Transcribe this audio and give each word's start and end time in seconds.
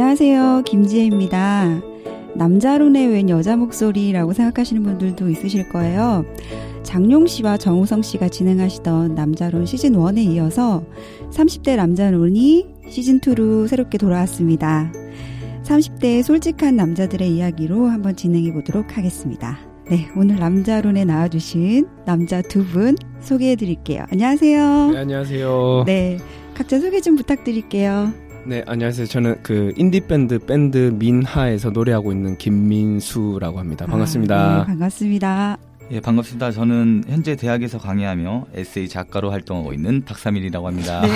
안녕하세요. 0.00 0.62
김지혜입니다. 0.64 1.80
남자론의 2.36 3.08
웬 3.08 3.28
여자 3.30 3.56
목소리라고 3.56 4.32
생각하시는 4.32 4.80
분들도 4.84 5.28
있으실 5.28 5.68
거예요. 5.70 6.24
장용 6.84 7.26
씨와 7.26 7.56
정우성 7.56 8.02
씨가 8.02 8.28
진행하시던 8.28 9.16
남자론 9.16 9.66
시즌 9.66 9.94
1에 9.94 10.18
이어서 10.34 10.84
30대 11.32 11.74
남자론이 11.74 12.68
시즌 12.88 13.18
2로 13.18 13.66
새롭게 13.66 13.98
돌아왔습니다. 13.98 14.92
30대의 15.64 16.22
솔직한 16.22 16.76
남자들의 16.76 17.28
이야기로 17.28 17.88
한번 17.88 18.14
진행해 18.14 18.52
보도록 18.52 18.96
하겠습니다. 18.96 19.58
네, 19.90 20.06
오늘 20.16 20.36
남자론에 20.36 21.06
나와주신 21.06 21.88
남자 22.06 22.40
두 22.40 22.64
분 22.64 22.94
소개해 23.18 23.56
드릴게요. 23.56 24.04
안녕하세요. 24.12 24.90
네, 24.92 24.98
안녕하세요. 24.98 25.82
네, 25.86 26.18
각자 26.54 26.78
소개 26.78 27.00
좀 27.00 27.16
부탁드릴게요. 27.16 28.27
네, 28.48 28.64
안녕하세요. 28.66 29.06
저는 29.08 29.40
그 29.42 29.74
인디 29.76 30.00
밴드 30.00 30.38
밴드 30.38 30.90
민하에서 30.94 31.68
노래하고 31.68 32.12
있는 32.12 32.38
김민수라고 32.38 33.58
합니다. 33.58 33.84
반갑습니다. 33.84 34.34
아, 34.34 34.58
네, 34.60 34.64
반갑습니다. 34.64 35.58
예, 35.90 36.00
반갑습니다. 36.00 36.52
저는 36.52 37.04
현재 37.08 37.36
대학에서 37.36 37.76
강의하며 37.76 38.46
에세이 38.54 38.88
작가로 38.88 39.30
활동하고 39.32 39.74
있는 39.74 40.02
박사밀이라고 40.02 40.66
합니다. 40.66 41.02
네, 41.02 41.08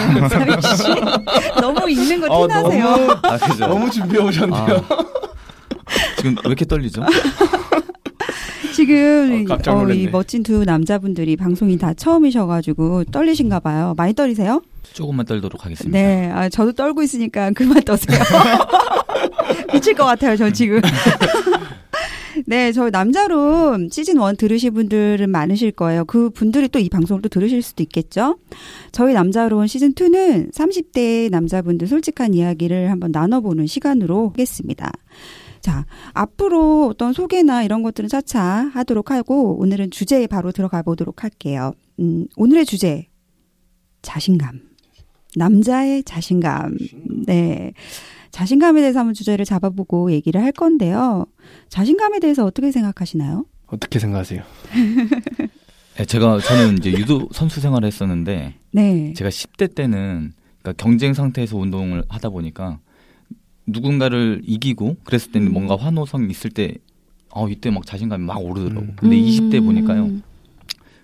씨. 0.77 0.91
너무 1.59 1.89
읽는 1.89 2.21
거 2.21 2.27
어, 2.35 2.47
티나세요. 2.47 2.85
너무, 2.85 3.13
아? 3.23 3.39
너무 3.67 3.91
준비해 3.91 4.23
오셨네요. 4.23 4.63
아, 4.63 5.01
지금 6.19 6.35
왜 6.35 6.43
이렇게 6.45 6.67
떨리죠? 6.67 7.03
지금 8.73 9.47
어, 9.51 9.71
어, 9.71 9.89
이. 9.93 10.09
멋진 10.09 10.43
두 10.43 10.65
남자분들이 10.65 11.37
방송이 11.37 11.77
다 11.79 11.95
처음이셔가지고 11.95 13.05
떨리신가 13.05 13.61
봐요. 13.61 13.95
많이 13.97 14.15
떨리세요? 14.15 14.63
조금만 14.93 15.25
떨도록 15.27 15.65
하겠습니다. 15.65 15.97
네, 15.99 16.31
아, 16.33 16.49
저도 16.49 16.73
떨고 16.73 17.03
있으니까 17.03 17.51
그만 17.53 17.81
떠세요. 17.83 18.19
미칠 19.73 19.95
것 19.95 20.05
같아요, 20.05 20.37
저 20.37 20.51
지금. 20.51 20.81
네, 22.47 22.73
저 22.73 22.89
남자로 22.91 23.89
시즌 23.91 24.21
1 24.21 24.37
들으실 24.37 24.71
분들은 24.73 25.31
많으실 25.31 25.71
거예요. 25.73 26.05
그 26.07 26.31
분들이 26.31 26.69
또 26.69 26.79
이 26.79 26.89
방송을 26.89 27.23
또 27.23 27.29
들으실 27.29 27.63
수도 27.63 27.83
있겠죠. 27.83 28.39
저희 28.91 29.13
남자론 29.15 29.67
시즌 29.67 29.93
2는 29.95 30.53
30대 30.53 31.31
남자분들 31.31 31.87
솔직한 31.87 32.35
이야기를 32.35 32.91
한번 32.91 33.13
나눠보는 33.13 33.67
시간으로 33.67 34.31
하겠습니다. 34.31 34.91
자, 35.63 35.87
앞으로 36.13 36.89
어떤 36.89 37.13
소개나 37.13 37.63
이런 37.63 37.83
것들은 37.83 38.09
차차 38.09 38.71
하도록 38.75 39.11
하고 39.13 39.59
오늘은 39.61 39.93
주제에 39.93 40.27
바로 40.27 40.51
들어가 40.51 40.83
보도록 40.83 41.23
할게요. 41.23 41.73
음, 42.01 42.27
오늘의 42.37 42.67
주제 42.67 43.07
자신감. 44.03 44.61
남자의 45.37 46.03
자신감. 46.03 46.77
네. 47.27 47.73
자신감에 48.33 48.81
대해서 48.81 48.99
한번 48.99 49.15
주제를 49.15 49.45
잡아보고 49.45 50.11
얘기를 50.11 50.43
할 50.43 50.51
건데요. 50.51 51.27
자신감에 51.69 52.19
대해서 52.19 52.45
어떻게 52.45 52.73
생각하시나요? 52.73 53.47
어떻게 53.67 53.99
생각하세요? 54.01 54.43
네, 55.97 56.05
제가 56.05 56.41
저는 56.41 56.79
이제 56.79 56.91
유도 56.93 57.29
선수 57.33 57.61
생활을 57.61 57.87
했었는데 57.87 58.55
네. 58.73 59.13
제가 59.15 59.31
10대 59.31 59.75
때는 59.75 60.33
그러니까 60.61 60.83
경쟁 60.83 61.15
상태에서 61.15 61.57
운동을 61.57 62.03
하다 62.09 62.31
보니까 62.31 62.81
누군가를 63.67 64.43
이기고 64.45 64.97
그랬을 65.05 65.33
때는 65.33 65.49
음. 65.49 65.53
뭔가 65.53 65.77
환호성이 65.77 66.31
있을 66.31 66.51
때 66.51 66.75
어, 67.31 67.49
이때 67.49 67.71
막 67.71 67.87
자신감이 67.87 68.25
막 68.25 68.43
오르더라고. 68.43 68.87
근데 68.97 69.17
음. 69.19 69.23
20대 69.25 69.65
보니까요. 69.65 70.11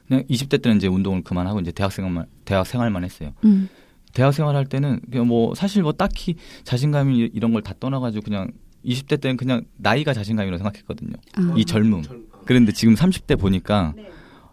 그냥 0.06 0.24
20대 0.28 0.60
때는 0.62 0.78
이제 0.78 0.86
운동을 0.86 1.22
그만하고 1.22 1.60
이제 1.60 1.70
대학 1.70 1.92
생활만 1.92 2.26
대학 2.44 2.66
생활만 2.66 3.04
했어요. 3.04 3.32
음. 3.44 3.68
대학 4.14 4.32
생활할 4.32 4.66
때는 4.66 5.00
그냥 5.10 5.26
뭐 5.26 5.54
사실 5.54 5.82
뭐 5.82 5.92
딱히 5.92 6.34
자신감이 6.64 7.30
이런 7.34 7.52
걸 7.52 7.62
다 7.62 7.74
떠나가지고 7.78 8.22
그냥 8.24 8.50
20대 8.84 9.20
때는 9.20 9.36
그냥 9.36 9.62
나이가 9.76 10.12
자신감이라고 10.14 10.58
생각했거든요. 10.58 11.12
아. 11.34 11.54
이 11.56 11.64
젊음. 11.64 12.02
그런데 12.46 12.72
지금 12.72 12.94
30대 12.94 13.38
보니까 13.38 13.92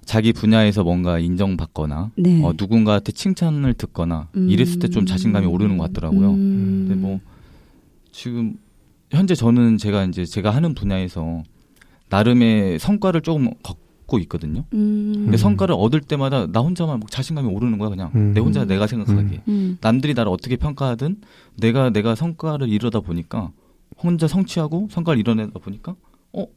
자기 0.03 0.33
분야에서 0.33 0.83
뭔가 0.83 1.19
인정받거나 1.19 2.11
네. 2.17 2.43
어, 2.43 2.53
누군가한테 2.57 3.11
칭찬을 3.13 3.73
듣거나 3.75 4.27
음. 4.35 4.49
이랬을 4.49 4.79
때 4.79 4.87
좀 4.89 5.05
자신감이 5.05 5.45
오르는 5.47 5.77
것 5.77 5.85
같더라고요. 5.93 6.31
음. 6.31 6.85
근데 6.87 7.01
뭐 7.01 7.19
지금 8.15 8.55
현재 9.11 9.35
저는 9.35 9.77
제가 9.77 10.05
이제 10.05 10.23
제가 10.23 10.49
하는 10.49 10.73
분야에서 10.73 11.43
나름의 12.07 12.79
성과를 12.79 13.19
조금 13.19 13.51
걷고 13.61 14.19
있거든요. 14.19 14.63
음. 14.73 15.11
근데 15.25 15.35
성과를 15.35 15.75
얻을 15.77 15.99
때마다 15.99 16.47
나 16.47 16.61
혼자만 16.61 17.01
막 17.01 17.11
자신감이 17.11 17.49
오르는 17.49 17.77
거야 17.77 17.89
그냥 17.89 18.11
음. 18.15 18.33
내 18.33 18.39
혼자 18.39 18.63
내가 18.63 18.87
생각하기에 18.87 19.41
음. 19.49 19.77
남들이 19.81 20.13
나를 20.13 20.31
어떻게 20.31 20.55
평가하든 20.55 21.17
내가 21.57 21.89
내가 21.89 22.15
성과를 22.15 22.69
이루다 22.69 23.01
보니까 23.01 23.51
혼자 24.01 24.29
성취하고 24.29 24.87
성과를 24.91 25.19
이뤄내다 25.19 25.59
보니까 25.59 25.97
어 26.31 26.47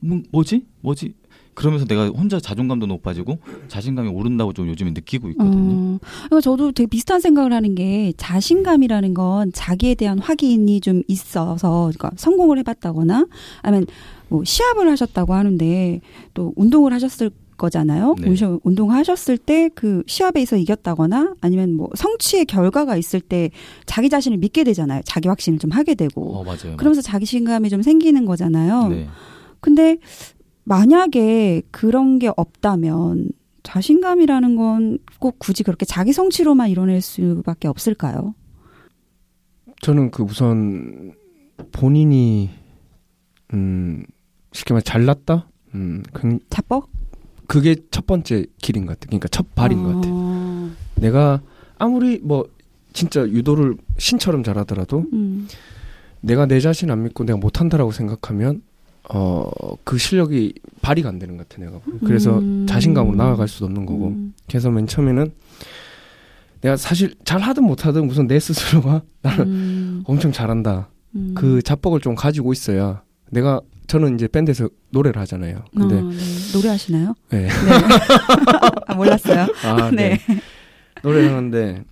뭐, 0.00 0.20
뭐지 0.32 0.66
뭐지 0.80 1.14
그러면서 1.54 1.84
내가 1.86 2.08
혼자 2.08 2.40
자존감도 2.40 2.86
높아지고 2.86 3.38
자신감이 3.68 4.08
오른다고 4.08 4.52
좀 4.52 4.68
요즘에 4.68 4.90
느끼고 4.90 5.30
있거든요. 5.30 5.94
어, 5.94 5.98
그러니까 6.26 6.40
저도 6.40 6.72
되게 6.72 6.86
비슷한 6.88 7.20
생각을 7.20 7.52
하는 7.52 7.74
게 7.74 8.12
자신감이라는 8.16 9.14
건 9.14 9.52
자기에 9.52 9.94
대한 9.94 10.18
확인이 10.18 10.80
좀 10.80 11.02
있어서 11.08 11.90
그러니까 11.94 12.10
성공을 12.16 12.58
해봤다거나 12.58 13.26
아니면 13.62 13.86
뭐 14.28 14.42
시합을 14.44 14.90
하셨다고 14.90 15.34
하는데 15.34 16.00
또 16.34 16.52
운동을 16.56 16.92
하셨을 16.92 17.30
거잖아요. 17.56 18.16
네. 18.20 18.28
운동- 18.30 18.58
운동하셨을 18.64 19.38
때 19.38 19.70
그 19.76 20.02
시합에서 20.08 20.56
이겼다거나 20.56 21.34
아니면 21.40 21.74
뭐 21.74 21.88
성취의 21.94 22.46
결과가 22.46 22.96
있을 22.96 23.20
때 23.20 23.50
자기 23.86 24.08
자신을 24.08 24.38
믿게 24.38 24.64
되잖아요. 24.64 25.02
자기 25.04 25.28
확신을 25.28 25.60
좀 25.60 25.70
하게 25.70 25.94
되고 25.94 26.34
어 26.36 26.42
맞아요. 26.42 26.76
그러면서 26.76 27.00
자기 27.00 27.26
신감이 27.26 27.70
좀 27.70 27.80
생기는 27.82 28.24
거잖아요. 28.24 28.88
네. 28.88 29.06
근데 29.60 29.96
만약에 30.64 31.62
그런 31.70 32.18
게 32.18 32.30
없다면 32.36 33.28
자신감이라는 33.62 34.56
건 34.56 34.98
꼭 35.18 35.38
굳이 35.38 35.62
그렇게 35.62 35.86
자기 35.86 36.12
성취로만 36.12 36.68
이뤄낼 36.68 37.00
수밖에 37.00 37.66
없을까요? 37.68 38.34
저는 39.80 40.10
그 40.10 40.22
우선 40.22 41.12
본인이 41.72 42.50
음 43.54 44.04
쉽게 44.52 44.74
말해 44.74 44.82
잘났다. 44.84 45.48
음 45.74 46.02
그- 46.12 46.38
자뻑? 46.50 46.88
그게 47.46 47.76
첫 47.90 48.06
번째 48.06 48.46
길인 48.58 48.86
것 48.86 48.94
같아. 48.98 49.06
그러니까 49.06 49.28
첫 49.28 49.54
발인 49.54 49.82
것 49.82 49.94
같아. 49.94 50.08
어, 50.10 50.70
내가 50.96 51.40
아무리 51.78 52.18
뭐 52.22 52.46
진짜 52.92 53.20
유도를 53.22 53.76
신처럼 53.98 54.42
잘하더라도 54.42 55.04
음, 55.12 55.48
내가 56.20 56.46
내 56.46 56.60
자신 56.60 56.90
안 56.90 57.02
믿고 57.02 57.24
내가 57.24 57.38
못한다라고 57.38 57.92
생각하면 57.92 58.62
어 59.10 59.44
그 59.84 59.98
실력이 59.98 60.54
발휘가 60.80 61.08
안 61.10 61.18
되는 61.18 61.36
것 61.36 61.48
같아 61.48 61.62
내가 61.62 61.78
그래서 62.04 62.38
음. 62.38 62.66
자신감으로 62.66 63.16
나아갈 63.16 63.46
수도 63.48 63.66
없는 63.66 63.86
거고 63.86 64.08
음, 64.08 64.34
그래서 64.48 64.70
맨 64.70 64.86
처음에는 64.86 65.30
내가 66.62 66.76
사실 66.76 67.14
잘 67.24 67.40
하든 67.40 67.64
못 67.64 67.86
하든 67.86 68.08
우선 68.08 68.26
내 68.26 68.40
스스로가 68.40 69.02
나는 69.22 69.46
음, 69.46 70.04
엄청 70.06 70.32
잘한다 70.32 70.88
음. 71.14 71.34
그 71.36 71.62
자뻑을 71.62 72.00
좀 72.00 72.14
가지고 72.14 72.52
있어야 72.52 73.02
내가 73.30 73.60
저는 73.86 74.14
이제 74.14 74.26
밴드에서 74.26 74.68
노래를 74.90 75.20
하잖아요 75.22 75.64
근데 75.76 75.96
어, 75.96 76.00
네. 76.00 76.16
노래하시나요? 76.54 77.14
네. 77.30 77.42
네. 77.42 77.48
아, 78.86 78.94
몰랐어요. 78.94 79.46
아, 79.64 79.90
네. 79.90 80.18
네. 80.26 80.40
노래를 81.02 81.30
하는데 81.30 81.84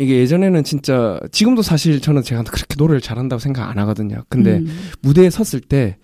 이게 0.00 0.18
예전에는 0.20 0.64
진짜 0.64 1.20
지금도 1.30 1.62
사실 1.62 2.00
저는 2.00 2.22
제가 2.22 2.42
그렇게 2.42 2.74
노래를 2.78 3.00
잘한다고 3.00 3.38
생각 3.38 3.68
안 3.68 3.78
하거든요. 3.78 4.22
근데 4.28 4.58
음, 4.58 4.66
무대에 5.02 5.30
섰을 5.30 5.60
때 5.60 5.96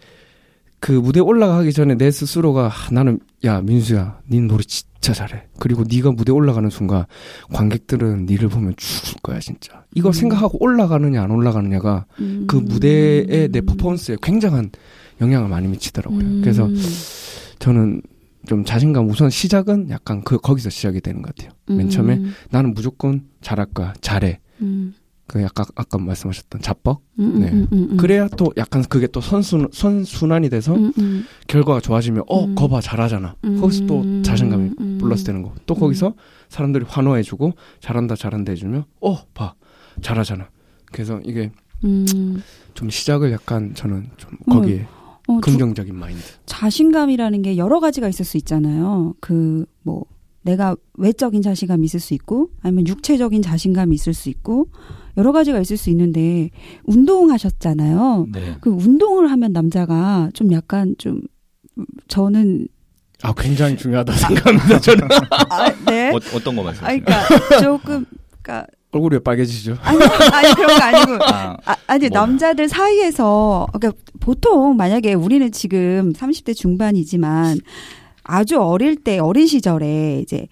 그 0.79 0.93
무대 0.93 1.21
에 1.21 1.23
올라가기 1.23 1.73
전에 1.73 1.97
내 1.97 2.11
스스로가 2.11 2.67
아, 2.67 2.71
나는 2.93 3.19
야 3.45 3.61
민수야 3.61 4.21
니 4.31 4.41
노래 4.41 4.63
진짜 4.65 5.13
잘해. 5.13 5.45
그리고 5.59 5.85
네가 5.89 6.13
무대 6.13 6.31
에 6.31 6.35
올라가는 6.35 6.69
순간 6.71 7.05
관객들은 7.53 8.27
니를 8.27 8.49
보면 8.49 8.75
죽을 8.77 9.21
거야 9.23 9.41
진짜. 9.41 9.85
이거 9.95 10.11
음. 10.11 10.13
생각하고 10.13 10.63
올라가느냐 10.63 11.23
안 11.23 11.31
올라가느냐가 11.31 12.07
음. 12.21 12.45
그 12.47 12.57
무대의 12.57 13.49
내 13.51 13.61
퍼포먼스에 13.63 14.17
굉장한 14.23 14.71
영향을 15.21 15.49
많이 15.49 15.67
미치더라고요. 15.69 16.21
음. 16.21 16.41
그래서 16.43 16.69
저는 17.59 18.03
좀 18.47 18.65
자신감 18.65 19.09
우선 19.09 19.29
시작은 19.29 19.91
약간 19.91 20.23
그 20.23 20.39
거기서 20.39 20.71
시작이 20.71 21.01
되는 21.01 21.21
것 21.21 21.35
같아요. 21.35 21.53
맨 21.69 21.91
처음에 21.91 22.15
음, 22.15 22.33
나는 22.51 22.75
무조건 22.75 23.23
잘할 23.47 23.67
거야 23.67 23.93
잘해 24.01 24.41
음, 24.61 24.93
그 25.29 25.41
약간 25.41 25.67
아까 25.77 25.99
말씀하셨던 25.99 26.63
자뻑 26.63 27.01
음, 27.21 27.41
네. 27.41 27.49
음, 27.53 27.69
음, 27.73 27.89
음. 27.93 27.97
그래야 27.97 28.27
또 28.37 28.53
약간 28.57 28.83
그게 28.83 29.07
또 29.07 29.21
선순 29.21 29.69
선순환이 29.73 30.49
돼서 30.51 30.75
음, 30.75 30.93
음, 30.99 31.25
결과가 31.47 31.81
좋아지면 31.81 32.25
어 32.27 32.45
음. 32.47 32.55
거봐 32.57 32.81
잘하잖아 32.81 33.37
음, 33.45 33.61
거기서 33.61 33.87
또 33.87 34.23
자신감이 34.23 34.71
음, 34.81 34.99
플러스 35.01 35.23
되는 35.23 35.43
거고 35.43 35.55
또 35.67 35.75
음. 35.75 35.79
거기서 35.81 36.15
사람들이 36.49 36.87
환호해주고 36.89 37.53
잘한다 37.81 38.17
잘한다 38.17 38.51
해주면 38.53 38.85
어봐 39.01 39.55
잘하잖아 40.03 40.49
그래서 40.91 41.21
이게 41.25 41.53
음. 41.85 42.43
좀 42.75 42.91
시작을 42.91 43.31
약간 43.31 43.75
저는 43.75 44.09
좀 44.17 44.31
어, 44.49 44.55
거기에 44.55 44.87
어, 45.29 45.35
주- 45.37 45.41
긍정적인 45.53 45.95
마인드 45.95 46.21
자신감이라는 46.47 47.43
게 47.43 47.57
여러 47.57 47.79
가지가 47.81 48.09
있을 48.09 48.25
수 48.25 48.37
있잖아요. 48.39 49.15
그 49.21 49.67
뭐 49.83 50.05
내가 50.47 50.77
외적인 50.95 51.43
자신감이 51.43 51.85
있을 51.85 52.01
수 52.01 52.15
있고 52.15 52.51
아니면 52.63 52.87
육체적인 52.87 53.43
자신감이 53.43 53.95
있을 53.95 54.15
수 54.15 54.29
있고 54.31 54.69
여러 55.17 55.33
가지가 55.33 55.59
있을 55.61 55.77
수 55.77 55.91
있는데 55.91 56.51
운동하셨잖아요. 56.85 58.27
네. 58.33 58.57
그 58.61 58.71
운동을 58.71 59.31
하면 59.31 59.53
남자가 59.53 60.31
좀 60.35 60.53
약간 60.53 60.95
좀 60.99 61.21
저는 62.09 62.69
아 63.23 63.35
굉장히 63.37 63.77
중요하다 63.77 64.13
생각합니다. 64.17 64.81
저는 64.81 65.09
아, 65.51 65.71
네. 65.91 66.11
어, 66.11 66.17
어떤 66.35 66.55
거 66.55 66.63
아, 66.63 66.65
말씀하세요? 66.67 67.01
그러니까 67.05 67.61
조금 67.61 68.05
그러니까 68.41 68.67
얼굴이 68.93 69.15
왜 69.17 69.19
빨개지죠. 69.19 69.77
아니 69.81 69.99
아니 70.33 70.55
그런 70.55 70.79
거 70.79 70.85
아니고 70.85 71.25
아, 71.25 71.57
아, 71.65 71.77
아니 71.89 72.09
뭐. 72.09 72.21
남자들 72.21 72.69
사이에서 72.69 73.67
그러니까 73.73 74.01
보통 74.21 74.77
만약에 74.77 75.15
우리는 75.15 75.51
지금 75.51 76.13
30대 76.13 76.55
중반이지만 76.55 77.59
아주 78.27 78.61
어릴 78.61 78.97
때 78.97 79.19
어린 79.19 79.47
시절에 79.47 80.21
이제 80.21 80.47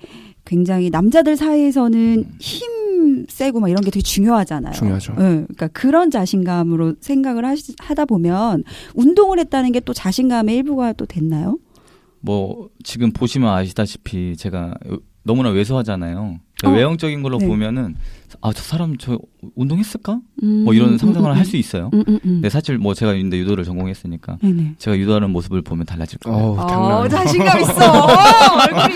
굉장히 0.44 0.90
남자들 0.90 1.36
사이에서는 1.36 2.24
힘 2.38 3.26
세고 3.28 3.60
막 3.60 3.68
이런 3.68 3.82
게 3.82 3.90
되게 3.90 4.02
중요하잖아요. 4.02 4.72
중요하죠. 4.74 5.12
예, 5.14 5.16
그러니까 5.16 5.68
그런 5.68 6.10
자신감으로 6.10 6.94
생각을 7.00 7.44
하시, 7.44 7.74
하다 7.78 8.04
보면 8.06 8.64
운동을 8.94 9.38
했다는 9.38 9.72
게 9.72 9.80
또 9.80 9.92
자신감의 9.92 10.56
일부가 10.56 10.92
또 10.94 11.04
됐나요? 11.06 11.58
뭐 12.20 12.68
지금 12.82 13.12
보시면 13.12 13.50
아시다시피 13.50 14.36
제가 14.36 14.74
너무나 15.24 15.50
왜소하잖아요. 15.50 16.38
그러니까 16.64 16.70
어. 16.70 16.74
외형적인 16.74 17.22
걸로 17.22 17.38
네. 17.38 17.46
보면은 17.46 17.94
아 18.40 18.52
저 18.52 18.62
사람 18.62 18.96
저 18.98 19.18
운동했을까? 19.54 20.20
음, 20.42 20.64
뭐 20.64 20.74
이런 20.74 20.90
음, 20.94 20.98
상상을 20.98 21.30
음, 21.30 21.36
할수 21.36 21.56
있어요. 21.56 21.90
음, 21.94 22.00
음, 22.08 22.14
음. 22.14 22.20
근데 22.24 22.48
사실 22.50 22.78
뭐 22.78 22.92
제가 22.92 23.12
근데 23.12 23.38
유도를 23.38 23.64
전공했으니까 23.64 24.38
네네. 24.42 24.74
제가 24.78 24.98
유도하는 24.98 25.30
모습을 25.30 25.62
보면 25.62 25.86
달라질 25.86 26.18
거예요. 26.18 26.38
어, 26.38 26.56
아니야. 26.60 27.08
자신감 27.08 27.60
있어. 27.60 28.06
얼굴이. 28.56 28.94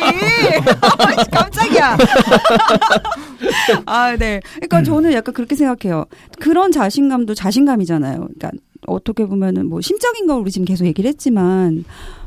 깜짝이야. 1.31 1.97
아, 3.87 4.17
네. 4.17 4.41
그러니까 4.55 4.83
저는 4.83 5.13
약간 5.13 5.35
그렇게 5.35 5.55
생각해요. 5.55 6.05
그런 6.41 6.73
자신감도 6.73 7.35
자신감이잖아요. 7.35 8.17
그러니까 8.19 8.51
어떻게 8.87 9.27
보면은 9.27 9.69
뭐 9.69 9.81
심적인 9.81 10.27
걸 10.27 10.41
우리 10.41 10.51
지금 10.51 10.65
계속 10.65 10.85
얘기를 10.87 11.09
했지만, 11.09 11.85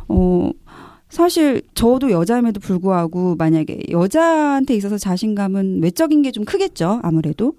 어, 0.08 0.50
사실 1.12 1.62
저도 1.76 2.10
여자임에도 2.12 2.60
불구하고 2.62 3.36
만약에 3.36 3.84
여자한테 3.92 4.76
있어서 4.76 4.98
자신감은 4.98 5.84
외적인 5.84 6.22
게 6.24 6.32
좀 6.32 6.46
크겠죠. 6.46 7.02
아무래도. 7.04 7.54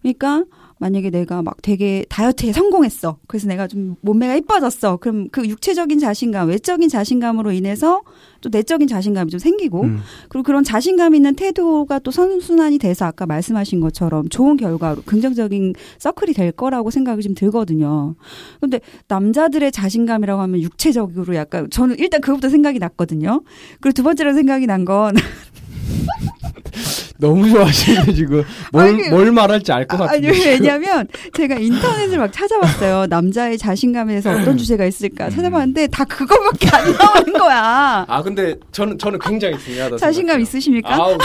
그러니까 0.00 0.44
만약에 0.78 1.10
내가 1.10 1.42
막 1.42 1.56
되게 1.62 2.04
다이어트에 2.08 2.52
성공했어. 2.52 3.18
그래서 3.26 3.48
내가 3.48 3.66
좀 3.66 3.96
몸매가 4.00 4.36
이뻐졌어. 4.36 4.96
그럼 4.98 5.28
그 5.30 5.46
육체적인 5.48 5.98
자신감, 5.98 6.48
외적인 6.48 6.88
자신감으로 6.88 7.50
인해서 7.52 8.02
또 8.42 8.50
내적인 8.50 8.88
자신감이 8.88 9.30
좀 9.30 9.38
생기고 9.38 9.82
음. 9.82 10.00
그리고 10.28 10.42
그런 10.42 10.62
자신감 10.62 11.14
있는 11.14 11.34
태도가 11.34 12.00
또 12.00 12.10
선순환이 12.10 12.78
돼서 12.78 13.06
아까 13.06 13.24
말씀하신 13.24 13.80
것처럼 13.80 14.28
좋은 14.28 14.56
결과로 14.56 15.00
긍정적인 15.06 15.74
서클이 15.98 16.34
될 16.34 16.52
거라고 16.52 16.90
생각이 16.90 17.22
좀 17.22 17.34
들거든요. 17.34 18.14
근데 18.60 18.80
남자들의 19.08 19.72
자신감이라고 19.72 20.42
하면 20.42 20.60
육체적으로 20.60 21.34
약간 21.34 21.70
저는 21.70 21.96
일단 21.98 22.20
그것부터 22.20 22.50
생각이 22.50 22.78
났거든요. 22.78 23.42
그리고 23.80 23.94
두 23.94 24.02
번째로 24.02 24.34
생각이 24.34 24.66
난건 24.66 25.14
너무 27.22 27.48
좋아하시는데 27.48 28.12
지금 28.14 28.42
뭘, 28.72 28.86
아니, 28.88 29.08
뭘 29.08 29.30
말할지 29.32 29.70
알것 29.72 30.00
아니 30.00 30.26
같은데. 30.26 30.50
왜냐면 30.50 31.06
제가 31.32 31.54
인터넷을 31.56 32.18
막 32.18 32.32
찾아봤어요. 32.32 33.06
남자의 33.06 33.56
자신감에 33.56 34.12
대해서 34.12 34.32
어떤 34.32 34.58
주제가 34.58 34.84
있을까 34.84 35.30
찾아봤는데 35.30 35.86
다 35.86 36.04
그거밖에 36.04 36.68
안 36.70 36.92
나오는 36.92 37.32
거야. 37.32 38.04
아 38.08 38.22
근데 38.22 38.56
저는 38.72 38.98
저는 38.98 39.18
굉장히 39.20 39.56
중요하다. 39.58 39.96
자신감 39.98 40.34
생각해요. 40.34 40.42
있으십니까? 40.42 40.94
아우, 40.94 41.16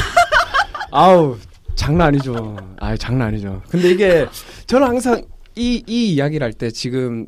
아우 0.92 1.38
장난 1.76 2.10
아니죠. 2.10 2.56
아 2.80 2.96
장난 2.96 3.30
아니죠. 3.30 3.62
근데 3.70 3.90
이게 3.90 4.28
저는 4.68 4.88
항상 4.88 5.22
이 5.56 5.84
이 5.88 6.14
이야기를 6.14 6.46
할 6.46 6.54
때 6.54 6.70
지금 6.70 7.26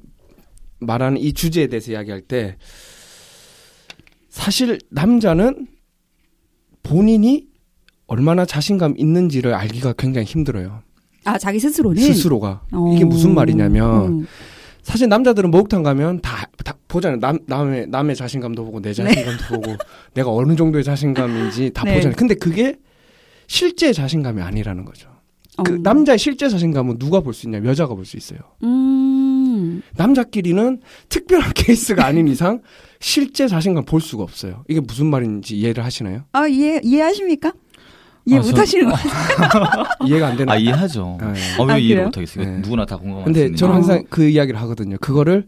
말하는 0.79 1.17
이 1.17 1.33
주제에 1.33 1.65
대해서 1.67 1.91
이야기할 1.91 2.21
때 2.21 2.57
사실 4.29 4.77
남자는 4.91 5.67
본인이 6.83 7.48
얼마나 8.09 8.43
자신감 8.45 8.95
있는지를 8.97 9.53
알기가 9.53 9.93
굉장히 9.97 10.25
힘들어요. 10.27 10.81
아 11.25 11.37
자기 11.37 11.59
스스로는 11.59 12.01
스스로가 12.01 12.61
어. 12.71 12.93
이게 12.95 13.05
무슨 13.05 13.33
말이냐면 13.35 14.07
음. 14.21 14.27
사실 14.81 15.07
남자들은 15.09 15.51
목욕탕 15.51 15.83
가면 15.83 16.21
다, 16.21 16.49
다 16.65 16.73
보잖아요. 16.87 17.19
남, 17.19 17.37
남의, 17.45 17.87
남의 17.89 18.15
자신감도 18.15 18.65
보고 18.65 18.81
내 18.81 18.91
자신감도 18.93 19.43
보고 19.55 19.75
내가 20.15 20.31
어느 20.33 20.55
정도의 20.55 20.83
자신감인지 20.83 21.71
다 21.73 21.83
네. 21.83 21.95
보잖아요. 21.95 22.15
근데 22.17 22.33
그게 22.35 22.75
실제 23.47 23.93
자신감이 23.93 24.41
아니라는 24.41 24.85
거죠. 24.85 25.09
그 25.63 25.73
어. 25.73 25.77
남자의 25.83 26.17
실제 26.17 26.47
자신감은 26.49 26.97
누가 26.97 27.19
볼 27.19 27.33
수 27.33 27.45
있냐? 27.47 27.61
여자가 27.63 27.93
볼 27.93 28.05
수 28.05 28.17
있어요. 28.17 28.39
음. 28.63 29.81
남자끼리는 29.95 30.79
특별한 31.09 31.51
케이스가 31.55 32.05
아닌 32.05 32.27
이상 32.27 32.61
실제 32.99 33.47
자신감 33.47 33.85
볼 33.85 34.01
수가 34.01 34.23
없어요. 34.23 34.63
이게 34.69 34.79
무슨 34.79 35.07
말인지 35.07 35.57
이해를 35.57 35.83
하시나요? 35.83 36.23
아 36.31 36.47
이해 36.47 36.79
이해하십니까? 36.83 37.51
이해 38.25 38.37
아, 38.39 38.41
저- 38.41 38.49
못하시는 38.49 38.89
거. 38.89 38.95
이해가 40.05 40.27
안 40.27 40.37
되나? 40.37 40.53
아 40.53 40.57
이해하죠. 40.57 41.17
네. 41.21 41.27
어, 41.59 41.65
왜 41.65 41.73
아, 41.73 41.77
이해를? 41.77 42.05
못하겠어요? 42.05 42.45
네. 42.45 42.57
누구나 42.59 42.85
다 42.85 42.97
공감할 42.97 43.23
수 43.23 43.25
근데 43.33 43.55
저는 43.55 43.71
어. 43.73 43.75
항상 43.75 44.03
그 44.09 44.27
이야기를 44.27 44.59
하거든요. 44.61 44.97
그거를 44.99 45.47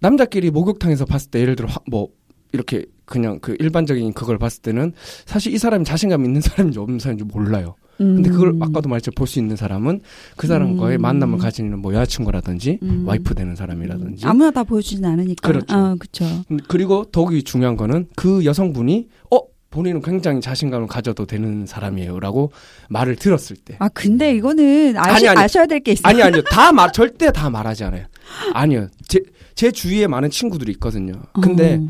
남자끼리 0.00 0.50
목욕탕에서 0.50 1.04
봤을 1.06 1.30
때 1.30 1.40
예를 1.40 1.56
들어 1.56 1.68
화- 1.68 1.80
뭐 1.90 2.08
이렇게 2.52 2.84
그냥 3.04 3.38
그 3.40 3.56
일반적인 3.58 4.12
그걸 4.12 4.38
봤을 4.38 4.62
때는 4.62 4.92
사실 5.24 5.52
이 5.54 5.58
사람이 5.58 5.84
자신감 5.84 6.24
있는 6.24 6.40
사람인지 6.40 6.78
없는 6.78 6.98
사람인지 6.98 7.24
몰라요. 7.24 7.74
근데 7.98 8.28
그걸 8.28 8.54
아까도 8.60 8.90
말했죠. 8.90 9.10
볼 9.12 9.26
수 9.26 9.38
있는 9.38 9.56
사람은 9.56 10.00
그 10.36 10.46
사람과의 10.46 10.98
음. 10.98 11.00
만남을 11.00 11.38
가지는 11.38 11.78
뭐 11.78 11.94
여자친구라든지 11.94 12.78
음. 12.82 13.04
와이프 13.06 13.34
되는 13.34 13.56
사람이라든지 13.56 14.26
아무나 14.26 14.50
다 14.50 14.64
보여주진 14.64 15.02
않으니까. 15.04 15.48
그렇죠. 15.48 15.74
아, 15.74 15.96
그렇죠. 15.98 16.26
음, 16.50 16.58
그리고 16.68 17.06
더욱이 17.10 17.42
중요한 17.42 17.74
거는 17.78 18.08
그 18.14 18.44
여성분이 18.44 19.08
어 19.34 19.38
본인은 19.76 20.00
굉장히 20.00 20.40
자신감을 20.40 20.86
가져도 20.88 21.26
되는 21.26 21.66
사람이에요라고 21.66 22.50
말을 22.88 23.16
들었을 23.16 23.56
때 23.56 23.76
아 23.78 23.88
근데 23.90 24.34
이거는 24.34 24.96
아시, 24.96 25.10
아니, 25.10 25.28
아니. 25.28 25.40
아셔야 25.44 25.66
될 25.66 25.80
게 25.80 25.92
있어요. 25.92 26.08
아니 26.08 26.22
아니요 26.22 26.42
다 26.50 26.72
말 26.72 26.90
절대 26.96 27.30
다 27.30 27.50
말하지 27.50 27.84
않아요 27.84 28.04
아니요 28.54 28.88
제 29.08 29.20
제 29.54 29.70
주위에 29.70 30.06
많은 30.06 30.28
친구들이 30.30 30.72
있거든요 30.72 31.14
근데 31.42 31.78
어. 31.80 31.88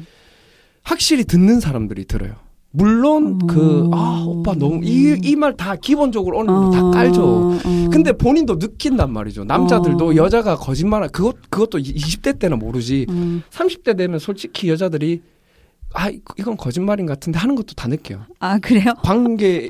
확실히 0.85 1.25
듣는 1.25 1.59
사람들이 1.61 2.05
들어요 2.05 2.35
물론 2.71 3.39
어. 3.43 3.47
그아 3.47 4.25
오빠 4.27 4.55
너무 4.55 4.85
이 4.85 5.17
이 5.25 5.35
말 5.37 5.57
다 5.57 5.75
기본적으로 5.77 6.39
어느 6.41 6.47
정도 6.49 6.71
다 6.71 6.83
깔죠 6.91 7.25
어. 7.25 7.89
근데 7.91 8.13
본인도 8.13 8.59
느낀단 8.59 9.13
말이죠 9.13 9.45
남자들도 9.45 10.11
어. 10.11 10.15
여자가 10.17 10.57
거짓말 10.57 11.09
그것 11.09 11.37
그것도 11.51 11.79
20대 11.79 12.39
때는 12.39 12.59
모르지 12.59 13.07
어. 13.09 13.41
30대 13.51 13.97
되면 13.97 14.19
솔직히 14.21 14.69
여자들이 14.71 15.23
아 15.99 16.11
이- 16.11 16.21
이건 16.39 16.57
거짓말인 16.57 17.07
것 17.07 17.15
같은데 17.15 17.39
하는 17.39 17.55
것도 17.55 17.75
다 17.75 17.89
느껴요. 17.89 18.25
아 18.39 18.59
그래요? 18.59 18.93
관계에 19.03 19.69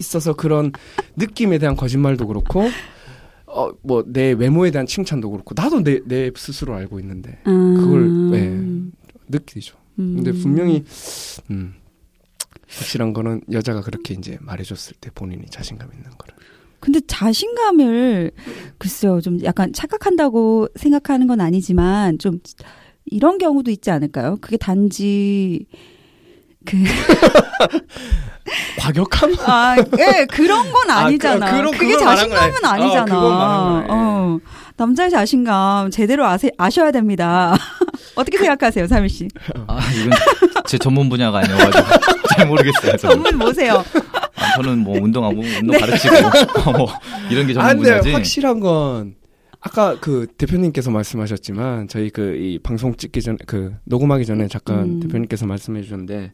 있어서 0.00 0.32
그런 0.34 0.72
느낌에 1.16 1.58
대한 1.58 1.76
거짓말도 1.76 2.26
그렇고 2.26 2.68
어 3.46 3.72
뭐 3.82 4.02
내 4.06 4.32
외모에 4.32 4.70
대한 4.70 4.86
칭찬도 4.86 5.30
그렇고 5.30 5.54
나도 5.56 5.82
내 5.82 6.00
내 6.06 6.30
스스로 6.36 6.74
알고 6.74 7.00
있는데 7.00 7.38
그걸, 7.44 8.32
예. 8.34 8.60
느끼죠. 9.28 9.76
근데 9.96 10.30
음. 10.30 10.40
분명히 10.42 10.84
음 11.50 11.74
확실한 12.68 13.12
거는 13.12 13.40
여자가 13.52 13.80
그렇게 13.82 14.14
이제 14.14 14.38
말해줬을 14.40 14.94
때 15.00 15.10
본인이 15.14 15.44
자신감 15.50 15.90
있는 15.92 16.10
거를. 16.16 16.34
근데 16.80 17.00
자신감을 17.06 18.30
글쎄요 18.78 19.20
좀 19.20 19.42
약간 19.42 19.72
착각한다고 19.72 20.68
생각하는 20.76 21.26
건 21.26 21.40
아니지만 21.40 22.18
좀 22.18 22.38
이런 23.10 23.38
경우도 23.38 23.70
있지 23.70 23.90
않을까요? 23.90 24.36
그게 24.40 24.56
단지 24.56 25.66
그 26.64 26.76
과격함? 28.78 29.34
아, 29.46 29.76
예, 29.98 30.24
그런 30.26 30.70
건 30.72 30.90
아, 30.90 31.04
아니잖아. 31.06 31.50
그- 31.50 31.56
그런- 31.58 31.72
그게 31.72 31.92
그걸 31.92 32.06
말한 32.06 32.28
거야. 32.28 32.38
자신감은 32.40 32.64
아니잖아. 32.64 33.18
어, 33.18 33.30
말한 33.30 33.86
거야. 33.86 33.94
어, 33.94 34.38
남자의 34.76 35.10
자신감 35.10 35.90
제대로 35.90 36.24
아세, 36.26 36.50
아셔야 36.56 36.90
됩니다. 36.90 37.56
어떻게 38.14 38.38
생각하세요, 38.38 38.86
사미 38.86 39.08
씨? 39.08 39.28
아 39.66 39.78
이건 39.94 40.12
제 40.66 40.78
전문 40.78 41.08
분야가 41.08 41.38
아니어가지고 41.38 41.84
잘 42.36 42.46
모르겠어요. 42.46 42.96
저는. 42.96 43.14
전문 43.16 43.38
뭐세요? 43.38 43.84
아, 44.36 44.52
저는 44.56 44.78
뭐 44.78 44.98
운동하고 45.00 45.40
운동 45.40 45.66
네. 45.68 45.78
가르치고 45.78 46.14
뭐 46.72 46.88
이런 47.30 47.46
게 47.46 47.52
아, 47.58 47.68
전문 47.68 47.76
근데 47.76 47.90
분야지. 47.90 48.12
확실한 48.12 48.60
건 48.60 49.14
아까 49.60 49.98
그 50.00 50.26
대표님께서 50.36 50.90
말씀하셨지만 50.90 51.88
저희 51.88 52.10
그 52.10 52.36
이 52.38 52.58
방송 52.58 52.94
찍기 52.94 53.20
전에 53.22 53.38
그 53.46 53.74
녹음하기 53.84 54.24
전에 54.24 54.48
잠깐 54.48 54.80
음. 54.84 55.00
대표님께서 55.00 55.46
말씀해 55.46 55.82
주셨는데 55.82 56.32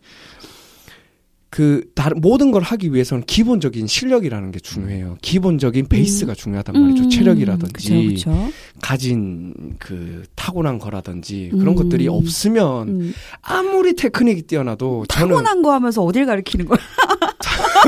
그 1.49 1.89
다른 1.95 2.21
모든 2.21 2.51
걸 2.51 2.63
하기 2.63 2.93
위해서는 2.93 3.23
기본적인 3.27 3.87
실력이라는 3.87 4.51
게 4.51 4.59
중요해요. 4.59 5.19
기본적인 5.23 5.87
베이스가 5.87 6.35
중요하단 6.35 6.75
말이죠. 6.81 7.05
음, 7.05 7.11
체력이라든지 7.11 7.73
그쵸, 7.73 8.31
그쵸. 8.33 8.53
가진 8.83 9.55
그 9.79 10.25
타고난 10.35 10.81
거라든지 10.81 11.51
그런 11.53 11.69
음. 11.69 11.75
것들이 11.77 12.09
없으면 12.09 12.89
음. 12.89 13.13
아무리 13.41 13.95
테크닉이 13.95 14.43
뛰어나도 14.43 15.07
저는 15.09 15.29
타고난 15.29 15.63
거 15.63 15.73
하면서 15.73 16.03
어딜 16.03 16.27
가리키는 16.27 16.67
거야? 16.67 16.79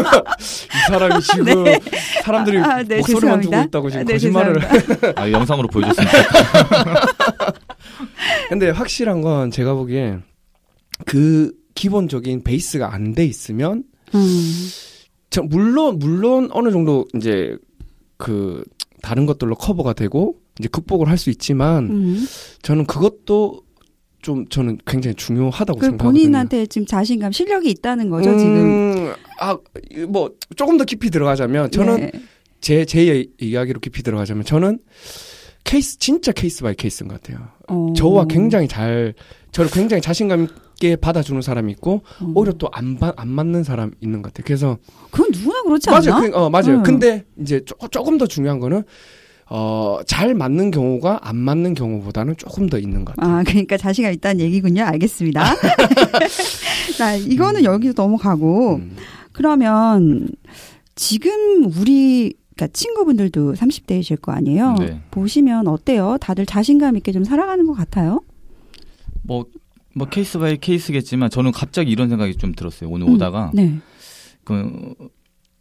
이 0.01 0.91
사람이 0.91 1.23
지금 1.23 1.65
사람들이 2.25 2.59
아, 2.59 2.83
네, 2.83 2.99
목소리만 2.99 3.41
두고 3.41 3.51
죄송합니다. 3.51 3.63
있다고 3.65 3.91
지금 3.91 4.05
네, 4.07 4.13
거짓말을. 4.15 4.57
아, 5.17 5.31
영상으로 5.31 5.69
보여줬으면 5.69 6.09
좋겠다. 6.11 7.53
근데 8.49 8.71
확실한 8.71 9.21
건 9.23 9.51
제가 9.51 9.75
보기에 9.75 10.19
그 11.05 11.53
기본적인 11.75 12.43
베이스가 12.45 12.93
안 12.95 13.15
돼 13.15 13.25
있으면 13.25 13.85
음. 14.15 14.69
저 15.31 15.43
물론 15.43 15.99
물론 15.99 16.49
어느 16.53 16.71
정도 16.71 17.05
이제 17.15 17.57
그 18.17 18.63
다른 19.03 19.27
것들로 19.27 19.55
커버가 19.57 19.93
되고 19.93 20.37
이제 20.59 20.69
극복을 20.69 21.09
할 21.09 21.19
수 21.19 21.29
있지만 21.31 21.85
음. 21.91 22.27
저는 22.63 22.87
그것도 22.87 23.61
좀 24.27 24.45
저는 24.49 24.79
굉장히 24.85 25.15
중요하다고 25.15 25.79
그 25.79 25.87
생각하거든요. 25.87 26.21
본인한테 26.21 26.67
지금 26.67 26.85
자신감, 26.85 27.31
실력이 27.31 27.71
있다는 27.71 28.11
거죠, 28.11 28.37
지금. 28.37 28.57
음, 28.57 29.13
아, 29.39 29.57
뭐 30.09 30.33
조금 30.57 30.77
더 30.77 30.83
깊이 30.83 31.11
들어가자면 31.11 31.71
저는 31.71 31.97
네. 31.97 32.11
제, 32.61 32.85
제 32.85 33.25
이야기로 33.39 33.79
깊이 33.79 34.03
들어가자면 34.03 34.45
저는 34.45 34.81
케이스, 35.63 36.01
진짜 36.01 36.33
case 36.33 36.65
by 36.65 36.75
case인 36.75 37.07
것 37.07 37.23
같아요. 37.23 37.47
어. 37.69 37.93
저와 37.97 38.25
굉장히 38.25 38.67
잘, 38.67 39.15
저를 39.53 39.71
굉장히 39.71 40.01
자신감 40.01 40.49
있게 40.75 40.97
받아주는 40.97 41.41
사람이 41.41 41.71
있고, 41.75 42.03
어. 42.21 42.33
오히려 42.35 42.53
또 42.55 42.69
안, 42.73 42.99
안 43.01 43.29
맞는 43.29 43.63
사람 43.63 43.93
있는 44.01 44.23
것 44.23 44.33
같아요. 44.33 44.45
그래서, 44.45 44.77
그건 45.13 45.31
누구나 45.31 45.63
그렇지 45.63 45.89
않나? 45.89 46.01
맞아요. 46.01 46.31
그, 46.33 46.37
어, 46.37 46.51
맞아요. 46.51 46.79
음. 46.79 46.83
근데 46.83 47.25
이제 47.41 47.61
조, 47.65 47.77
조금 47.93 48.19
더 48.19 48.27
중요한 48.27 48.59
거는, 48.59 48.83
어, 49.49 50.01
잘 50.07 50.35
맞는 50.35 50.73
경우가 50.73 51.21
안 51.23 51.37
맞는 51.37 51.75
경우보다는 51.75 52.37
조금 52.37 52.69
더 52.69 52.79
있는 52.79 53.05
것 53.05 53.15
같아요. 53.15 53.37
아, 53.37 53.43
그러니까 53.45 53.77
자신감 53.77 54.13
있다는 54.15 54.41
얘기군요. 54.41 54.83
알겠습니다. 54.83 55.45
자, 56.99 57.15
이거는 57.15 57.65
여기서 57.65 57.95
넘어가고, 57.97 58.77
음. 58.77 58.97
그러면 59.33 60.29
지금 60.97 61.65
우리, 61.65 62.35
그러니까 62.57 62.73
친구분들도 62.73 63.55
30대이실 63.55 64.21
거 64.21 64.33
아니에요? 64.33 64.75
네. 64.81 65.01
보시면 65.11 65.69
어때요? 65.69 66.17
다들 66.21 66.45
자신감 66.45 66.97
있게 66.97 67.13
좀 67.13 67.23
살아가는 67.23 67.65
것 67.67 67.75
같아요? 67.75 68.23
뭐, 69.23 69.45
뭐 69.95 70.09
case 70.09 70.39
by 70.39 70.57
case겠지만 70.57 71.31
저는 71.31 71.53
갑자기 71.53 71.91
이런 71.93 72.09
생각이 72.09 72.37
좀 72.37 72.53
들었어요. 72.53 72.91
오늘 72.91 73.09
음, 73.09 73.15
오다가 73.15 73.53
네. 73.55 73.79
그 74.43 74.95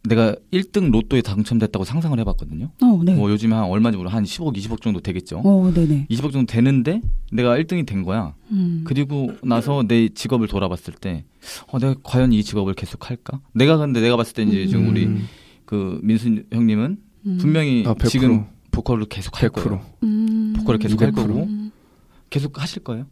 내가 0.06 0.34
1등 0.52 0.90
로또에 0.90 1.20
당첨됐다고 1.22 1.84
상상을 1.84 2.18
해봤거든요. 2.20 2.70
어, 2.82 3.00
네. 3.04 3.14
뭐 3.14 3.30
요즘에 3.30 3.54
한 3.54 3.64
얼마인지 3.64 3.96
모르 3.98 4.08
한 4.08 4.24
10억, 4.24 4.56
20억 4.56 4.80
정도 4.82 5.00
되겠죠. 5.00 5.40
어, 5.44 5.70
네네. 5.72 6.06
20억 6.10 6.32
정도 6.32 6.46
되는데 6.46 7.00
내가 7.32 7.56
1등이 7.58 7.86
된 7.86 8.02
거야. 8.02 8.34
음. 8.50 8.82
그리고 8.86 9.32
나서 9.42 9.82
내 9.86 10.08
직업을 10.08 10.48
돌아봤을 10.48 10.94
때, 10.94 11.24
어, 11.68 11.78
내가 11.78 11.94
과연 12.02 12.32
이 12.32 12.42
직업을 12.42 12.74
계속 12.74 13.10
할까? 13.10 13.40
내가 13.52 13.76
근데 13.76 14.00
내가 14.00 14.16
봤을 14.16 14.34
때 14.34 14.42
이제 14.42 14.66
지금 14.66 14.88
우리 14.88 15.06
음, 15.06 15.26
그 15.64 15.98
민수 16.02 16.42
형님은 16.52 16.98
음. 17.26 17.38
분명히 17.40 17.84
아, 17.86 17.94
100%. 17.94 18.08
지금 18.08 18.46
보컬을 18.70 19.06
계속 19.06 19.42
할 19.42 19.48
100%. 19.50 19.52
거예요. 19.64 19.84
음. 20.04 20.54
보컬을 20.56 20.78
계속 20.78 21.00
할 21.02 21.10
200%. 21.12 21.14
거고 21.16 21.42
음. 21.44 21.70
계속 22.30 22.60
하실 22.60 22.82
거예요. 22.84 23.06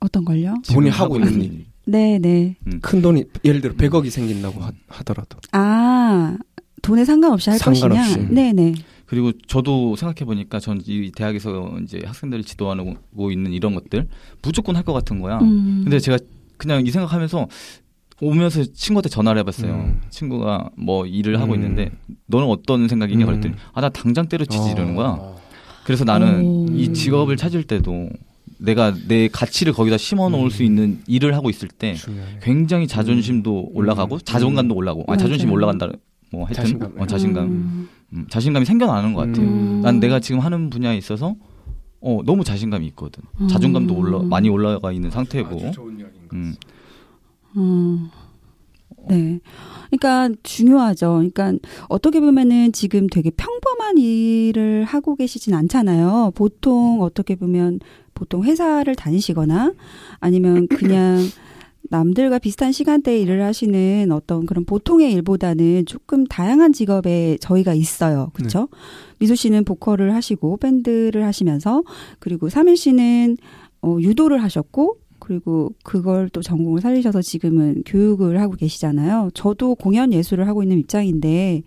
어떤 0.00 0.24
걸요? 0.24 0.54
본인이 0.72 0.92
지금 0.92 1.04
하고 1.04 1.16
있는 1.16 1.42
일. 1.42 1.66
네네. 1.86 2.56
큰 2.82 3.00
돈이, 3.02 3.24
예를 3.44 3.60
들어 3.60 3.74
100억이 3.74 4.10
생긴다고 4.10 4.60
하, 4.60 4.72
하더라도. 4.88 5.38
아, 5.52 6.36
돈에 6.82 7.04
상관없이 7.04 7.50
할 7.50 7.58
상관없이. 7.58 8.14
것이냐? 8.14 8.28
네 8.30 8.52
네. 8.52 8.74
그리고 9.06 9.30
저도 9.46 9.94
생각해 9.96 10.24
보니까 10.24 10.58
전 10.58 10.80
이 10.84 11.12
대학에서 11.14 11.78
이제 11.84 12.02
학생들을 12.04 12.42
지도하고 12.44 13.30
있는 13.30 13.52
이런 13.52 13.74
것들 13.74 14.08
무조건 14.42 14.74
할 14.76 14.82
것 14.84 14.92
같은 14.92 15.20
거야. 15.20 15.38
음. 15.38 15.82
근데 15.84 15.98
제가 16.00 16.18
그냥 16.56 16.84
이 16.86 16.90
생각하면서 16.90 17.46
오면서 18.20 18.64
친구한테 18.72 19.08
전화를 19.08 19.40
해봤어요. 19.40 19.72
음. 19.74 20.00
친구가 20.10 20.70
뭐 20.76 21.06
일을 21.06 21.40
하고 21.40 21.52
음. 21.52 21.58
있는데 21.60 21.90
너는 22.26 22.48
어떤 22.48 22.88
생각이냐 22.88 23.24
음. 23.24 23.26
그랬더니 23.26 23.54
아 23.74 23.80
나 23.80 23.88
당장 23.90 24.26
때려치지 24.28 24.70
이러는 24.72 24.96
거야. 24.96 25.08
어. 25.18 25.36
그래서 25.84 26.04
나는 26.04 26.42
오. 26.44 26.66
이 26.72 26.92
직업을 26.92 27.36
찾을 27.36 27.62
때도 27.64 28.08
내가 28.58 28.94
내 29.08 29.28
가치를 29.28 29.72
거기다 29.72 29.96
심어 29.98 30.28
놓을 30.28 30.44
음. 30.44 30.50
수 30.50 30.62
있는 30.62 31.00
일을 31.06 31.34
하고 31.34 31.50
있을 31.50 31.68
때 31.68 31.94
중요해. 31.94 32.40
굉장히 32.42 32.86
자존심도 32.86 33.70
올라가고 33.74 34.18
자존감도 34.20 34.74
올라가고 34.74 35.12
아 35.12 35.16
자존심 35.16 35.48
맞아요. 35.48 35.54
올라간다 35.56 35.88
뭐 36.30 36.44
하여튼 36.44 36.62
자신감. 36.64 36.94
어, 36.98 37.06
자신감 37.06 37.44
음. 37.44 37.88
음, 38.12 38.26
자신감이 38.30 38.64
생겨나는 38.66 39.12
것 39.14 39.26
같아요. 39.26 39.46
음. 39.46 39.80
난 39.82 40.00
내가 40.00 40.20
지금 40.20 40.40
하는 40.40 40.70
분야에 40.70 40.96
있어서 40.96 41.34
어 42.00 42.20
너무 42.24 42.44
자신감이 42.44 42.86
있거든. 42.88 43.22
음. 43.40 43.48
자존감도 43.48 43.94
올라 43.94 44.18
많이 44.20 44.48
올라가 44.48 44.92
있는 44.92 45.10
상태고. 45.10 45.56
아주 45.56 45.72
좋은 45.72 45.98
음. 46.32 46.54
음. 47.56 48.08
네. 49.08 49.38
그러니까 49.90 50.34
중요하죠. 50.42 51.14
그러니까 51.14 51.52
어떻게 51.88 52.20
보면은 52.20 52.72
지금 52.72 53.06
되게 53.06 53.30
평범한 53.30 53.98
일을 53.98 54.84
하고 54.84 55.14
계시진 55.14 55.54
않잖아요. 55.54 56.32
보통 56.34 57.00
어떻게 57.02 57.36
보면 57.36 57.80
보통 58.16 58.42
회사를 58.42 58.96
다니시거나 58.96 59.74
아니면 60.18 60.66
그냥 60.66 61.18
남들과 61.88 62.40
비슷한 62.40 62.72
시간대에 62.72 63.20
일을 63.20 63.44
하시는 63.44 64.10
어떤 64.10 64.44
그런 64.44 64.64
보통의 64.64 65.12
일보다는 65.12 65.86
조금 65.86 66.26
다양한 66.26 66.72
직업에 66.72 67.36
저희가 67.40 67.74
있어요. 67.74 68.32
그렇죠? 68.34 68.68
미소 69.20 69.36
씨는 69.36 69.64
보컬을 69.64 70.12
하시고 70.12 70.56
밴드를 70.56 71.24
하시면서 71.24 71.84
그리고 72.18 72.48
삼일 72.48 72.76
씨는 72.76 73.36
어, 73.82 73.98
유도를 74.00 74.42
하셨고 74.42 74.96
그리고 75.18 75.72
그걸 75.84 76.28
또 76.28 76.42
전공을 76.42 76.80
살리셔서 76.80 77.22
지금은 77.22 77.82
교육을 77.86 78.40
하고 78.40 78.54
계시잖아요. 78.54 79.30
저도 79.34 79.74
공연 79.76 80.12
예술을 80.12 80.48
하고 80.48 80.62
있는 80.62 80.78
입장인데 80.78 81.62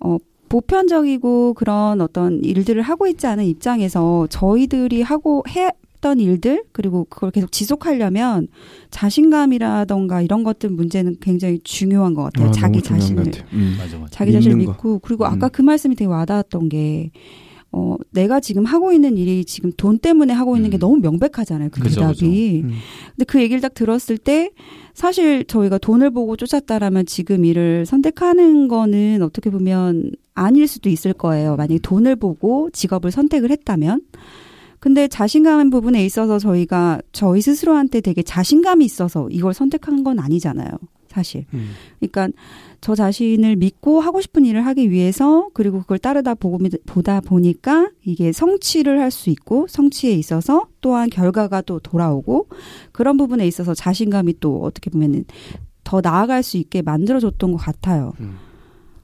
어 0.00 0.18
보편적이고 0.48 1.54
그런 1.54 2.00
어떤 2.00 2.42
일들을 2.42 2.82
하고 2.82 3.06
있지 3.06 3.26
않은 3.26 3.44
입장에서 3.44 4.26
저희들이 4.30 5.02
하고 5.02 5.44
했던 5.48 6.20
일들 6.20 6.64
그리고 6.72 7.06
그걸 7.08 7.30
계속 7.30 7.52
지속하려면 7.52 8.48
자신감이라던가 8.90 10.22
이런 10.22 10.44
것들 10.44 10.70
문제는 10.70 11.16
굉장히 11.20 11.58
중요한 11.64 12.14
것 12.14 12.24
같아요. 12.24 12.48
아, 12.48 12.50
자기 12.52 12.80
자신을. 12.82 13.24
음. 13.52 13.74
맞아 13.78 13.98
맞아. 13.98 14.10
자기 14.10 14.32
자신을 14.32 14.56
믿는 14.56 14.66
거. 14.66 14.72
믿고 14.72 14.98
그리고 15.00 15.26
아까 15.26 15.46
음. 15.46 15.50
그 15.52 15.62
말씀이 15.62 15.94
되게 15.96 16.08
와닿았던 16.08 16.68
게 16.68 17.10
어, 17.72 17.96
내가 18.10 18.40
지금 18.40 18.64
하고 18.64 18.92
있는 18.92 19.18
일이 19.18 19.44
지금 19.44 19.70
돈 19.76 19.98
때문에 19.98 20.32
하고 20.32 20.56
있는 20.56 20.70
게 20.70 20.78
음. 20.78 20.80
너무 20.80 20.96
명백하잖아요. 20.96 21.68
그 21.70 21.80
그죠, 21.80 22.00
대답이. 22.00 22.62
음. 22.64 22.70
근데 23.10 23.24
그 23.26 23.40
얘기를 23.42 23.60
딱 23.60 23.74
들었을 23.74 24.16
때 24.16 24.50
사실 24.94 25.44
저희가 25.44 25.76
돈을 25.78 26.10
보고 26.10 26.36
쫓았다라면 26.36 27.04
지금 27.04 27.44
일을 27.44 27.84
선택하는 27.84 28.68
거는 28.68 29.20
어떻게 29.22 29.50
보면 29.50 30.10
아닐 30.36 30.68
수도 30.68 30.88
있을 30.88 31.12
거예요. 31.12 31.56
만약에 31.56 31.80
돈을 31.80 32.14
보고 32.16 32.70
직업을 32.70 33.10
선택을 33.10 33.50
했다면. 33.50 34.02
근데 34.78 35.08
자신감 35.08 35.70
부분에 35.70 36.04
있어서 36.04 36.38
저희가 36.38 37.00
저희 37.10 37.40
스스로한테 37.40 38.00
되게 38.00 38.22
자신감이 38.22 38.84
있어서 38.84 39.28
이걸 39.30 39.52
선택한 39.52 40.04
건 40.04 40.20
아니잖아요. 40.20 40.70
사실. 41.08 41.46
음. 41.54 41.70
그러니까 41.98 42.28
저 42.82 42.94
자신을 42.94 43.56
믿고 43.56 44.00
하고 44.00 44.20
싶은 44.20 44.44
일을 44.44 44.66
하기 44.66 44.90
위해서 44.90 45.48
그리고 45.54 45.80
그걸 45.80 45.98
따르다 45.98 46.34
보다 46.34 47.20
보니까 47.22 47.90
이게 48.04 48.32
성취를 48.32 49.00
할 49.00 49.10
수 49.10 49.30
있고 49.30 49.66
성취에 49.68 50.12
있어서 50.12 50.66
또한 50.82 51.08
결과가 51.08 51.62
또 51.62 51.80
돌아오고 51.80 52.48
그런 52.92 53.16
부분에 53.16 53.46
있어서 53.46 53.72
자신감이 53.72 54.40
또 54.40 54.62
어떻게 54.62 54.90
보면은 54.90 55.24
더 55.84 56.02
나아갈 56.02 56.42
수 56.42 56.58
있게 56.58 56.82
만들어줬던 56.82 57.52
것 57.52 57.56
같아요. 57.56 58.12
음. 58.20 58.36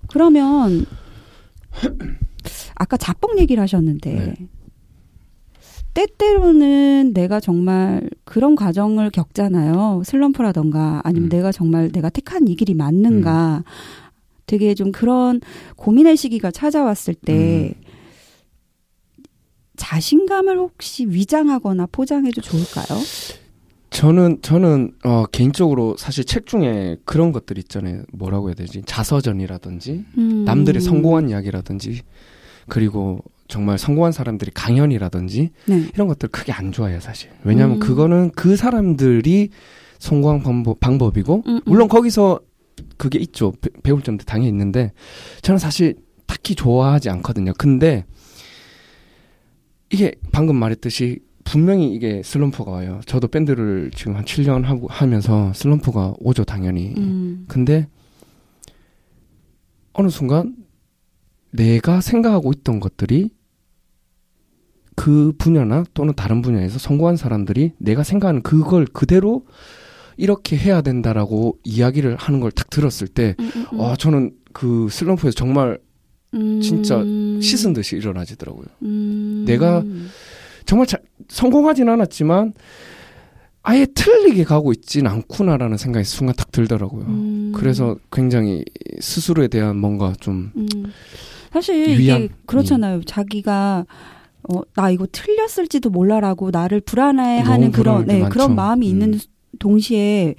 그러면 0.08 0.84
아까 2.76 2.96
자뻑 2.96 3.38
얘기를 3.38 3.62
하셨는데 3.62 4.12
네. 4.12 4.48
때때로는 5.94 7.12
내가 7.12 7.38
정말 7.38 8.08
그런 8.24 8.56
과정을 8.56 9.10
겪잖아요. 9.10 10.02
슬럼프라던가 10.04 11.02
아니면 11.04 11.26
음. 11.26 11.28
내가 11.28 11.52
정말 11.52 11.92
내가 11.92 12.08
택한 12.08 12.48
이 12.48 12.56
길이 12.56 12.74
맞는가. 12.74 13.62
되게 14.46 14.74
좀 14.74 14.92
그런 14.92 15.40
고민의 15.76 16.16
시기가 16.16 16.50
찾아왔을 16.50 17.14
때 17.14 17.74
음. 17.76 17.82
자신감을 19.76 20.58
혹시 20.58 21.06
위장하거나 21.06 21.86
포장해도 21.90 22.40
좋을까요? 22.40 22.98
저는 23.92 24.38
저는 24.42 24.92
어 25.04 25.24
개인적으로 25.26 25.96
사실 25.98 26.24
책 26.24 26.46
중에 26.46 26.96
그런 27.04 27.30
것들 27.32 27.58
있잖아요. 27.58 28.04
뭐라고 28.12 28.48
해야 28.48 28.54
되지? 28.54 28.82
자서전이라든지 28.86 30.04
음. 30.18 30.44
남들의 30.44 30.80
성공한 30.80 31.28
이야기라든지 31.28 32.00
그리고 32.68 33.22
정말 33.48 33.78
성공한 33.78 34.12
사람들이 34.12 34.50
강연이라든지 34.54 35.50
네. 35.66 35.84
이런 35.92 36.08
것들 36.08 36.30
크게 36.30 36.52
안 36.52 36.72
좋아해요, 36.72 37.00
사실. 37.00 37.30
왜냐하면 37.44 37.76
음. 37.76 37.80
그거는 37.80 38.30
그 38.30 38.56
사람들이 38.56 39.50
성공한 39.98 40.42
방법, 40.42 40.80
방법이고 40.80 41.42
음, 41.46 41.56
음. 41.56 41.60
물론 41.66 41.88
거기서 41.88 42.40
그게 42.96 43.18
있죠. 43.18 43.52
배, 43.60 43.68
배울 43.82 44.02
점도 44.02 44.24
당연히 44.24 44.48
있는데 44.48 44.92
저는 45.42 45.58
사실 45.58 45.96
딱히 46.26 46.54
좋아하지 46.54 47.10
않거든요. 47.10 47.52
근데 47.58 48.06
이게 49.90 50.14
방금 50.32 50.56
말했듯이 50.56 51.20
분명히 51.52 51.92
이게 51.92 52.22
슬럼프가 52.24 52.70
와요. 52.70 53.02
저도 53.04 53.28
밴드를 53.28 53.90
지금 53.94 54.16
한 54.16 54.24
7년 54.24 54.62
하고 54.62 54.86
하면서 54.88 55.52
슬럼프가 55.52 56.14
오죠, 56.18 56.44
당연히. 56.44 56.94
음. 56.96 57.44
근데 57.46 57.88
어느 59.92 60.08
순간 60.08 60.56
내가 61.50 62.00
생각하고 62.00 62.52
있던 62.52 62.80
것들이 62.80 63.28
그 64.96 65.34
분야나 65.36 65.84
또는 65.92 66.14
다른 66.14 66.40
분야에서 66.40 66.78
성공한 66.78 67.16
사람들이 67.16 67.72
내가 67.76 68.02
생각하는 68.02 68.40
그걸 68.40 68.86
그대로 68.86 69.44
이렇게 70.16 70.56
해야 70.56 70.80
된다라고 70.80 71.58
이야기를 71.64 72.16
하는 72.16 72.40
걸 72.40 72.50
딱 72.50 72.70
들었을 72.70 73.08
때, 73.08 73.34
음, 73.38 73.50
음, 73.56 73.66
음. 73.74 73.78
와, 73.80 73.94
저는 73.94 74.32
그 74.54 74.88
슬럼프에서 74.90 75.34
정말 75.34 75.78
음. 76.32 76.62
진짜 76.62 77.04
씻은 77.42 77.74
듯이 77.74 77.96
일어나지더라고요. 77.96 78.64
음. 78.84 79.44
내가 79.46 79.82
정말 80.64 80.86
잘, 80.86 81.00
성공하진 81.28 81.88
않았지만, 81.88 82.54
아예 83.62 83.86
틀리게 83.86 84.44
가고 84.44 84.72
있진 84.72 85.06
않구나라는 85.06 85.76
생각이 85.76 86.04
순간 86.04 86.34
딱 86.36 86.50
들더라고요. 86.50 87.04
음. 87.06 87.52
그래서 87.54 87.96
굉장히 88.10 88.64
스스로에 89.00 89.48
대한 89.48 89.76
뭔가 89.76 90.12
좀, 90.20 90.50
음. 90.56 90.68
사실. 91.52 92.00
이게 92.00 92.28
그렇잖아요. 92.46 93.02
자기가 93.04 93.86
어, 94.50 94.60
나 94.74 94.90
이거 94.90 95.06
틀렸을지도 95.12 95.90
몰라라고 95.90 96.50
나를 96.50 96.80
불안해하는 96.80 97.70
그런 97.70 98.06
네, 98.06 98.20
많죠. 98.20 98.32
그런 98.32 98.54
마음이 98.56 98.88
있는 98.88 99.14
음. 99.14 99.18
동시에 99.58 100.34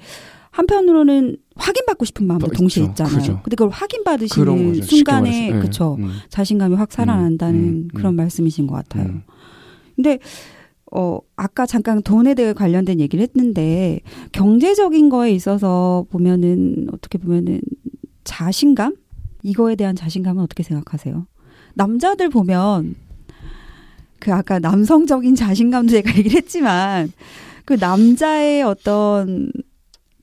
한편으로는 0.50 1.36
확인받고 1.56 2.04
싶은 2.04 2.26
마음도 2.26 2.48
또 2.48 2.52
동시에. 2.52 2.84
있잖아요. 2.84 3.16
그죠. 3.16 3.40
근데 3.42 3.56
그걸 3.56 3.70
확인받으시는 3.70 4.82
순간에. 4.82 5.50
예. 5.54 5.58
그쵸 5.60 5.96
음, 5.98 6.12
자신감이 6.28 6.74
확 6.76 6.92
살아난다는 6.92 7.58
음, 7.58 7.64
음, 7.64 7.88
그런 7.94 8.14
음. 8.14 8.16
말씀이신 8.16 8.66
것 8.66 8.74
같아요. 8.74 9.22
음. 9.94 10.02
근데 10.02 10.18
어 10.92 11.18
아까 11.36 11.66
잠깐 11.66 12.02
돈에 12.02 12.34
대해 12.34 12.52
관련된 12.52 13.00
얘기를 13.00 13.22
했는데 13.22 14.00
경제적인 14.32 15.08
거에 15.08 15.32
있어서 15.32 16.06
보면은 16.10 16.88
어떻게 16.92 17.18
보면은 17.18 17.60
자신감 18.22 18.94
이거에 19.42 19.76
대한 19.76 19.96
자신감은 19.96 20.42
어떻게 20.42 20.62
생각하세요? 20.62 21.26
남자들 21.74 22.28
보면 22.28 22.94
그 24.20 24.32
아까 24.32 24.58
남성적인 24.58 25.34
자신감도 25.34 25.90
제가 25.92 26.10
얘기를 26.16 26.36
했지만 26.36 27.12
그 27.64 27.74
남자의 27.74 28.62
어떤 28.62 29.50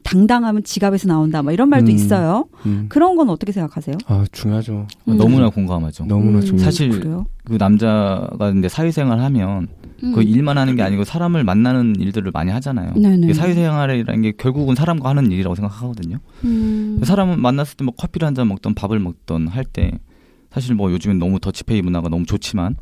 당당함은 0.03 0.63
지갑에서 0.63 1.08
나온다 1.08 1.41
막 1.43 1.51
이런 1.51 1.70
말도 1.70 1.91
음. 1.91 1.96
있어요. 1.96 2.46
음. 2.65 2.88
음. 2.91 3.15
건 3.17 3.29
어떻게 3.29 3.51
생각하세요? 3.51 3.98
아, 4.08 4.25
중요하죠. 4.31 4.88
음. 5.08 5.17
너무나 5.17 5.50
공감하죠. 5.50 6.05
너무나 6.05 6.38
음, 6.39 6.41
중요하죠. 6.41 6.63
사실 6.63 6.89
그래요? 6.91 7.25
그 7.43 7.53
남자가 7.53 8.29
근데 8.38 8.70
사회생활 8.70 9.20
하면 9.20 9.67
음. 10.03 10.13
그 10.13 10.22
일만 10.24 10.58
하는 10.58 10.75
게 10.75 10.81
아니고 10.81 11.03
사람을 11.03 11.43
만나는 11.43 11.96
일들을 12.00 12.31
많이 12.34 12.51
하잖아요. 12.51 12.93
사회생활이라는 13.34 14.22
게 14.22 14.31
결국은 14.38 14.75
사람과 14.75 15.10
하는 15.10 15.31
일이라고 15.31 15.55
생각하거든요. 15.55 16.17
음. 16.46 17.00
사람을 17.03 17.38
만났을 17.38 17.77
때 17.77 17.84
뭐 17.84 17.93
커피를 17.96 18.25
한 18.27 18.34
잔 18.36 18.48
먹던 18.48 18.74
밥을 18.75 19.00
먹던 19.00 19.48
할 19.48 19.63
때 19.65 19.91
사실 20.51 20.75
뭐 20.75 20.91
요즘엔 20.91 21.17
너무 21.20 21.39
더치페이 21.39 21.81
문화가 21.81 22.10
너무 22.10 22.25
좋지만 22.25 22.75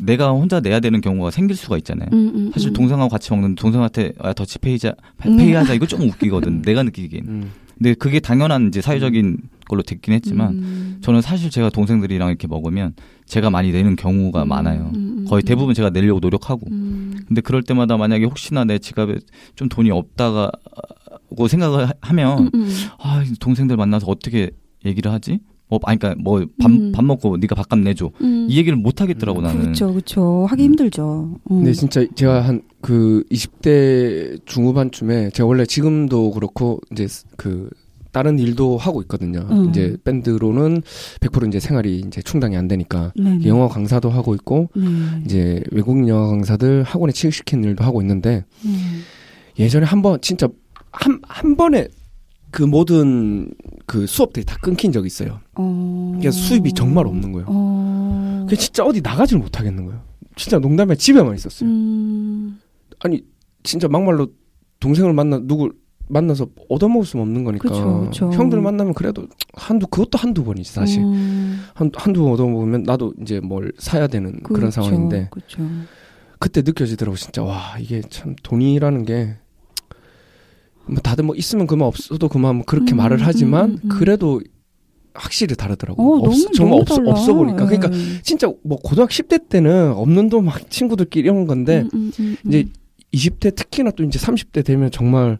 내가 0.00 0.30
혼자 0.30 0.60
내야 0.60 0.80
되는 0.80 1.00
경우가 1.00 1.30
생길 1.30 1.56
수가 1.56 1.76
있잖아요. 1.78 2.08
음, 2.12 2.32
음, 2.34 2.50
사실 2.52 2.70
음. 2.70 2.72
동생하고 2.74 3.08
같이 3.10 3.30
먹는 3.32 3.54
동생한테 3.54 4.12
아, 4.18 4.32
더치 4.32 4.58
페이자 4.58 4.94
음. 5.26 5.36
페이하자 5.36 5.74
이거 5.74 5.86
좀 5.86 6.02
웃기거든. 6.02 6.62
내가 6.62 6.82
느끼기엔. 6.82 7.24
음. 7.26 7.50
근데 7.76 7.94
그게 7.94 8.20
당연한 8.20 8.68
이제 8.68 8.80
사회적인 8.80 9.36
걸로 9.68 9.82
됐긴 9.82 10.14
했지만 10.14 10.52
음. 10.54 10.98
저는 11.00 11.20
사실 11.22 11.50
제가 11.50 11.70
동생들이랑 11.70 12.28
이렇게 12.28 12.46
먹으면 12.46 12.94
제가 13.26 13.50
많이 13.50 13.72
내는 13.72 13.96
경우가 13.96 14.44
음, 14.44 14.48
많아요. 14.48 14.92
음, 14.94 15.18
음, 15.18 15.24
거의 15.28 15.42
음. 15.42 15.44
대부분 15.44 15.74
제가 15.74 15.90
내려고 15.90 16.20
노력하고. 16.20 16.66
음. 16.70 17.14
근데 17.26 17.40
그럴 17.40 17.62
때마다 17.62 17.96
만약에 17.96 18.24
혹시나 18.26 18.64
내 18.64 18.78
지갑에 18.78 19.16
좀 19.56 19.68
돈이 19.68 19.90
없다고 19.90 21.48
생각을 21.48 21.88
하- 21.88 21.92
하면 22.00 22.38
음, 22.38 22.50
음. 22.54 22.68
아, 23.00 23.22
이 23.26 23.34
동생들 23.40 23.76
만나서 23.76 24.06
어떻게 24.06 24.50
얘기를 24.84 25.10
하지? 25.10 25.40
뭐, 25.68 25.80
아니, 25.84 25.98
그니까 25.98 26.20
뭐, 26.22 26.44
밥, 26.60 26.70
음. 26.70 26.92
밥 26.92 27.04
먹고 27.04 27.36
네가 27.38 27.54
밥값 27.54 27.78
내줘. 27.80 28.10
음. 28.20 28.46
이 28.50 28.58
얘기를 28.58 28.76
못 28.76 29.00
하겠더라고, 29.00 29.40
나는. 29.40 29.62
그렇죠, 29.62 29.92
그렇죠. 29.92 30.46
하기 30.48 30.62
음. 30.62 30.64
힘들죠. 30.66 31.38
음. 31.50 31.56
근데 31.58 31.72
진짜 31.72 32.04
제가 32.14 32.42
한 32.42 32.62
그 32.84 33.24
20대 33.30 34.44
중후반쯤에 34.44 35.30
제가 35.30 35.46
원래 35.46 35.64
지금도 35.64 36.32
그렇고 36.32 36.80
이제 36.92 37.06
그 37.38 37.70
다른 38.12 38.38
일도 38.38 38.76
하고 38.76 39.00
있거든요. 39.02 39.46
음. 39.50 39.70
이제 39.70 39.96
밴드로는 40.04 40.82
100% 41.20 41.48
이제 41.48 41.60
생활이 41.60 42.00
이제 42.06 42.20
충당이 42.20 42.56
안 42.58 42.68
되니까 42.68 43.10
네네. 43.16 43.46
영어 43.46 43.68
강사도 43.68 44.10
하고 44.10 44.34
있고 44.34 44.68
네. 44.76 44.84
이제 45.24 45.62
외국인 45.72 46.08
영어 46.08 46.28
강사들 46.28 46.82
학원에 46.82 47.12
취직시키는 47.14 47.70
일도 47.70 47.82
하고 47.84 48.02
있는데 48.02 48.44
네. 48.62 48.70
예전에 49.64 49.86
한번 49.86 50.20
진짜 50.20 50.46
한 50.92 51.18
한 51.26 51.56
번에 51.56 51.88
그 52.54 52.62
모든 52.62 53.50
그 53.84 54.06
수업들이 54.06 54.46
다 54.46 54.56
끊긴 54.62 54.92
적이 54.92 55.08
있어요. 55.08 55.40
어. 55.56 56.14
그래서 56.20 56.38
수입이 56.38 56.72
정말 56.72 57.04
없는 57.04 57.32
거예요. 57.32 57.46
어. 57.48 58.46
그 58.48 58.54
진짜 58.56 58.84
어디 58.84 59.00
나가지를 59.00 59.42
못하겠는 59.42 59.84
거예요. 59.86 60.00
진짜 60.36 60.60
농담에 60.60 60.94
집에만 60.94 61.34
있었어요. 61.34 61.68
음. 61.68 62.60
아니 63.00 63.24
진짜 63.64 63.88
막말로 63.88 64.28
동생을 64.78 65.12
만나 65.12 65.40
누굴 65.42 65.72
만나서 66.08 66.46
얻어먹을 66.68 67.04
수는 67.04 67.24
없는 67.24 67.42
거니까 67.42 67.68
그쵸, 67.68 68.04
그쵸. 68.04 68.30
형들 68.30 68.60
만나면 68.60 68.94
그래도 68.94 69.26
한두 69.54 69.88
그것도 69.88 70.16
한두 70.16 70.44
번이지 70.44 70.70
사실 70.70 71.02
음. 71.02 71.64
한 71.74 71.90
한두 71.92 72.22
번 72.22 72.34
얻어먹으면 72.34 72.84
나도 72.84 73.14
이제 73.20 73.40
뭘 73.40 73.72
사야 73.78 74.06
되는 74.06 74.30
그런 74.44 74.60
그렇죠, 74.60 74.70
상황인데. 74.70 75.30
그때 76.38 76.62
느껴지더라고 76.62 77.16
진짜 77.16 77.42
와 77.42 77.76
이게 77.80 78.00
참 78.10 78.36
돈이라는 78.44 79.04
게 79.06 79.38
뭐 80.86 80.98
다들 81.02 81.24
뭐 81.24 81.34
있으면 81.34 81.66
그만 81.66 81.86
없어도 81.88 82.28
그만 82.28 82.56
뭐 82.56 82.64
그렇게 82.64 82.94
음, 82.94 82.98
말을 82.98 83.18
하지만 83.20 83.70
음, 83.70 83.78
음. 83.84 83.88
그래도 83.88 84.40
확실히 85.14 85.54
다르더라고 85.54 86.02
어, 86.02 86.18
없, 86.18 86.24
너무 86.24 86.50
정말 86.54 86.80
없어. 86.80 87.00
없어 87.06 87.34
보니까 87.34 87.66
그러니까 87.66 87.88
예. 87.92 88.22
진짜 88.22 88.52
뭐 88.64 88.78
고등학교 88.78 89.10
10대 89.10 89.48
때는 89.48 89.92
없는 89.92 90.28
돈 90.28 90.44
막 90.44 90.68
친구들끼리 90.70 91.24
이런 91.24 91.46
건데 91.46 91.82
음, 91.82 91.88
음, 91.94 92.12
음, 92.20 92.36
음. 92.44 92.48
이제 92.48 92.64
20대 93.12 93.54
특히나 93.54 93.92
또 93.92 94.02
이제 94.02 94.18
30대 94.18 94.64
되면 94.64 94.90
정말 94.90 95.38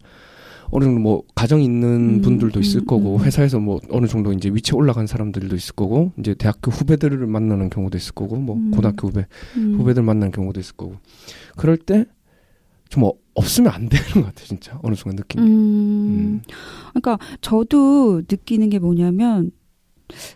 어느 0.70 0.84
정도 0.84 1.00
뭐 1.00 1.22
가정 1.34 1.60
있는 1.60 2.18
음, 2.18 2.20
분들도 2.20 2.58
있을 2.60 2.80
음, 2.82 2.86
거고 2.86 3.16
음. 3.16 3.24
회사에서 3.24 3.58
뭐 3.58 3.80
어느 3.90 4.06
정도 4.06 4.32
이제 4.32 4.48
위치에 4.48 4.76
올라간 4.76 5.06
사람들도 5.08 5.54
있을 5.56 5.74
거고 5.74 6.12
이제 6.18 6.34
대학교 6.34 6.70
후배들을 6.70 7.26
만나는 7.26 7.68
경우도 7.68 7.98
있을 7.98 8.14
거고 8.14 8.36
뭐 8.36 8.56
음. 8.56 8.70
고등학교 8.70 9.08
후배 9.08 9.26
음. 9.56 9.74
후배들 9.78 10.02
만나는 10.04 10.30
경우도 10.32 10.60
있을 10.60 10.74
거고 10.76 10.94
그럴 11.56 11.76
때 11.76 12.06
좀 12.90 13.02
없으면 13.34 13.72
안 13.72 13.88
되는 13.88 14.04
것 14.14 14.24
같아 14.26 14.44
진짜 14.44 14.78
어느 14.82 14.94
순간 14.94 15.16
느낌. 15.16 15.40
음. 15.42 15.46
음. 15.46 16.42
그러니까 16.90 17.18
저도 17.40 18.22
느끼는 18.30 18.70
게 18.70 18.78
뭐냐면 18.78 19.50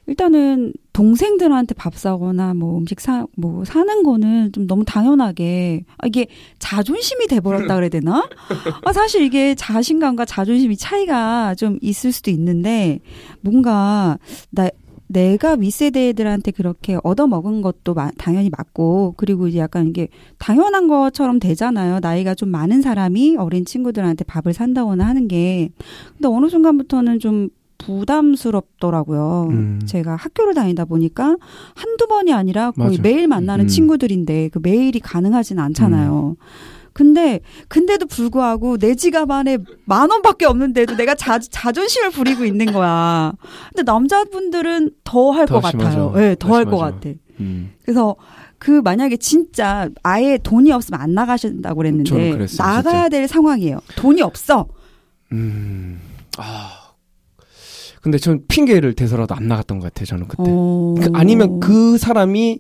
일단은 0.07 0.73
동생들한테 0.95 1.75
밥 1.75 1.95
사거나 1.95 2.55
뭐 2.55 2.79
음식 2.79 3.01
사 3.01 3.27
뭐 3.37 3.65
사는 3.65 4.03
거는 4.03 4.51
좀 4.53 4.67
너무 4.67 4.85
당연하게 4.85 5.85
아, 5.99 6.07
이게 6.07 6.27
자존심이 6.59 7.27
돼버렸다 7.29 7.75
그래야 7.75 7.89
되나? 7.91 8.29
아 8.85 8.93
사실 8.93 9.23
이게 9.23 9.55
자신감과 9.55 10.25
자존심이 10.25 10.77
차이가 10.77 11.55
좀 11.55 11.79
있을 11.83 12.11
수도 12.13 12.31
있는데 12.33 12.99
뭔가 13.43 14.19
나 14.51 14.69
내가 15.09 15.55
윗세대 15.55 16.09
애들한테 16.11 16.51
그렇게 16.51 16.99
얻어먹은 17.03 17.63
것도 17.63 17.95
마- 17.95 18.11
당연히 18.19 18.51
맞고 18.51 19.15
그리고 19.17 19.49
이제 19.49 19.59
약간 19.59 19.87
이게 19.89 20.09
당연한 20.39 20.87
것처럼 20.87 21.39
되잖아요. 21.39 21.99
나이가 22.01 22.35
좀 22.35 22.51
많은 22.51 22.83
사람이 22.83 23.37
어린 23.39 23.65
친구들한테 23.65 24.25
밥을 24.25 24.53
산다거나 24.53 25.07
하는 25.07 25.27
게 25.29 25.71
근데 26.17 26.29
어느 26.29 26.49
순간부터는 26.49 27.19
좀 27.21 27.49
부담스럽더라고요. 27.79 29.49
음. 29.51 29.81
제가 29.87 30.17
학교를 30.17 30.55
다니다 30.55 30.85
보니까 30.85 31.37
한두 31.75 32.07
번이 32.07 32.33
아니라 32.33 32.71
거의 32.73 32.91
맞아. 32.99 33.03
매일 33.03 33.29
만나는 33.29 33.67
음. 33.67 33.69
친구들인데 33.69 34.49
그 34.53 34.59
매일이 34.63 35.01
가능하진 35.01 35.59
않잖아요. 35.59 36.37
근데 36.99 37.39
근데도 37.69 38.07
불구하고 38.07 38.77
내 38.77 38.97
지갑 38.97 39.31
안에 39.31 39.59
만 39.85 40.11
원밖에 40.11 40.47
없는데도 40.47 40.97
내가 40.97 41.15
자, 41.15 41.39
자존심을 41.39 42.11
부리고 42.11 42.45
있는 42.45 42.73
거야. 42.73 43.35
근데 43.73 43.89
남자분들은 43.89 44.91
더 45.05 45.31
할것더 45.31 45.61
같아요. 45.61 45.91
심하죠. 45.91 46.13
네, 46.17 46.35
더더할 46.37 46.65
것. 46.65 46.77
같아. 46.79 47.11
음. 47.39 47.71
그래서 47.85 48.17
그 48.59 48.81
만약에 48.83 49.17
진짜 49.17 49.89
아예 50.03 50.39
돈이 50.43 50.73
없으면 50.73 51.01
안 51.01 51.15
나가신다고 51.15 51.77
그랬는데 51.77 52.33
그랬어요, 52.33 52.67
나가야 52.67 53.03
진짜. 53.03 53.09
될 53.11 53.29
상황이에요. 53.29 53.79
돈이 53.95 54.21
없어. 54.21 54.67
음. 55.31 56.01
아. 56.37 56.71
근데 58.03 58.19
전 58.19 58.41
핑계를 58.49 58.95
대서라도 58.95 59.37
안 59.37 59.47
나갔던 59.47 59.79
것 59.79 59.85
같아요. 59.85 60.07
저는 60.07 60.27
그때. 60.27 60.43
어... 60.49 60.97
그 60.99 61.11
아니면 61.15 61.61
그 61.61 61.97
사람이 61.97 62.59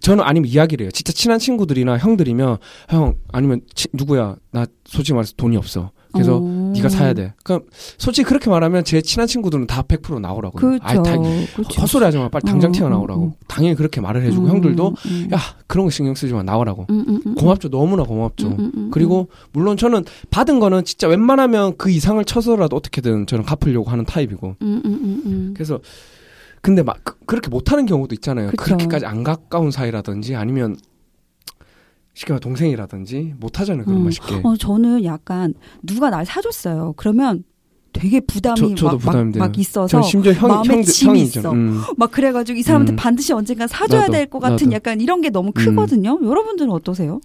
저는 0.00 0.24
아니면 0.24 0.48
이야기를 0.48 0.84
해요. 0.84 0.90
진짜 0.92 1.12
친한 1.12 1.38
친구들이나 1.38 1.98
형들이면 1.98 2.58
형 2.88 3.14
아니면 3.32 3.60
치- 3.74 3.88
누구야 3.92 4.36
나 4.50 4.66
솔직히 4.84 5.14
말해서 5.14 5.34
돈이 5.36 5.56
없어. 5.56 5.90
그래서 6.12 6.38
어... 6.38 6.72
네가 6.74 6.88
사야 6.88 7.14
돼. 7.14 7.34
그럼 7.44 7.62
솔직히 7.96 8.26
그렇게 8.26 8.50
말하면 8.50 8.82
제 8.84 9.00
친한 9.00 9.28
친구들은 9.28 9.68
다 9.68 9.82
100% 9.82 10.20
나오라고. 10.20 10.58
그렇죠. 10.58 10.82
아이, 10.82 10.96
다 10.96 11.16
그렇죠. 11.54 11.80
헛소리 11.80 12.04
하지 12.04 12.18
마. 12.18 12.28
빨리 12.28 12.42
당장 12.44 12.70
어, 12.70 12.72
튀어나오라고. 12.72 13.22
어, 13.22 13.26
어. 13.28 13.32
당연히 13.46 13.76
그렇게 13.76 14.00
말을 14.00 14.22
해주고 14.24 14.46
음, 14.46 14.50
형들도 14.50 14.94
음. 15.06 15.28
야 15.32 15.38
그런 15.68 15.86
거 15.86 15.90
신경 15.90 16.14
쓰지 16.16 16.32
마 16.32 16.42
나오라고. 16.42 16.86
음, 16.90 17.04
음, 17.06 17.20
음, 17.26 17.34
고맙죠. 17.36 17.68
너무나 17.68 18.02
고맙죠. 18.02 18.48
음, 18.48 18.56
음, 18.58 18.72
음, 18.74 18.90
그리고 18.90 19.28
물론 19.52 19.76
저는 19.76 20.04
받은 20.30 20.58
거는 20.58 20.84
진짜 20.84 21.06
웬만하면 21.06 21.76
그 21.76 21.90
이상을 21.90 22.24
쳐서라도 22.24 22.74
어떻게든 22.76 23.26
저는 23.26 23.44
갚으려고 23.44 23.88
하는 23.90 24.04
타입이고. 24.04 24.56
음, 24.62 24.82
음, 24.84 24.92
음, 25.04 25.22
음. 25.26 25.50
그래서 25.54 25.78
근데 26.60 26.82
막 26.82 26.98
그, 27.26 27.34
렇게 27.34 27.48
못하는 27.48 27.86
경우도 27.86 28.14
있잖아요. 28.16 28.50
그쵸. 28.50 28.62
그렇게까지 28.64 29.06
안 29.06 29.22
가까운 29.24 29.70
사이라든지 29.70 30.36
아니면 30.36 30.76
쉽게 32.14 32.32
말해 32.32 32.40
동생이라든지 32.40 33.34
못하잖아요. 33.38 33.84
그런 33.84 33.98
음. 34.00 34.02
말 34.04 34.12
쉽게. 34.12 34.40
어, 34.42 34.56
저는 34.56 35.04
약간 35.04 35.54
누가 35.82 36.10
날 36.10 36.26
사줬어요. 36.26 36.94
그러면 36.96 37.44
되게 37.92 38.20
부담이 38.20 38.56
저- 38.56 38.74
저도 38.74 38.84
막, 38.84 38.92
막, 38.92 39.12
부담이 39.12 39.32
돼요. 39.32 39.40
막 39.44 39.58
있어서 39.58 39.86
전 39.88 40.02
심지어 40.02 40.32
형, 40.32 40.48
마음에 40.48 40.68
형들, 40.68 40.84
짐이 40.84 41.18
형이죠. 41.20 41.40
있어. 41.40 41.52
음. 41.52 41.80
막 41.96 42.10
그래가지고 42.10 42.58
이 42.58 42.62
사람한테 42.62 42.92
음. 42.92 42.96
반드시 42.96 43.32
언젠가 43.32 43.66
사줘야 43.66 44.08
될 44.08 44.26
것 44.26 44.38
같은 44.38 44.66
나도. 44.66 44.72
약간 44.72 45.00
이런 45.00 45.20
게 45.22 45.30
너무 45.30 45.48
음. 45.48 45.52
크거든요. 45.52 46.18
여러분들은 46.22 46.70
어떠세요? 46.70 47.20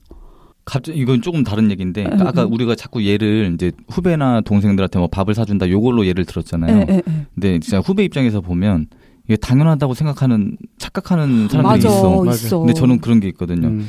갑자기 0.64 0.98
이건 0.98 1.22
조금 1.22 1.44
다른 1.44 1.70
얘기인데 1.70 2.06
음, 2.06 2.22
아까 2.26 2.46
음. 2.46 2.54
우리가 2.54 2.74
자꾸 2.76 3.04
예를 3.04 3.52
이제 3.54 3.72
후배나 3.90 4.42
동생들한테 4.42 4.98
뭐 4.98 5.08
밥을 5.08 5.36
사준다 5.36 5.70
요걸로 5.70 6.08
예를 6.08 6.26
들었잖아요. 6.26 6.78
예, 6.78 6.86
예, 6.90 6.96
예. 7.08 7.26
근데 7.36 7.60
진짜 7.60 7.80
후배 7.80 8.04
입장에서 8.04 8.42
보면 8.42 8.88
이게 9.26 9.36
당연하다고 9.38 9.94
생각하는 9.94 10.58
착각하는 10.78 11.48
사람들이 11.50 11.64
맞아, 11.64 11.90
있어. 11.90 12.24
맞아. 12.24 12.32
있어. 12.46 12.60
근데 12.60 12.74
저는 12.74 13.00
그런 13.00 13.20
게 13.20 13.28
있거든요. 13.30 13.68
음. 13.68 13.88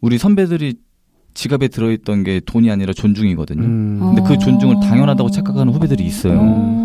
우리 0.00 0.18
선배들이 0.18 0.74
지갑에 1.34 1.68
들어있던 1.68 2.24
게 2.24 2.40
돈이 2.44 2.70
아니라 2.70 2.92
존중이거든요. 2.92 3.62
음. 3.62 3.98
근데 4.00 4.22
그 4.22 4.38
존중을 4.38 4.76
당연하다고 4.80 5.30
착각하는 5.30 5.72
후배들이 5.72 6.04
있어요. 6.04 6.38
어. 6.40 6.76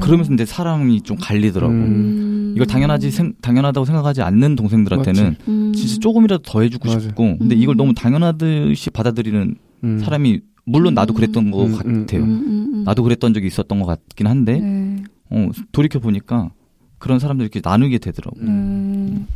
그러면서 0.00 0.28
근데 0.28 0.44
사람이 0.44 1.02
좀 1.02 1.16
갈리더라고. 1.20 1.72
음. 1.72 1.78
음. 1.82 2.52
이걸 2.56 2.66
당연하지 2.66 3.10
생, 3.10 3.34
당연하다고 3.42 3.84
생각하지 3.84 4.22
않는 4.22 4.56
동생들한테는 4.56 5.36
음. 5.46 5.72
진짜 5.74 5.98
조금이라도 6.00 6.42
더 6.42 6.62
해주고 6.62 6.88
맞아. 6.88 7.00
싶고 7.00 7.38
근데 7.38 7.54
음. 7.54 7.60
이걸 7.60 7.76
너무 7.76 7.92
당연하듯이 7.92 8.90
받아들이는 8.90 9.54
음. 9.84 9.98
사람이 10.00 10.40
물론 10.64 10.94
나도 10.94 11.14
그랬던 11.14 11.50
것 11.50 11.66
음, 11.66 11.74
음, 11.84 12.00
같아요. 12.00 12.22
음, 12.22 12.28
음, 12.28 12.70
음. 12.74 12.84
나도 12.84 13.02
그랬던 13.02 13.34
적이 13.34 13.46
있었던 13.46 13.78
것 13.78 13.86
같긴 13.86 14.26
한데 14.26 14.58
네. 14.58 15.04
어, 15.30 15.50
돌이켜 15.70 15.98
보니까 15.98 16.50
그런 16.98 17.18
사람들 17.18 17.44
이렇게 17.44 17.60
나누게 17.62 17.98
되더라고. 17.98 18.38
요 18.40 18.44
음. 18.44 19.26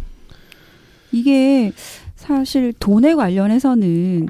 이게 1.12 1.72
사실 2.16 2.72
돈에 2.78 3.14
관련해서는 3.14 4.28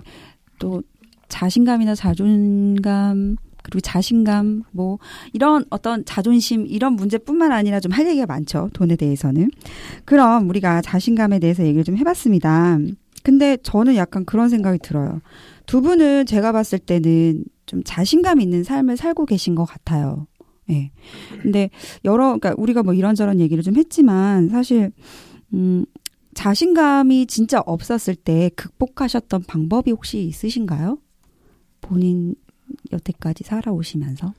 또 0.59 0.83
자신감이나 1.29 1.95
자존감 1.95 3.37
그리고 3.62 3.81
자신감 3.81 4.64
뭐 4.73 4.99
이런 5.33 5.64
어떤 5.71 6.05
자존심 6.05 6.66
이런 6.66 6.95
문제뿐만 6.95 7.53
아니라 7.53 7.79
좀 7.79 7.93
할 7.93 8.07
얘기가 8.09 8.27
많죠 8.27 8.71
돈에 8.73 8.97
대해서는 8.97 9.51
그럼 10.05 10.49
우리가 10.49 10.81
자신감에 10.81 11.38
대해서 11.38 11.62
얘기를 11.64 11.85
좀 11.85 11.97
해봤습니다 11.97 12.79
근데 13.23 13.57
저는 13.62 13.97
약간 13.97 14.25
그런 14.25 14.49
생각이 14.49 14.79
들어요 14.79 15.21
두 15.66 15.83
분은 15.83 16.27
제가 16.27 16.53
봤을 16.53 16.79
때는 16.79 17.45
좀 17.66 17.83
자신감 17.85 18.40
있는 18.40 18.64
삶을 18.64 18.97
살고 18.97 19.27
계신 19.27 19.55
것 19.55 19.64
같아요 19.66 20.27
예 20.71 20.91
근데 21.43 21.71
여러 22.05 22.39
그러니까 22.39 22.55
우리가 22.57 22.83
뭐 22.83 22.95
이런저런 22.95 23.41
얘기를 23.41 23.63
좀 23.63 23.77
했지만 23.77 24.49
사실 24.49 24.93
음 25.53 25.85
자신감이 26.35 27.27
진짜 27.27 27.61
없었을 27.67 28.15
때 28.15 28.51
극복하셨던 28.57 29.45
방법이 29.47 29.91
혹시 29.91 30.23
있으신가요? 30.25 30.99
본인 31.81 32.35
여태까지 32.93 33.45
살아오시면서 33.45 34.33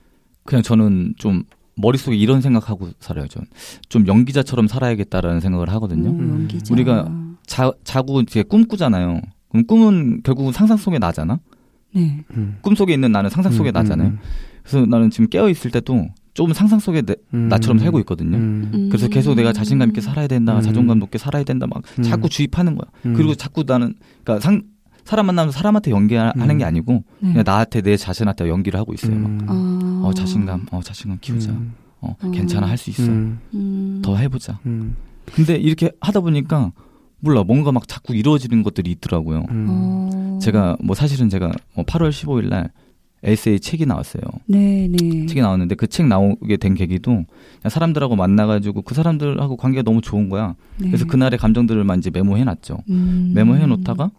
그냥 0.43 0.63
저는 0.63 1.15
좀 1.17 1.43
머릿속에 1.75 2.15
이런 2.15 2.41
생각하고 2.41 2.89
살아요. 2.99 3.27
전. 3.27 3.45
좀 3.89 4.07
연기자처럼 4.07 4.67
살아야겠다라는 4.67 5.39
생각을 5.39 5.69
하거든요. 5.69 6.09
음. 6.11 6.47
우리가 6.69 7.11
자, 7.45 7.71
자고 7.83 8.21
이제 8.21 8.43
꿈꾸잖아요. 8.43 9.21
그럼 9.49 9.65
꿈은 9.65 10.21
결국은 10.23 10.53
상상 10.53 10.77
속에 10.77 10.99
나잖아. 10.99 11.39
네. 11.93 12.23
음. 12.31 12.57
꿈 12.61 12.75
속에 12.75 12.93
있는 12.93 13.11
나는 13.11 13.29
상상 13.29 13.51
속에 13.51 13.71
음, 13.71 13.73
나잖아요. 13.73 14.09
음, 14.09 14.19
그래서 14.63 14.85
나는 14.85 15.09
지금 15.09 15.27
깨어 15.27 15.49
있을 15.49 15.71
때도 15.71 16.07
조금 16.33 16.53
상상 16.53 16.79
속에 16.79 17.01
내, 17.01 17.15
음. 17.33 17.47
나처럼 17.49 17.79
살고 17.79 17.99
있거든요. 17.99 18.37
음. 18.37 18.71
음. 18.73 18.89
그래서 18.89 19.07
계속 19.07 19.35
내가 19.35 19.51
자신감 19.53 19.89
있게 19.89 20.01
살아야 20.01 20.27
된다, 20.27 20.55
음. 20.57 20.61
자존감 20.61 20.99
높게 20.99 21.17
살아야 21.17 21.43
된다, 21.43 21.67
막 21.67 21.83
음. 21.99 22.03
자꾸 22.03 22.29
주입하는 22.29 22.75
거야. 22.75 22.89
음. 23.05 23.13
그리고 23.13 23.35
자꾸 23.35 23.63
나는 23.67 23.95
그러니까 24.23 24.41
상 24.43 24.61
사람 25.03 25.25
만나면서 25.25 25.57
사람한테 25.57 25.91
연기하는 25.91 26.49
음. 26.49 26.57
게 26.57 26.63
아니고 26.63 27.03
네. 27.19 27.29
그냥 27.31 27.43
나한테 27.45 27.81
내 27.81 27.97
자신한테 27.97 28.47
연기를 28.47 28.79
하고 28.79 28.93
있어요. 28.93 29.15
막. 29.15 29.27
음. 29.27 29.39
아. 29.47 30.01
어 30.07 30.13
자신감, 30.13 30.67
어 30.71 30.79
자신감 30.81 31.17
키우자. 31.21 31.51
음. 31.51 31.73
어 32.01 32.15
음. 32.23 32.31
괜찮아 32.31 32.67
할 32.67 32.77
수 32.77 32.89
있어. 32.91 33.03
음. 33.03 33.39
음. 33.53 34.01
더 34.03 34.15
해보자. 34.15 34.59
음. 34.65 34.95
근데 35.33 35.55
이렇게 35.55 35.91
하다 36.01 36.21
보니까 36.21 36.71
몰라 37.19 37.43
뭔가 37.43 37.71
막 37.71 37.87
자꾸 37.87 38.15
이루어지는 38.15 38.63
것들이 38.63 38.91
있더라고요. 38.91 39.45
음. 39.49 39.65
어. 39.69 40.39
제가 40.41 40.77
뭐 40.83 40.95
사실은 40.95 41.29
제가 41.29 41.51
뭐 41.75 41.83
8월 41.85 42.09
15일 42.09 42.49
날 42.49 42.71
에세이 43.23 43.59
책이 43.59 43.85
나왔어요. 43.85 44.23
네, 44.47 44.87
네. 44.89 45.25
책이 45.27 45.41
나왔는데 45.41 45.75
그 45.75 45.87
책 45.87 46.07
나오게 46.07 46.57
된 46.57 46.73
계기도 46.73 47.11
그냥 47.11 47.69
사람들하고 47.69 48.15
만나가지고 48.15 48.81
그 48.81 48.95
사람들하고 48.95 49.57
관계가 49.57 49.83
너무 49.83 50.01
좋은 50.01 50.29
거야. 50.29 50.55
네. 50.77 50.87
그래서 50.87 51.05
그날의 51.05 51.37
감정들을만 51.37 51.99
이제 51.99 52.09
메모해놨죠. 52.09 52.79
음. 52.89 53.31
메모해놓다가 53.35 54.09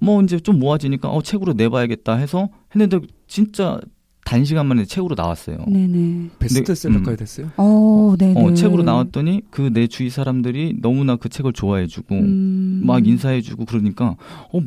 뭐 0.00 0.22
이제 0.22 0.38
좀 0.40 0.58
모아지니까 0.58 1.10
어 1.10 1.22
책으로 1.22 1.52
내봐야겠다 1.54 2.14
해서 2.14 2.48
했는데 2.74 3.00
진짜 3.26 3.80
단시간 4.24 4.66
만에 4.66 4.84
책으로 4.84 5.14
나왔어요. 5.16 5.56
네네. 5.66 6.30
베스트셀러까지 6.38 7.10
음. 7.10 7.16
됐어요? 7.16 7.50
어, 7.56 8.14
네네. 8.18 8.40
어, 8.42 8.54
책으로 8.54 8.82
나왔더니 8.84 9.42
그 9.50 9.70
내 9.70 9.86
주위 9.86 10.08
사람들이 10.10 10.76
너무나 10.80 11.16
그 11.16 11.28
책을 11.28 11.52
좋아해주고 11.52 12.14
음. 12.14 12.82
막 12.84 13.06
인사해주고 13.06 13.64
그러니까 13.64 14.16
어 14.52 14.60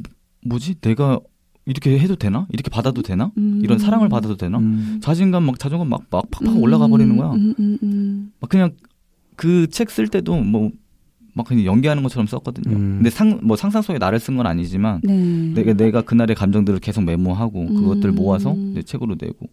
뭐지 0.45 0.75
내가 0.81 1.19
이렇게 1.65 1.99
해도 1.99 2.15
되나 2.15 2.47
이렇게 2.51 2.69
받아도 2.69 3.01
되나 3.01 3.31
음. 3.37 3.61
이런 3.63 3.77
사랑을 3.77 4.09
받아도 4.09 4.35
되나 4.37 4.57
음. 4.57 4.99
자신감 5.01 5.43
막 5.43 5.59
자존감 5.59 5.89
막 5.89 6.01
막 6.09 6.29
팍팍 6.31 6.55
음. 6.55 6.61
올라가 6.63 6.87
버리는 6.87 7.15
거야 7.17 7.31
음, 7.31 7.53
음, 7.59 7.77
음. 7.83 8.31
막 8.39 8.49
그냥 8.49 8.71
그 9.35 9.67
책 9.67 9.89
쓸 9.91 10.07
때도 10.07 10.35
뭐 10.41 10.71
막 11.33 11.47
그냥 11.47 11.63
연기하는 11.63 12.03
것처럼 12.03 12.27
썼거든요 12.27 12.75
음. 12.75 12.95
근데 12.97 13.09
상 13.09 13.39
뭐 13.41 13.55
상상 13.55 13.81
속에 13.81 13.99
나를 13.99 14.19
쓴 14.19 14.35
건 14.35 14.47
아니지만 14.47 14.99
네. 15.03 15.53
내가 15.53 15.73
내가 15.73 16.01
그날의 16.01 16.35
감정들을 16.35 16.79
계속 16.79 17.05
메모하고 17.05 17.67
그것들 17.67 18.09
음. 18.09 18.15
모아서 18.15 18.53
이제 18.71 18.83
책으로 18.83 19.15
내고 19.17 19.47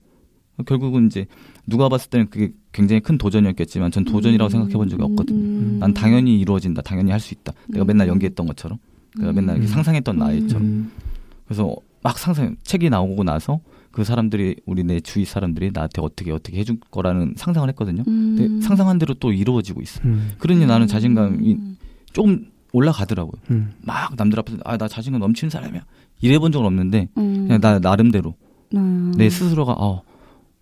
결국은 0.66 1.06
이제 1.06 1.26
누가 1.68 1.88
봤을 1.88 2.10
때는 2.10 2.30
그게 2.30 2.50
굉장히 2.72 2.98
큰 3.00 3.16
도전이었겠지만 3.16 3.92
전 3.92 4.04
도전이라고 4.04 4.48
생각해 4.48 4.72
본 4.74 4.88
적이 4.88 5.04
없거든요. 5.04 5.38
음. 5.38 5.76
난 5.78 5.94
당연히 5.94 6.40
이루어진다, 6.40 6.82
당연히 6.82 7.12
할 7.12 7.20
수 7.20 7.32
있다. 7.32 7.52
내가 7.68 7.84
음. 7.84 7.86
맨날 7.86 8.08
연기했던 8.08 8.44
것처럼, 8.44 8.78
내가 9.20 9.32
맨날 9.32 9.58
이렇게 9.58 9.70
음. 9.70 9.72
상상했던 9.72 10.18
나이처럼. 10.18 10.62
음. 10.66 10.90
그래서 11.46 11.76
막 12.02 12.18
상상 12.18 12.56
책이 12.62 12.90
나오고 12.90 13.24
나서 13.24 13.60
그 13.90 14.04
사람들이 14.04 14.56
우리 14.66 14.84
내 14.84 15.00
주위 15.00 15.24
사람들이 15.24 15.70
나한테 15.72 16.00
어떻게 16.02 16.30
어떻게 16.30 16.58
해줄 16.58 16.78
거라는 16.90 17.34
상상을 17.36 17.68
했거든요. 17.70 18.04
음. 18.06 18.36
근데 18.36 18.66
상상한 18.66 18.98
대로 18.98 19.14
또 19.14 19.32
이루어지고 19.32 19.80
있어. 19.80 20.00
음. 20.04 20.32
그러니 20.38 20.66
나는 20.66 20.86
자신감이 20.86 21.52
음. 21.54 21.76
조금 22.12 22.46
올라가더라고요. 22.72 23.40
음. 23.50 23.72
막 23.82 24.14
남들 24.16 24.38
앞에서 24.38 24.58
아 24.64 24.76
나 24.76 24.86
자신감 24.88 25.20
넘치는 25.20 25.50
사람이야. 25.50 25.84
이래본 26.20 26.52
적은 26.52 26.66
없는데 26.66 27.08
음. 27.16 27.46
그냥 27.48 27.60
나 27.60 27.78
나름대로 27.78 28.34
음. 28.74 29.14
내 29.16 29.30
스스로가 29.30 29.72
어, 29.72 30.02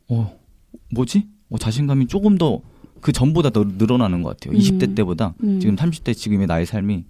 어 0.09 0.39
뭐지? 0.93 1.29
어, 1.51 1.59
자신감이 1.59 2.07
조금 2.07 2.39
더 2.39 2.63
그 3.01 3.13
전보다 3.13 3.51
더 3.51 3.65
늘어나는 3.65 4.23
것 4.23 4.31
같아요. 4.37 4.57
음. 4.57 4.59
20대 4.59 4.97
때보다 4.97 5.35
음. 5.45 5.61
지금 5.61 5.77
30대 5.77 6.13
지금의 6.13 6.47
나의 6.47 6.67
삶이 6.67 7.05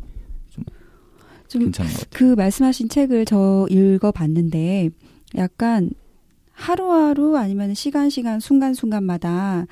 좀 1.49 1.63
괜찮은 1.63 1.91
것 1.93 1.99
같아요. 2.01 2.11
그 2.13 2.35
말씀하신 2.35 2.89
책을 2.89 3.25
저 3.25 3.67
읽어봤는데 3.71 4.91
약간 5.37 5.91
하루하루 6.53 7.37
아니면 7.37 7.75
시간 7.75 8.09
시간 8.11 8.41
순간 8.41 8.75
순간마다 8.75 9.67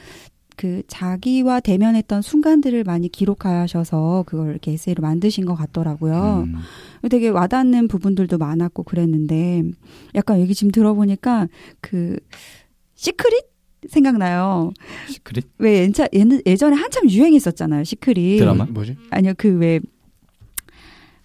그 0.56 0.82
자기와 0.87 1.60
대면했던 1.60 2.22
순간들을 2.22 2.84
많이 2.84 3.08
기록하셔서 3.08 4.24
그걸 4.26 4.50
이렇게 4.50 4.72
에세이로 4.72 5.02
만드신 5.02 5.46
것 5.46 5.54
같더라고요. 5.54 6.44
음. 6.46 6.56
되게 7.10 7.28
와닿는 7.28 7.88
부분들도 7.88 8.38
많았고 8.38 8.84
그랬는데 8.84 9.64
약간 10.14 10.40
얘기 10.40 10.54
지금 10.54 10.70
들어보니까 10.70 11.48
그 11.80 12.18
Secret 12.94 13.46
생각나요. 13.88 14.72
Secret 15.09 15.46
왜 15.58 15.80
예전, 15.80 16.08
예전에 16.46 16.76
한참 16.76 17.10
유행했었잖아요. 17.10 17.84
시크릿. 17.84 18.38
드라마? 18.38 18.64
뭐지? 18.66 18.96
아니요 19.10 19.32
그 19.37 19.48
왜 19.48 19.80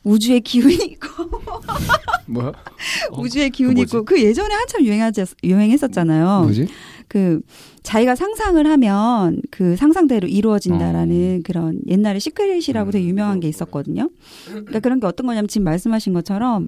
우주의 0.03 0.41
기운이 0.41 0.75
있고 0.75 1.07
뭐야? 2.27 2.47
어, 3.11 3.21
우주의 3.21 3.49
기운이 3.49 3.75
뭐지? 3.75 3.97
있고 3.97 4.05
그 4.05 4.21
예전에 4.21 4.53
한참 4.53 4.83
유행하지 4.83 5.25
유행했었잖아요. 5.43 6.43
뭐지? 6.43 6.67
그 7.07 7.41
자기가 7.83 8.15
상상을 8.15 8.65
하면 8.65 9.41
그 9.49 9.75
상상대로 9.75 10.27
이루어진다라는 10.27 11.41
그런 11.43 11.81
옛날에 11.87 12.19
Secret이라고 12.19 12.91
되게 12.91 13.05
유명한 13.07 13.39
게 13.39 13.47
있었거든요. 13.47 14.09
그러니까 14.45 14.79
그런 14.79 14.99
게 14.99 15.07
어떤 15.07 15.25
거냐면 15.25 15.47
지금 15.47 15.65
말씀하신 15.65 16.13
것처럼 16.13 16.67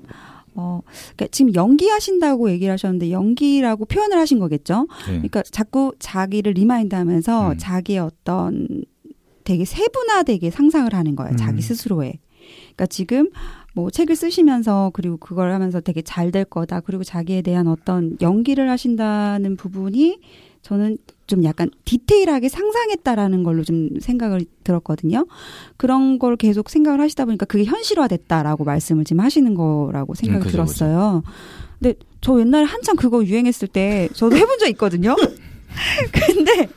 어 0.56 0.82
그러니까 1.16 1.28
지금 1.32 1.54
연기하신다고 1.54 2.50
얘기를 2.50 2.74
하셨는데 2.74 3.12
연기라고 3.12 3.86
표현을 3.86 4.18
하신 4.18 4.40
거겠죠. 4.40 4.88
네. 5.06 5.14
그러니까 5.14 5.44
자꾸 5.44 5.94
자기를 6.00 6.54
remind하면서 6.54 7.52
음. 7.52 7.58
자기의 7.58 8.00
어떤 8.00 8.68
되게 9.44 9.64
세분화되게 9.64 10.50
상상을 10.50 10.92
하는 10.94 11.16
거예요. 11.16 11.34
음. 11.34 11.38
자기 11.38 11.62
스스로의. 11.62 12.20
그러니까 12.76 12.86
지금 12.88 13.30
뭐 13.74 13.90
책을 13.90 14.16
쓰시면서 14.16 14.92
그리고 14.94 15.18
그걸 15.18 15.52
하면서 15.52 15.80
되게 15.80 16.02
잘 16.02 16.32
될 16.32 16.46
거다. 16.46 16.80
그리고 16.82 17.04
자기에 17.04 17.42
대한 17.42 17.68
어떤 17.68 18.18
연기를 18.22 18.70
하신다는 18.70 19.58
부분이 19.58 20.20
저는 20.62 20.98
좀 21.28 21.44
약간 21.44 21.70
디테일하게 21.86 22.48
상상했다라는 22.50 23.44
걸로 23.44 23.64
좀 23.64 23.90
생각을 24.00 24.46
들었거든요. 24.64 25.26
그런 25.78 26.20
걸 26.20 26.36
계속 26.38 26.70
생각을 26.70 27.02
하시다 27.02 27.26
보니까 27.26 27.46
그게 27.46 27.64
현실화됐다라고 27.66 28.64
말씀을 28.64 29.04
지금 29.04 29.22
하시는 29.22 29.54
거라고 29.56 30.14
생각이 30.14 30.42
음, 30.42 30.44
그죠, 30.44 30.52
들었어요. 30.52 31.24
근데 31.80 31.96
저 32.22 32.40
옛날에 32.40 32.66
한참 32.66 32.96
그거 32.96 33.24
유행했을 33.26 33.68
때 33.68 34.08
저도 34.14 34.36
해본 34.38 34.60
적 34.60 34.70
있거든요. 34.70 35.16
근데 36.14 36.70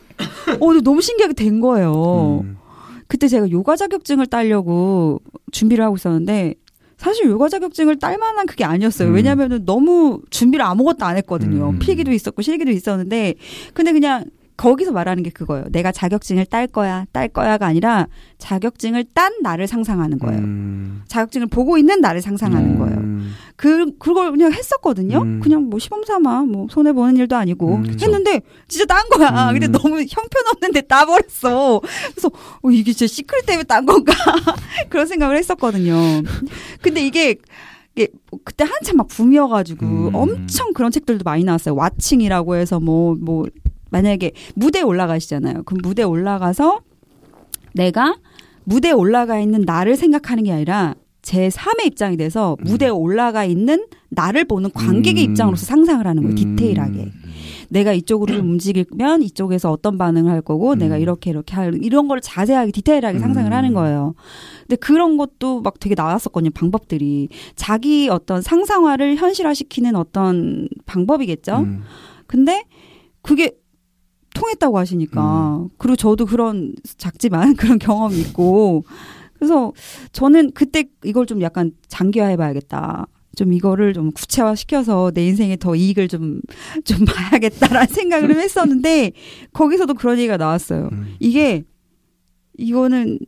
어, 0.60 0.72
너무 0.82 1.00
신기하게 1.00 1.34
된 1.34 1.60
거예요. 1.60 2.42
음. 2.44 2.56
그때 3.08 3.28
제가 3.28 3.50
요가 3.50 3.76
자격증을 3.76 4.26
따려고 4.26 5.20
준비를 5.52 5.84
하고 5.84 5.96
있었는데 5.96 6.54
사실 6.96 7.26
요가 7.26 7.48
자격증을 7.48 7.98
딸 7.98 8.18
만한 8.18 8.46
그게 8.46 8.64
아니었어요. 8.64 9.08
음. 9.08 9.14
왜냐면은 9.14 9.64
너무 9.64 10.22
준비를 10.30 10.64
아무것도 10.64 11.04
안 11.04 11.16
했거든요. 11.18 11.70
음. 11.70 11.78
필기도 11.78 12.12
있었고 12.12 12.42
실기도 12.42 12.70
있었는데 12.70 13.34
근데 13.74 13.92
그냥 13.92 14.24
거기서 14.56 14.92
말하는 14.92 15.22
게 15.22 15.30
그거예요. 15.30 15.64
내가 15.70 15.90
자격증을 15.90 16.46
딸 16.46 16.66
거야, 16.68 17.06
딸 17.12 17.28
거야가 17.28 17.66
아니라 17.66 18.06
자격증을 18.38 19.04
딴 19.12 19.32
나를 19.42 19.66
상상하는 19.66 20.18
거예요. 20.18 20.38
음. 20.38 21.02
자격증을 21.08 21.48
보고 21.48 21.76
있는 21.76 22.00
나를 22.00 22.22
상상하는 22.22 22.74
음. 22.74 22.78
거예요. 22.78 23.34
그 23.56 23.96
그걸 23.98 24.30
그냥 24.30 24.52
했었거든요. 24.52 25.22
음. 25.22 25.40
그냥 25.40 25.64
뭐 25.64 25.78
시범 25.78 26.04
삼아 26.04 26.42
뭐 26.42 26.68
손해 26.70 26.92
보는 26.92 27.16
일도 27.16 27.36
아니고 27.36 27.76
음. 27.76 27.96
했는데 28.00 28.42
진짜 28.68 28.84
딴 28.86 29.08
거야. 29.08 29.50
음. 29.50 29.58
근데 29.58 29.66
너무 29.66 30.04
형편없는데 30.08 30.82
따 30.82 31.04
버렸어. 31.04 31.80
그래서 32.12 32.30
어, 32.62 32.70
이게 32.70 32.92
진짜 32.92 33.12
시크릿 33.12 33.46
때문에 33.46 33.64
딴 33.64 33.84
건가 33.86 34.12
그런 34.88 35.06
생각을 35.06 35.36
했었거든요. 35.36 35.94
근데 36.80 37.04
이게 37.04 37.36
이게 37.96 38.08
뭐 38.30 38.40
그때 38.44 38.64
한참 38.64 38.96
막 38.98 39.08
붐이어가지고 39.08 39.86
음. 39.86 40.14
엄청 40.14 40.72
그런 40.72 40.92
책들도 40.92 41.22
많이 41.24 41.42
나왔어요. 41.42 41.74
와칭이라고 41.74 42.54
해서 42.54 42.78
뭐 42.78 43.16
뭐 43.16 43.46
만약에 43.94 44.32
무대에 44.56 44.82
올라가시잖아요. 44.82 45.62
그럼 45.62 45.78
무대에 45.82 46.04
올라가서 46.04 46.80
내가 47.74 48.16
무대에 48.64 48.90
올라가 48.90 49.38
있는 49.38 49.60
나를 49.60 49.94
생각하는 49.94 50.42
게 50.42 50.52
아니라 50.52 50.96
제 51.22 51.48
3의 51.48 51.86
입장이 51.86 52.16
돼서 52.16 52.56
무대에 52.60 52.88
올라가 52.88 53.44
있는 53.44 53.86
나를 54.10 54.46
보는 54.46 54.70
관객의 54.72 55.24
음. 55.24 55.30
입장으로서 55.30 55.64
상상을 55.64 56.04
하는 56.04 56.22
거예요. 56.22 56.34
음. 56.34 56.56
디테일하게. 56.56 57.12
내가 57.68 57.92
이쪽으로 57.92 58.36
움직이면 58.36 59.22
이쪽에서 59.22 59.70
어떤 59.70 59.96
반응을 59.96 60.30
할 60.30 60.42
거고 60.42 60.72
음. 60.72 60.78
내가 60.78 60.98
이렇게 60.98 61.30
이렇게 61.30 61.54
할 61.54 61.78
이런 61.80 62.08
걸 62.08 62.20
자세하게 62.20 62.72
디테일하게 62.72 63.20
상상을 63.20 63.50
음. 63.50 63.56
하는 63.56 63.74
거예요. 63.74 64.14
근데 64.62 64.74
그런 64.76 65.16
것도 65.16 65.60
막 65.62 65.78
되게 65.78 65.94
나왔었거든요. 65.94 66.50
방법들이 66.50 67.28
자기 67.54 68.08
어떤 68.08 68.42
상상화를 68.42 69.16
현실화시키는 69.16 69.94
어떤 69.94 70.68
방법이겠죠. 70.84 71.58
음. 71.58 71.82
근데 72.26 72.64
그게 73.22 73.52
통했다고 74.34 74.78
하시니까 74.78 75.56
음. 75.56 75.68
그리고 75.78 75.96
저도 75.96 76.26
그런 76.26 76.74
작지만 76.98 77.54
그런 77.56 77.78
경험이 77.78 78.20
있고 78.20 78.84
그래서 79.34 79.72
저는 80.12 80.52
그때 80.52 80.84
이걸 81.04 81.26
좀 81.26 81.40
약간 81.42 81.72
장기화해 81.88 82.36
봐야겠다. 82.36 83.06
좀 83.36 83.52
이거를 83.52 83.92
좀 83.94 84.12
구체화 84.12 84.54
시켜서 84.54 85.10
내 85.12 85.26
인생에 85.26 85.56
더 85.56 85.74
이익을 85.74 86.08
좀, 86.08 86.40
좀 86.84 87.04
봐야겠다라는 87.04 87.88
생각을 87.88 88.28
좀 88.28 88.40
했었는데, 88.40 89.12
거기서도 89.52 89.94
그런 89.94 90.18
얘기가 90.18 90.36
나왔어요. 90.36 90.88
음. 90.92 91.14
이게, 91.18 91.64
이거는 92.56 93.18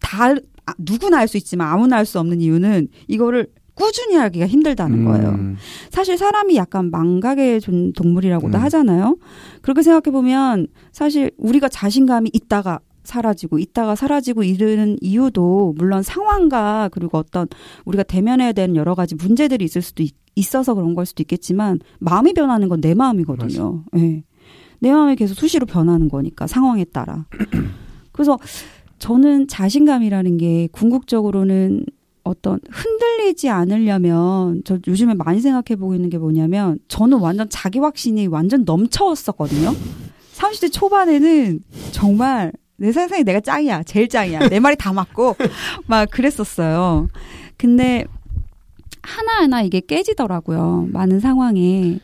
다, 0.00 0.34
아, 0.66 0.74
누구나 0.78 1.18
할수 1.18 1.38
있지만 1.38 1.68
아무나 1.68 1.96
할수 1.96 2.20
없는 2.20 2.40
이유는 2.42 2.88
이거를 3.08 3.48
꾸준히 3.74 4.14
하기가 4.14 4.46
힘들다는 4.46 5.04
거예요. 5.04 5.30
음. 5.30 5.56
사실 5.90 6.16
사람이 6.16 6.56
약간 6.56 6.90
망각의 6.90 7.60
좀 7.60 7.92
동물이라고도 7.92 8.56
음. 8.58 8.62
하잖아요. 8.62 9.16
그렇게 9.62 9.82
생각해 9.82 10.12
보면 10.12 10.68
사실 10.92 11.30
우리가 11.38 11.68
자신감이 11.68 12.30
있다가 12.32 12.80
사라지고 13.02 13.58
있다가 13.58 13.94
사라지고 13.96 14.44
이르는 14.44 14.96
이유도 15.00 15.74
물론 15.76 16.02
상황과 16.02 16.88
그리고 16.92 17.18
어떤 17.18 17.46
우리가 17.84 18.02
대면해야 18.02 18.52
되는 18.52 18.76
여러 18.76 18.94
가지 18.94 19.14
문제들이 19.14 19.64
있을 19.64 19.82
수도 19.82 20.02
있, 20.02 20.14
있어서 20.36 20.74
그런 20.74 20.94
걸 20.94 21.04
수도 21.04 21.22
있겠지만 21.22 21.80
마음이 21.98 22.32
변하는 22.32 22.68
건 22.68 22.80
내 22.80 22.94
마음이거든요. 22.94 23.84
예. 23.96 24.22
내 24.80 24.90
마음이 24.92 25.16
계속 25.16 25.34
수시로 25.34 25.66
변하는 25.66 26.08
거니까 26.08 26.46
상황에 26.46 26.84
따라. 26.84 27.26
그래서 28.12 28.38
저는 28.98 29.48
자신감이라는 29.48 30.36
게 30.38 30.68
궁극적으로는 30.72 31.84
어떤 32.24 32.58
흔들리지 32.70 33.50
않으려면 33.50 34.62
저 34.64 34.78
요즘에 34.86 35.14
많이 35.14 35.40
생각해 35.40 35.78
보고 35.78 35.94
있는 35.94 36.10
게 36.10 36.18
뭐냐면 36.18 36.78
저는 36.88 37.18
완전 37.18 37.48
자기 37.50 37.78
확신이 37.78 38.26
완전 38.26 38.64
넘쳐왔었거든요. 38.64 39.72
30대 40.34 40.72
초반에는 40.72 41.60
정말 41.92 42.52
내 42.76 42.90
세상에 42.92 43.22
내가 43.22 43.40
짱이야. 43.40 43.84
제일 43.84 44.08
짱이야. 44.08 44.48
내 44.48 44.58
말이 44.58 44.74
다 44.76 44.92
맞고 44.92 45.36
막 45.86 46.10
그랬었어요. 46.10 47.08
근데 47.56 48.04
하나하나 49.02 49.62
이게 49.62 49.80
깨지더라고요. 49.80 50.88
많은 50.90 51.20
상황에. 51.20 52.00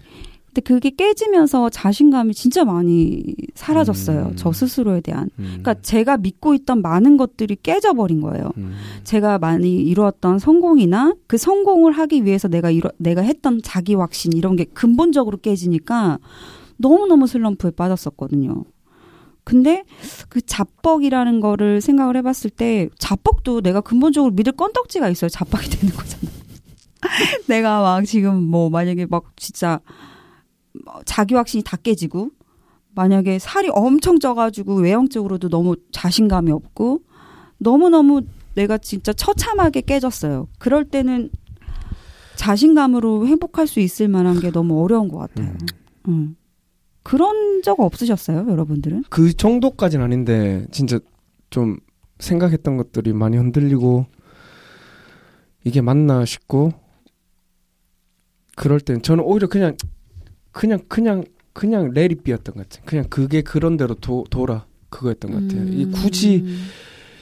근데 0.53 0.63
그게 0.63 0.91
깨지면서 0.91 1.71
자신감이 1.71 2.35
진짜 2.35 2.65
많이 2.65 3.23
사라졌어요. 3.55 4.31
음. 4.31 4.33
저 4.37 4.51
스스로에 4.53 5.01
대한. 5.01 5.31
음. 5.39 5.45
그러니까 5.61 5.75
제가 5.75 6.17
믿고 6.17 6.55
있던 6.55 6.83
많은 6.83 7.17
것들이 7.17 7.57
깨져버린 7.63 8.21
거예요. 8.21 8.51
음. 8.57 8.75
제가 9.05 9.39
많이 9.39 9.77
이루었던 9.77 10.41
성공이나 10.41 11.15
그 11.29 11.39
성공을 11.39 11.93
하기 11.93 12.25
위해서 12.25 12.49
내가 12.49 12.71
이뤄, 12.71 12.91
내가 12.99 13.23
했던 13.23 13.61
자기 13.63 13.95
확신 13.95 14.33
이런 14.33 14.57
게 14.57 14.65
근본적으로 14.65 15.39
깨지니까 15.39 16.19
너무너무 16.79 17.29
슬럼프에 17.29 17.71
빠졌었거든요. 17.71 18.65
근데 19.45 19.85
그 20.29 20.41
자뻑이라는 20.41 21.41
거를 21.41 21.81
생각을 21.81 22.17
해봤을 22.17 22.51
때 22.57 22.89
자뻑도 22.99 23.63
내가 23.63 23.81
근본적으로 23.81 24.33
믿을 24.33 24.53
건덕지가 24.53 25.09
있어요. 25.09 25.29
자뻑이 25.29 25.69
되는 25.69 25.95
거잖아. 25.95 26.33
내가 27.47 27.81
막 27.83 28.05
지금 28.05 28.43
뭐 28.43 28.69
만약에 28.69 29.07
막 29.07 29.33
진짜 29.37 29.79
뭐 29.79 30.10
자기 31.05 31.35
확신이 31.35 31.63
다 31.63 31.77
깨지고 31.77 32.31
만약에 32.95 33.39
살이 33.39 33.69
엄청 33.73 34.19
쪄가지고 34.19 34.77
외형적으로도 34.77 35.49
너무 35.49 35.77
자신감이 35.93 36.51
없고 36.51 37.03
너무너무 37.59 38.23
내가 38.55 38.79
진짜 38.79 39.13
처참하게 39.13 39.83
깨졌어요. 39.83 40.49
그럴 40.59 40.85
때는 40.85 41.31
자신감으로 42.37 43.27
행복할 43.27 43.67
수 43.67 43.81
있을 43.81 44.09
만한 44.09 44.41
게 44.41 44.51
너무 44.51 44.83
어려운 44.83 45.09
것 45.09 45.19
같아요. 45.19 45.49
음. 45.49 45.67
음. 46.09 46.37
그런 47.03 47.63
적 47.63 47.81
없으셨어요, 47.81 48.47
여러분들은? 48.49 49.05
그 49.11 49.33
정도까지는 49.35 50.05
아닌데 50.05 50.67
진짜 50.71 50.99
좀 51.51 51.79
생각했던 52.19 52.77
것들이 52.77 53.13
많이 53.13 53.37
흔들리고 53.37 54.07
이게 55.65 55.81
맞나 55.81 56.25
싶고 56.25 56.73
그럴 58.57 58.81
땐 58.81 59.03
저는 59.03 59.25
오히려 59.25 59.49
그냥 59.49 59.77
그냥 60.53 60.81
그냥 60.89 61.25
그냥 61.53 61.91
레리비였던 61.93 62.55
것 62.55 62.69
같아요. 62.69 62.85
그냥 62.87 63.05
그게 63.11 63.43
그런 63.43 63.77
대로 63.77 63.95
도, 63.95 64.25
돌아 64.31 64.67
그거였던 64.89 65.31
것 65.31 65.43
같아요. 65.43 65.69
이 65.73 65.85
음. 65.85 65.93
굳이 65.93 66.45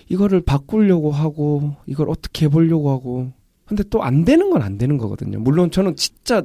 이거를 0.09 0.41
바꾸려고 0.41 1.11
하고 1.11 1.77
이걸 1.87 2.09
어떻게 2.11 2.47
해보려고 2.47 2.91
하고 2.91 3.33
근데 3.67 3.83
또 3.91 4.03
안 4.03 4.25
되는 4.25 4.49
건 4.51 4.63
안 4.63 4.79
되는 4.79 4.97
거거든요. 4.99 5.39
물론 5.41 5.71
저는 5.71 5.97
진짜 5.97 6.43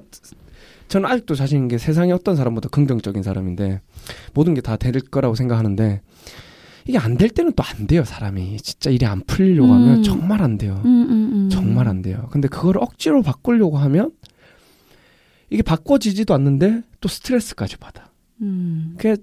저는 0.89 1.10
아직도 1.10 1.36
자신 1.36 1.58
있는 1.58 1.67
게 1.69 1.78
세상에 1.78 2.12
어떤 2.12 2.36
사람보다 2.36 2.69
긍정적인 2.69 3.24
사람인데 3.24 3.82
모든 4.34 4.54
게 4.54 4.62
다 4.62 4.76
될 4.78 4.93
거라고 5.02 5.34
생각하는데 5.36 6.02
이게 6.86 6.98
안 6.98 7.15
될 7.17 7.30
때는 7.30 7.54
또 7.54 7.63
안 7.63 7.88
돼요 7.88 8.04
사람이 8.04 8.58
진짜 8.58 8.89
일이 8.89 9.06
안 9.06 9.22
풀리려고 9.26 9.69
음. 9.72 9.74
하면 9.74 10.04
정말 10.04 10.41
안 10.41 10.58
돼요. 10.58 10.82
음, 10.84 11.04
음, 11.10 11.32
음. 11.34 11.50
정말 11.50 11.88
안 11.88 12.02
돼요. 12.02 12.28
근데 12.32 12.48
그걸 12.50 12.78
억지로 12.78 13.22
바꾸려고 13.22 13.78
하면 13.78 14.12
이게 15.54 15.62
바꿔지지도 15.62 16.34
않는데 16.34 16.82
또 17.00 17.08
스트레스까지 17.08 17.78
받아. 17.78 18.12
음. 18.42 18.96
그게 18.98 19.18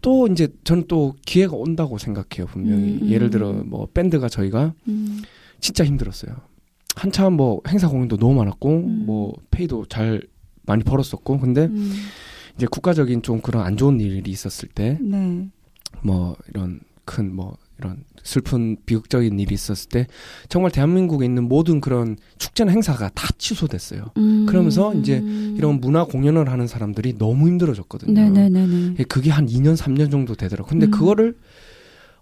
또 0.00 0.28
이제 0.28 0.48
저는 0.62 0.84
또 0.86 1.16
기회가 1.26 1.56
온다고 1.56 1.98
생각해요 1.98 2.46
분명히 2.46 2.94
음, 2.94 2.98
음. 3.02 3.10
예를 3.10 3.30
들어 3.30 3.52
뭐 3.52 3.86
밴드가 3.92 4.28
저희가 4.28 4.74
음. 4.88 5.22
진짜 5.60 5.84
힘들었어요 5.84 6.36
한참 6.96 7.34
뭐 7.34 7.60
행사 7.68 7.88
공연도 7.88 8.16
너무 8.16 8.34
많았고 8.34 8.68
음. 8.68 9.06
뭐 9.06 9.34
페이도 9.50 9.86
잘 9.86 10.22
많이 10.62 10.82
벌었었고 10.82 11.38
근데 11.38 11.66
음. 11.66 11.92
이제 12.56 12.66
국가적인 12.66 13.22
좀 13.22 13.40
그런 13.40 13.64
안 13.64 13.76
좋은 13.76 14.00
일이 14.00 14.28
있었을 14.30 14.68
때 14.68 14.98
네. 15.00 15.48
뭐 16.02 16.36
이런 16.48 16.80
큰 17.04 17.32
뭐 17.32 17.56
이런 17.78 18.04
슬픈 18.22 18.76
비극적인 18.86 19.38
일이 19.38 19.54
있었을 19.54 19.88
때 19.88 20.06
정말 20.48 20.70
대한민국에 20.70 21.24
있는 21.24 21.48
모든 21.48 21.80
그런 21.80 22.16
축제나 22.38 22.70
행사가 22.72 23.10
다 23.10 23.28
취소됐어요 23.38 24.06
음. 24.16 24.46
그러면서 24.46 24.94
이제 24.94 25.22
이런 25.56 25.80
문화 25.80 26.04
공연을 26.04 26.48
하는 26.48 26.66
사람들이 26.66 27.18
너무 27.18 27.48
힘들어졌거든요 27.48 28.12
네네네네. 28.12 28.96
예, 28.98 29.04
그게 29.04 29.30
한 29.30 29.46
2년, 29.46 29.76
3년 29.76 30.10
정도 30.10 30.34
되더라고요. 30.34 30.68
근데 30.70 30.86
음. 30.86 30.90
그거를 30.90 31.36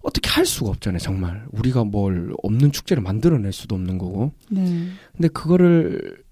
어떻게 0.01 0.29
할 0.29 0.45
수가 0.45 0.71
없잖아요, 0.71 0.99
정말. 0.99 1.45
우리가 1.51 1.83
뭘 1.83 2.33
없는 2.41 2.71
축제를 2.71 3.03
만들어낼 3.03 3.53
수도 3.53 3.75
없는 3.75 3.97
거고. 3.97 4.31
네. 4.49 4.87
근데 5.15 5.27
그거를 5.27 6.23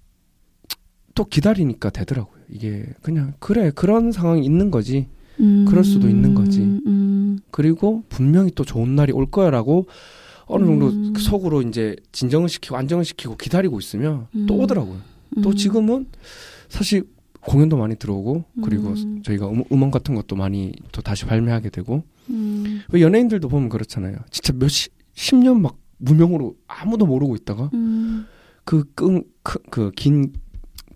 또 1.14 1.24
기다리니까 1.24 1.90
되더라고요. 1.90 2.40
이게 2.48 2.86
그냥, 3.02 3.34
그래, 3.38 3.70
그런 3.70 4.10
상황이 4.10 4.44
있는 4.44 4.70
거지. 4.70 5.08
음, 5.40 5.64
그럴 5.68 5.82
수도 5.84 6.08
있는 6.08 6.34
거지. 6.34 6.60
음, 6.60 7.38
그리고 7.50 8.04
분명히 8.08 8.50
또 8.54 8.64
좋은 8.64 8.94
날이 8.94 9.12
올 9.12 9.26
거야라고 9.26 9.86
어느 10.46 10.64
정도 10.64 10.88
음. 10.88 11.14
속으로 11.16 11.62
이제 11.62 11.96
진정을 12.12 12.48
시키고 12.48 12.76
안정을 12.76 13.04
시키고 13.04 13.36
기다리고 13.36 13.78
있으면 13.78 14.26
또 14.46 14.54
음. 14.56 14.60
오더라고요. 14.60 14.98
또 15.42 15.50
음. 15.50 15.54
지금은 15.54 16.06
사실 16.68 17.04
공연도 17.40 17.76
많이 17.76 17.96
들어오고 17.96 18.44
그리고 18.62 18.88
음. 18.90 19.22
저희가 19.22 19.48
음, 19.48 19.64
음원 19.72 19.90
같은 19.90 20.14
것도 20.14 20.36
많이 20.36 20.72
또 20.92 21.00
다시 21.02 21.24
발매하게 21.24 21.70
되고 21.70 22.02
음, 22.28 22.80
왜 22.92 23.00
연예인들도 23.00 23.48
보면 23.48 23.68
그렇잖아요. 23.68 24.16
진짜 24.30 24.52
몇십 24.52 24.92
년 25.36 25.60
막 25.62 25.76
무명으로 26.02 26.54
아무도 26.66 27.06
모르고 27.06 27.36
있다가 27.36 27.70
음, 27.74 28.26
그끈그긴 28.64 30.32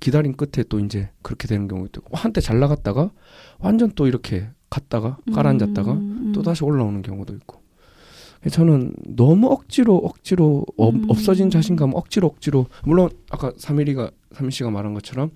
기다림 0.05 0.35
끝에 0.35 0.63
또 0.69 0.81
이제 0.81 1.09
그렇게 1.23 1.49
되는 1.49 1.67
경우도 1.67 2.01
있고 2.03 2.15
한때 2.17 2.43
잘 2.43 2.59
나갔다가 2.61 3.11
완전 3.59 3.91
또 3.95 4.07
이렇게 4.07 4.49
갔다가 4.69 5.17
깔아앉았다가 5.33 5.93
음, 5.93 6.33
또 6.35 6.43
다시 6.43 6.63
올라오는 6.63 7.01
경우도 7.01 7.35
있고. 7.37 7.63
저는 8.51 8.93
너무 9.07 9.47
억지로 9.47 9.97
억지로 9.97 10.67
어- 10.77 10.91
음. 10.91 11.07
없어진 11.09 11.49
자신감 11.49 11.93
억지로 11.95 12.27
억지로 12.27 12.67
물론 12.85 13.09
아까 13.31 13.51
삼일이가 13.57 14.11
삼일 14.33 14.53
씨가 14.53 14.71
말한 14.71 14.93
것처럼 14.93 15.31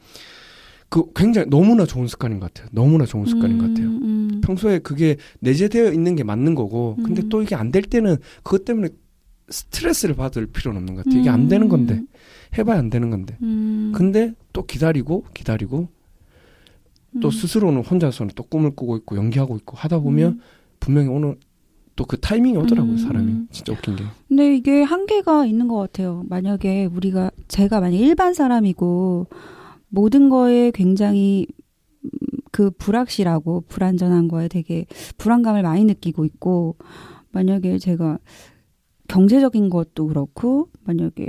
그 0.91 1.05
굉장히 1.15 1.49
너무나 1.49 1.87
좋은 1.87 2.07
습관인 2.07 2.39
것 2.39 2.53
같아요. 2.53 2.69
너무나 2.73 3.07
좋은 3.07 3.25
습관인 3.25 3.57
것 3.57 3.69
같아요. 3.69 3.87
음, 3.89 4.43
평소에 4.45 4.81
그게 4.81 5.17
내재되어 5.41 5.93
있는 5.93 6.15
게 6.17 6.25
맞는 6.25 6.55
거고 6.55 6.97
근데 7.03 7.23
음. 7.23 7.29
또 7.31 7.41
이게 7.43 7.55
안 7.55 7.71
될 7.73 7.81
때는 7.83 8.17
그것 8.43 8.67
때문에 8.67 8.89
스트레스를 9.51 10.15
받을 10.15 10.47
필요는 10.47 10.81
없는 10.81 10.95
것 10.95 11.05
같아요. 11.05 11.21
이게 11.21 11.31
안 11.31 11.49
되는 11.49 11.69
건데. 11.69 12.03
해봐야 12.57 12.79
안 12.79 12.91
되는 12.91 13.11
건데. 13.11 13.37
음, 13.43 13.93
근데 13.95 14.35
또 14.53 14.65
기다리고 14.65 15.25
기다리고 15.35 15.89
또 17.21 17.29
음. 17.29 17.31
스스로는 17.31 17.83
혼자서는 17.83 18.33
또 18.35 18.43
꿈을 18.43 18.75
꾸고 18.75 18.97
있고 18.99 19.17
연기하고 19.17 19.57
있고 19.57 19.77
하다 19.77 20.01
보면 20.01 20.41
분명히 20.81 21.09
오늘 21.09 21.37
또그 21.97 22.21
타이밍이 22.21 22.57
오더라고요 22.59 22.93
음. 22.93 22.97
사람이. 22.97 23.47
진짜 23.51 23.73
웃긴 23.73 23.97
게. 23.97 24.05
근데 24.29 24.55
이게 24.55 24.83
한계가 24.83 25.47
있는 25.47 25.67
것 25.69 25.77
같아요. 25.77 26.25
만약에 26.29 26.87
우리가 26.87 27.31
제가 27.49 27.81
만약 27.81 27.97
일반 27.97 28.35
사람이고 28.35 29.27
모든 29.89 30.29
거에 30.29 30.71
굉장히 30.71 31.47
음, 32.05 32.09
그 32.53 32.71
불확실하고 32.71 33.65
불안전한 33.69 34.29
거에 34.29 34.49
되게 34.49 34.87
불안감을 35.17 35.63
많이 35.63 35.85
느끼고 35.85 36.25
있고 36.25 36.77
만약에 37.33 37.79
제가 37.79 38.19
경제적인 39.09 39.71
것도 39.71 40.07
그렇고 40.07 40.69
만약에 40.85 41.29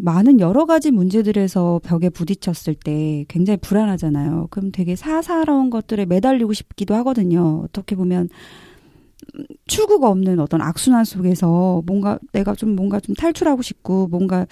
많은 0.00 0.38
여러 0.38 0.64
가지 0.64 0.92
문제들에서 0.92 1.80
벽에 1.82 2.08
부딪혔을 2.08 2.74
때 2.74 3.24
굉장히 3.26 3.56
불안하잖아요. 3.56 4.46
그럼 4.50 4.70
되게 4.70 4.94
사사로운 4.94 5.70
것들에 5.70 6.06
매달리고 6.06 6.52
싶기도 6.52 6.94
하거든요. 6.96 7.62
어떻게 7.64 7.96
보면 7.96 8.28
음, 9.34 9.44
출구가 9.66 10.08
없는 10.08 10.38
어떤 10.38 10.60
악순환 10.60 11.04
속에서 11.04 11.82
뭔가 11.84 12.18
내가 12.32 12.54
좀 12.54 12.76
뭔가 12.76 13.00
좀 13.00 13.16
탈출하고 13.16 13.62
싶고 13.62 14.06
뭔가 14.06 14.46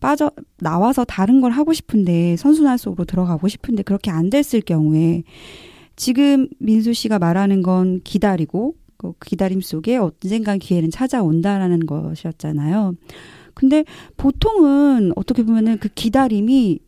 빠져 0.00 0.32
나와서 0.58 1.04
다른 1.04 1.40
걸 1.40 1.52
하고 1.52 1.72
싶은데 1.72 2.36
선순환 2.36 2.76
속으로 2.76 3.04
들어가고 3.04 3.46
싶은데 3.46 3.84
그렇게 3.84 4.10
안 4.10 4.30
됐을 4.30 4.60
경우에 4.60 5.22
지금 5.94 6.48
민수 6.58 6.92
씨가 6.92 7.20
말하는 7.20 7.62
건 7.62 8.00
기다리고 8.02 8.74
그 8.98 9.12
기다림 9.24 9.60
속에 9.60 9.96
언젠간 9.96 10.58
기회는 10.58 10.90
찾아온다라는 10.90 11.86
것이었잖아요. 11.86 12.94
근데 13.54 13.84
보통은 14.16 15.12
어떻게 15.16 15.42
보면은 15.42 15.78
그 15.78 15.88
기다림이 15.88 16.80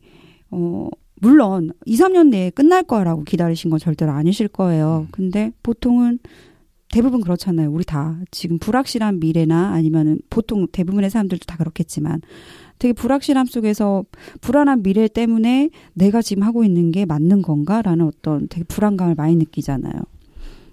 어 0.51 0.89
물론 1.21 1.71
2, 1.85 1.95
3년 1.95 2.29
내에 2.29 2.49
끝날 2.49 2.83
거라고 2.83 3.23
기다리신 3.23 3.69
건 3.69 3.79
절대로 3.79 4.11
아니실 4.11 4.47
거예요. 4.47 5.07
근데 5.11 5.51
보통은 5.63 6.19
대부분 6.91 7.21
그렇잖아요. 7.21 7.71
우리 7.71 7.85
다 7.85 8.19
지금 8.31 8.59
불확실한 8.59 9.19
미래나 9.19 9.71
아니면은 9.71 10.19
보통 10.29 10.67
대부분의 10.71 11.09
사람들도 11.09 11.45
다 11.45 11.55
그렇겠지만 11.57 12.21
되게 12.79 12.93
불확실함 12.93 13.45
속에서 13.45 14.03
불안한 14.41 14.83
미래 14.83 15.07
때문에 15.07 15.69
내가 15.93 16.21
지금 16.21 16.43
하고 16.43 16.63
있는 16.63 16.91
게 16.91 17.05
맞는 17.05 17.43
건가라는 17.43 18.05
어떤 18.05 18.47
되게 18.49 18.63
불안감을 18.65 19.15
많이 19.15 19.35
느끼잖아요. 19.35 19.93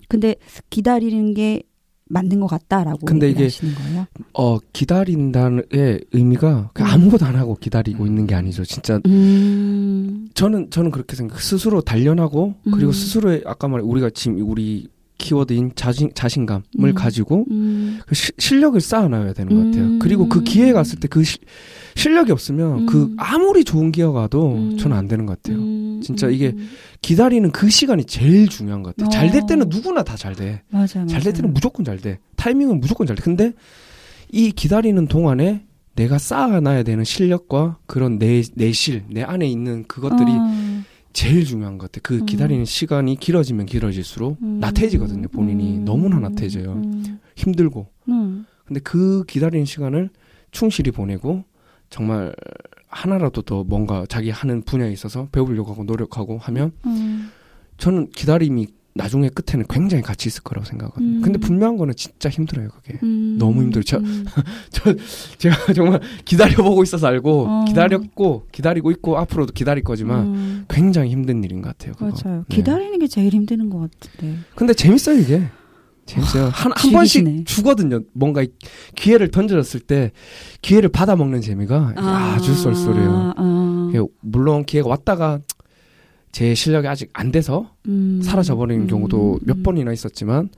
근데 0.08 0.36
기다리는 0.70 1.34
게 1.34 1.62
맞는 2.10 2.40
것 2.40 2.46
같다라고 2.46 3.04
근데 3.04 3.28
이게 3.30 3.44
하시는 3.44 3.74
거예요. 3.74 4.06
어 4.32 4.58
기다린다는 4.72 5.64
의미가 6.12 6.70
음. 6.78 6.84
아무것도 6.84 7.26
안 7.26 7.36
하고 7.36 7.54
기다리고 7.54 8.06
있는 8.06 8.26
게 8.26 8.34
아니죠 8.34 8.64
진짜 8.64 8.98
음. 9.06 10.28
저는 10.34 10.70
저는 10.70 10.90
그렇게 10.90 11.16
생각 11.16 11.40
스스로 11.40 11.82
단련하고 11.82 12.54
그리고 12.64 12.86
음. 12.86 12.92
스스로의 12.92 13.42
아까 13.44 13.68
말 13.68 13.80
우리가 13.80 14.10
지금 14.10 14.40
우리 14.48 14.88
키워드인 15.18 15.72
자신 15.74 16.10
자신감을 16.14 16.62
음. 16.80 16.94
가지고 16.94 17.44
음. 17.50 17.98
그 18.06 18.14
시- 18.14 18.32
실력을 18.38 18.80
쌓아놔야 18.80 19.32
되는 19.34 19.54
것 19.54 19.64
같아요. 19.64 19.84
음. 19.84 19.98
그리고 19.98 20.28
그 20.28 20.42
기회가 20.42 20.78
왔을 20.78 20.98
때 21.00 21.08
그 21.08 21.22
실력이 21.96 22.30
없으면 22.30 22.78
음. 22.80 22.86
그 22.86 23.12
아무리 23.16 23.64
좋은 23.64 23.90
기회가 23.90 24.12
와도 24.12 24.54
음. 24.54 24.76
저는 24.78 24.96
안 24.96 25.08
되는 25.08 25.26
것 25.26 25.42
같아요. 25.42 25.60
음. 25.60 26.00
진짜 26.02 26.28
음. 26.28 26.32
이게 26.32 26.54
기다리는 27.02 27.50
그 27.50 27.68
시간이 27.68 28.04
제일 28.04 28.48
중요한 28.48 28.82
것 28.84 28.94
같아요. 28.96 29.10
잘될 29.10 29.42
어. 29.42 29.46
때는 29.46 29.68
누구나 29.68 30.04
다 30.04 30.16
잘 30.16 30.34
돼. 30.36 30.62
맞아, 30.70 31.04
잘될 31.06 31.32
때는 31.32 31.52
무조건 31.52 31.84
잘 31.84 31.98
돼. 31.98 32.18
타이밍은 32.36 32.80
무조건 32.80 33.06
잘 33.06 33.16
돼. 33.16 33.22
근데 33.22 33.52
이 34.30 34.52
기다리는 34.52 35.06
동안에 35.08 35.64
내가 35.96 36.18
쌓아놔야 36.18 36.84
되는 36.84 37.02
실력과 37.02 37.78
그런 37.86 38.18
내 38.20 38.42
내실, 38.54 39.02
내 39.10 39.22
안에 39.24 39.48
있는 39.48 39.84
그것들이 39.88 40.30
어. 40.30 40.67
제일 41.18 41.44
중요한 41.44 41.78
것 41.78 41.90
같아요. 41.90 42.02
그 42.04 42.18
음. 42.20 42.26
기다리는 42.26 42.64
시간이 42.64 43.16
길어지면 43.16 43.66
길어질수록 43.66 44.38
음. 44.40 44.60
나태해지거든요. 44.60 45.26
본인이 45.26 45.78
음. 45.78 45.84
너무나 45.84 46.20
나태해져요. 46.20 46.74
음. 46.74 47.18
힘들고. 47.34 47.88
음. 48.08 48.46
근데 48.64 48.78
그 48.78 49.24
기다리는 49.26 49.66
시간을 49.66 50.10
충실히 50.52 50.92
보내고 50.92 51.42
정말 51.90 52.36
하나라도 52.86 53.42
더 53.42 53.64
뭔가 53.64 54.06
자기 54.08 54.30
하는 54.30 54.62
분야에 54.62 54.92
있어서 54.92 55.26
배우려고 55.32 55.72
하고 55.72 55.82
노력하고 55.82 56.38
하면 56.38 56.70
음. 56.86 57.32
저는 57.78 58.10
기다림이 58.10 58.68
나중에 58.98 59.30
끝에는 59.30 59.64
굉장히 59.68 60.02
가치 60.02 60.28
있을 60.28 60.42
거라고 60.42 60.66
생각하거든요. 60.66 61.18
음. 61.18 61.22
근데 61.22 61.38
분명한 61.38 61.76
거는 61.78 61.94
진짜 61.96 62.28
힘들어요, 62.28 62.68
그게. 62.68 62.98
음. 63.02 63.36
너무 63.38 63.62
힘들죠. 63.62 63.98
저- 63.98 63.98
음. 64.04 64.24
저 64.70 64.94
제가 65.38 65.72
정말 65.72 66.00
기다려보고 66.24 66.82
있어서 66.82 67.06
알고 67.06 67.46
어. 67.48 67.64
기다렸고 67.66 68.46
기다리고 68.52 68.90
있고 68.90 69.16
앞으로도 69.16 69.52
기다릴 69.52 69.84
거지만 69.84 70.26
음. 70.26 70.64
굉장히 70.68 71.10
힘든 71.10 71.42
일인 71.44 71.62
것 71.62 71.68
같아요. 71.68 71.94
그거. 71.94 72.06
맞아요. 72.24 72.44
네. 72.48 72.56
기다리는 72.56 72.98
게 72.98 73.06
제일 73.06 73.32
힘드는 73.32 73.70
것 73.70 73.78
같은데. 73.90 74.36
근데 74.54 74.74
재밌어요 74.74 75.18
이게. 75.18 75.42
재밌어요. 76.06 76.44
한, 76.44 76.72
한 76.72 76.74
즐기시네. 76.76 77.24
번씩 77.30 77.46
주거든요. 77.46 78.00
뭔가 78.14 78.42
이 78.42 78.48
기회를 78.96 79.30
던져졌을 79.30 79.80
때 79.80 80.10
기회를 80.62 80.88
받아먹는 80.88 81.40
재미가 81.42 81.92
아주 81.96 82.54
쏠쏠해요. 82.54 83.34
아, 83.36 83.88
이게 83.90 84.02
물론 84.20 84.64
기회가 84.64 84.88
왔다가 84.88 85.38
제 86.32 86.54
실력이 86.54 86.86
아직 86.88 87.10
안 87.12 87.32
돼서 87.32 87.74
음. 87.86 88.20
사라져버리는 88.22 88.84
음. 88.84 88.86
경우도 88.88 89.40
몇 89.42 89.62
번이나 89.62 89.92
있었지만 89.92 90.48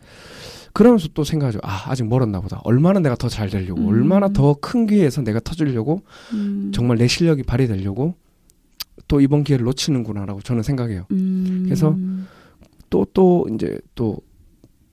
그러면서 0.72 1.08
또 1.14 1.24
생각하죠. 1.24 1.58
아 1.62 1.90
아직 1.90 2.06
멀었나 2.06 2.40
보다. 2.40 2.60
얼마나 2.64 3.00
내가 3.00 3.16
더 3.16 3.28
잘 3.28 3.48
되려고, 3.50 3.80
음. 3.80 3.88
얼마나 3.88 4.28
더 4.28 4.54
큰 4.60 4.86
기회에서 4.86 5.22
내가 5.22 5.40
터지려고 5.40 6.02
음. 6.32 6.70
정말 6.74 6.96
내 6.98 7.06
실력이 7.08 7.42
발휘되려고 7.44 8.14
또 9.08 9.20
이번 9.20 9.42
기회를 9.44 9.64
놓치는구나라고 9.64 10.42
저는 10.42 10.62
생각해요. 10.62 11.06
음. 11.10 11.62
그래서 11.64 11.96
또 12.90 13.04
또 13.12 13.46
이제 13.54 13.78
또 13.94 14.18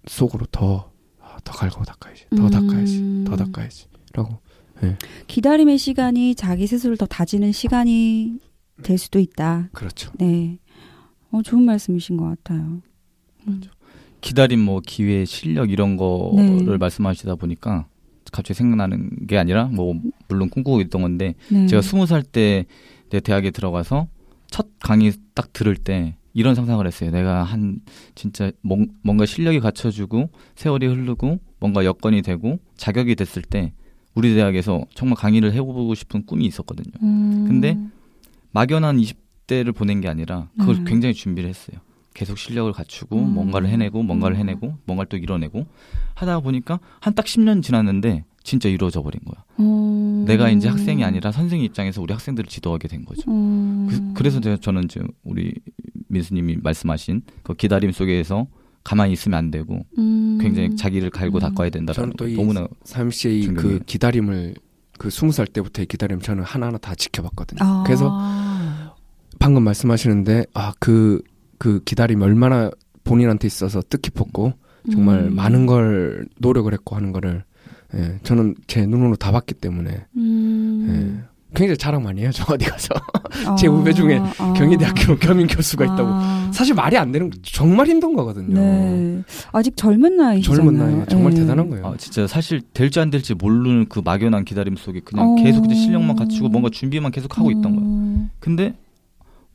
속으로 0.07 0.45
더 0.51 0.91
아, 1.19 1.37
더 1.43 1.51
갈고 1.53 1.83
닦아야지, 1.83 2.25
더 2.35 2.43
음. 2.45 2.49
닦아야지, 2.49 3.23
더 3.25 3.35
닦아야지 3.35 3.85
라고. 4.13 4.39
기다림의 5.25 5.77
시간이 5.79 6.35
자기 6.35 6.67
스스로를 6.67 6.97
더 6.97 7.05
다지는 7.07 7.51
시간이 7.51 8.39
될 8.83 8.97
수도 8.99 9.17
있다. 9.19 9.69
그렇죠. 9.73 10.11
네. 10.19 10.59
어, 11.31 11.41
좋은 11.41 11.63
말씀이신 11.63 12.17
것 12.17 12.25
같아요. 12.25 12.81
음. 13.47 13.61
기다림 14.21 14.59
뭐 14.59 14.81
기회 14.85 15.25
실력 15.25 15.69
이런 15.71 15.95
거를 15.97 16.65
네. 16.65 16.77
말씀하시다 16.77 17.35
보니까 17.35 17.87
갑자기 18.31 18.57
생각나는 18.57 19.27
게 19.27 19.37
아니라 19.37 19.65
뭐 19.65 19.95
물론 20.27 20.49
꿈꾸고 20.49 20.81
있던 20.81 21.01
건데 21.01 21.35
네. 21.49 21.67
제가 21.67 21.81
스무 21.81 22.05
살 22.05 22.23
때 22.23 22.65
내 23.09 23.21
대학에 23.21 23.51
들어가서 23.51 24.07
첫 24.47 24.67
강의 24.79 25.13
딱 25.33 25.53
들을 25.53 25.75
때 25.77 26.17
이런 26.33 26.55
상상을 26.55 26.85
했어요. 26.85 27.09
내가 27.09 27.43
한 27.43 27.79
진짜 28.15 28.51
뭔, 28.61 28.89
뭔가 29.01 29.25
실력이 29.25 29.61
갖춰지고 29.61 30.29
세월이 30.55 30.85
흐르고 30.87 31.39
뭔가 31.61 31.85
여건이 31.85 32.21
되고 32.21 32.59
자격이 32.75 33.15
됐을 33.15 33.43
때 33.43 33.71
우리 34.13 34.33
대학에서 34.35 34.83
정말 34.93 35.15
강의를 35.15 35.53
해보고 35.53 35.95
싶은 35.95 36.25
꿈이 36.25 36.45
있었거든요. 36.47 36.91
음. 37.01 37.45
근데 37.47 37.77
막연한 38.51 38.99
20 38.99 39.17
대를 39.47 39.71
보낸 39.73 40.01
게 40.01 40.07
아니라 40.09 40.49
그걸 40.59 40.75
음. 40.75 40.83
굉장히 40.85 41.13
준비를 41.13 41.49
했어요. 41.49 41.77
계속 42.13 42.37
실력을 42.37 42.71
갖추고 42.73 43.17
음. 43.17 43.33
뭔가를 43.33 43.69
해내고 43.69 44.03
뭔가를 44.03 44.35
음. 44.37 44.39
해내고 44.41 44.77
뭔가를 44.85 45.07
또 45.09 45.17
이뤄내고 45.17 45.65
하다 46.15 46.39
보니까 46.41 46.79
한 46.99 47.13
딱 47.15 47.25
10년 47.25 47.61
지났는데 47.63 48.23
진짜 48.43 48.69
이루어져 48.69 49.01
버린 49.01 49.19
거야. 49.25 49.43
음. 49.59 50.25
내가 50.25 50.49
이제 50.49 50.67
학생이 50.67 51.03
아니라 51.03 51.31
선생 51.31 51.61
입장에서 51.61 52.01
우리 52.01 52.13
학생들을 52.13 52.47
지도하게 52.49 52.87
된 52.87 53.05
거죠. 53.05 53.29
음. 53.29 54.13
그, 54.15 54.23
래서 54.23 54.39
저는 54.39 54.87
지금 54.87 55.07
우리 55.23 55.53
민수님이 56.07 56.57
말씀하신 56.63 57.21
그 57.43 57.53
기다림 57.53 57.91
속에서 57.91 58.47
가만히 58.83 59.13
있으면 59.13 59.37
안 59.37 59.51
되고 59.51 59.85
음. 59.97 60.37
굉장히 60.41 60.75
자기를 60.75 61.09
갈고 61.09 61.39
음. 61.39 61.41
닦아야 61.41 61.69
된다라는 61.69 62.13
저는 62.17 62.35
또 62.35 62.41
너무나 62.41 62.67
이 63.29 63.47
그. 63.53 63.79
기다림을 63.85 64.55
그 64.97 65.09
스무 65.09 65.31
살 65.31 65.45
때부터의 65.45 65.85
기다림 65.85 66.21
저는 66.21 66.43
하나하나 66.43 66.77
다 66.77 66.95
지켜봤거든요. 66.95 67.59
아. 67.61 67.83
그래서 67.85 68.09
방금 69.39 69.63
말씀하시는데 69.63 70.45
아그그 70.53 71.81
기다림이 71.85 72.23
얼마나 72.23 72.69
본인한테 73.03 73.47
있어서 73.47 73.81
뜻깊었고 73.89 74.53
정말 74.91 75.19
음. 75.19 75.35
많은 75.35 75.65
걸 75.65 76.27
노력을 76.39 76.71
했고 76.71 76.95
하는 76.95 77.11
거를 77.11 77.43
예, 77.95 78.19
저는 78.23 78.55
제 78.67 78.85
눈으로 78.85 79.15
다 79.15 79.31
봤기 79.31 79.53
때문에 79.55 80.05
음. 80.17 81.23
예, 81.23 81.27
굉장히 81.55 81.77
자랑 81.77 82.03
많이 82.03 82.21
해요. 82.21 82.29
저 82.33 82.45
어디 82.53 82.65
가서 82.65 82.93
아. 83.45 83.55
제 83.55 83.67
후배 83.67 83.93
중에 83.93 84.19
아. 84.37 84.53
경희대학교 84.53 85.17
겸임 85.17 85.47
교수가 85.47 85.85
있다고 85.85 86.09
아. 86.11 86.51
사실 86.53 86.75
말이 86.75 86.97
안 86.97 87.11
되는 87.11 87.31
정말 87.43 87.87
힘든 87.87 88.13
거거든요. 88.13 88.59
네. 88.59 89.23
아직 89.53 89.75
젊은 89.77 90.17
나이시잖아요. 90.17 90.65
젊은 90.65 90.77
나이에 90.77 91.05
정말 91.07 91.33
네. 91.33 91.41
대단한 91.41 91.69
거예요. 91.69 91.87
아, 91.87 91.95
진짜 91.97 92.27
사실 92.27 92.61
될지 92.73 92.99
안 92.99 93.09
될지 93.09 93.33
모르는 93.33 93.85
그 93.87 94.01
막연한 94.03 94.43
기다림 94.43 94.75
속에 94.75 94.99
그냥 94.99 95.29
어. 95.29 95.35
계속 95.35 95.61
그냥 95.61 95.75
실력만 95.77 96.15
갖추고 96.15 96.49
뭔가 96.49 96.69
준비만 96.69 97.11
계속 97.11 97.37
하고 97.37 97.49
있던 97.51 97.75
거야. 97.75 97.85
음. 97.85 98.29
근데 98.39 98.73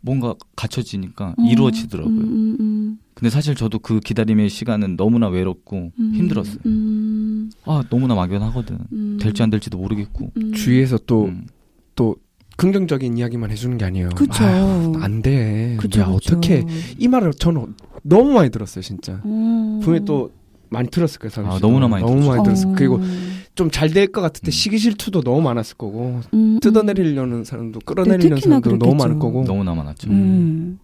뭔가 0.03 0.35
갖춰지니까 0.57 1.35
음. 1.39 1.47
이루어지더라고요. 1.47 2.15
음, 2.15 2.57
음, 2.61 2.99
근데 3.15 3.31
사실 3.31 3.55
저도 3.55 3.79
그 3.79 4.01
기다림의 4.01 4.51
시간은 4.51 4.97
너무나 4.97 5.29
외롭고 5.29 5.93
음. 5.99 6.13
힘들었어요. 6.15 6.59
음, 6.67 7.51
아 7.65 7.83
너무나 7.89 8.15
막연하거든. 8.15 8.79
음. 8.93 9.19
될지 9.21 9.43
안 9.43 9.51
될지도 9.51 9.79
모르겠고. 9.79 10.33
음. 10.37 10.53
주위에서 10.53 10.99
또 11.07 11.27
음. 11.27 11.47
긍정적인 12.57 13.19
이야기만 13.19 13.51
해주는 13.51 13.79
게 13.79 13.85
아니에요. 13.85 14.11
그쵸. 14.11 14.45
아, 14.45 14.93
안 15.01 15.23
돼. 15.23 15.77
그쵸, 15.81 16.01
야 16.01 16.07
그쵸. 16.07 16.35
어떻게 16.35 16.65
이 16.99 17.09
말을 17.09 17.33
저는 17.35 17.75
너무 18.03 18.33
많이 18.33 18.51
들었어요, 18.51 18.83
진짜. 18.83 19.21
음. 19.25 19.81
분명히 19.83 20.05
또 20.05 20.31
많이 20.69 20.89
들었을 20.89 21.19
거예요, 21.19 21.31
사람 21.31 21.51
아. 21.51 21.59
너무나 21.59 21.89
많이 21.89 22.05
너무 22.05 22.21
들었죠. 22.21 22.31
많이 22.31 22.45
들었어요. 22.45 22.73
어. 22.73 22.75
그리고 22.77 23.01
좀 23.55 23.71
잘 23.71 23.91
될 23.93 24.07
것 24.13 24.21
같을 24.23 24.41
때 24.43 24.49
음. 24.49 24.51
시기 24.51 24.79
질투도 24.79 25.23
너무 25.23 25.43
많았을 25.43 25.77
거고 25.77 26.21
음, 26.35 26.59
뜯어내리려는 26.61 27.45
사람도 27.45 27.81
끌어내리는 27.81 28.35
네, 28.37 28.41
사람도 28.41 28.71
너무 28.71 28.79
그랬겠죠. 28.79 28.97
많을 28.97 29.19
거고. 29.19 29.45
너무나 29.45 29.75
많았죠. 29.75 30.11
음. 30.11 30.15
음. 30.15 30.79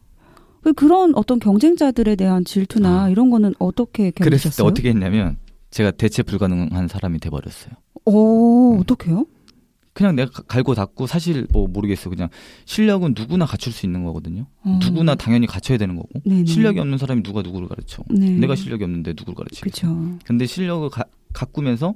그 0.63 0.73
그런 0.75 1.15
어떤 1.15 1.39
경쟁자들에 1.39 2.17
대한 2.17 2.45
질투나 2.45 3.05
아. 3.05 3.09
이런 3.09 3.31
거는 3.31 3.55
어떻게 3.59 4.11
그랬을 4.11 4.13
때 4.13 4.31
견디셨어요? 4.31 4.67
어떻게 4.67 4.89
했냐면 4.91 5.39
제가 5.71 5.93
대체 5.93 6.23
불가능한 6.23 6.89
사람이 6.89 7.19
돼 7.21 7.31
버렸어요. 7.31 7.73
오, 8.05 8.75
음. 8.75 8.81
어떻게요? 8.81 9.25
그냥 9.95 10.15
내가 10.15 10.31
가- 10.31 10.43
갈고 10.43 10.75
닦고 10.75 11.07
사실 11.07 11.47
뭐 11.53 11.67
모르겠어. 11.67 12.09
그냥 12.11 12.29
실력은 12.67 13.15
누구나 13.17 13.47
갖출 13.47 13.73
수 13.73 13.85
있는 13.87 14.05
거거든요. 14.05 14.47
어. 14.63 14.79
누구나 14.83 15.15
당연히 15.15 15.47
갖춰야 15.47 15.77
되는 15.79 15.97
거고. 15.97 16.09
네네. 16.25 16.45
실력이 16.45 16.79
없는 16.79 16.99
사람이 16.99 17.23
누가 17.23 17.43
누구를 17.43 17.67
가르쳐. 17.67 18.03
네. 18.11 18.31
내가 18.31 18.55
실력이 18.55 18.85
없는데 18.85 19.13
누구를 19.17 19.35
가르치겠어. 19.35 19.65
그쵸. 19.65 20.19
근데 20.25 20.47
실력을 20.47 20.89
가, 20.91 21.05
가꾸면서 21.33 21.95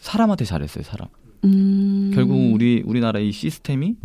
사람한테 0.00 0.44
잘했어요, 0.44 0.84
사람. 0.84 1.08
음. 1.44 2.10
결국 2.14 2.34
우리 2.54 2.82
우리나라 2.84 3.18
이 3.20 3.32
시스템이 3.32 3.96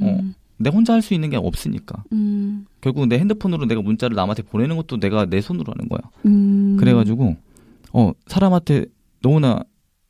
어, 0.00 0.18
음. 0.20 0.34
내 0.56 0.70
혼자 0.70 0.92
할 0.94 1.02
수 1.02 1.14
있는 1.14 1.30
게 1.30 1.36
없으니까. 1.36 2.04
음. 2.12 2.66
결국 2.80 3.06
내 3.06 3.18
핸드폰으로 3.18 3.66
내가 3.66 3.80
문자를 3.82 4.14
남한테 4.16 4.42
보내는 4.42 4.76
것도 4.76 4.98
내가 4.98 5.26
내 5.26 5.40
손으로 5.40 5.72
하는 5.72 5.88
거야. 5.88 6.00
음. 6.26 6.76
그래가지고 6.78 7.36
어 7.92 8.12
사람한테 8.26 8.86
너무나 9.22 9.60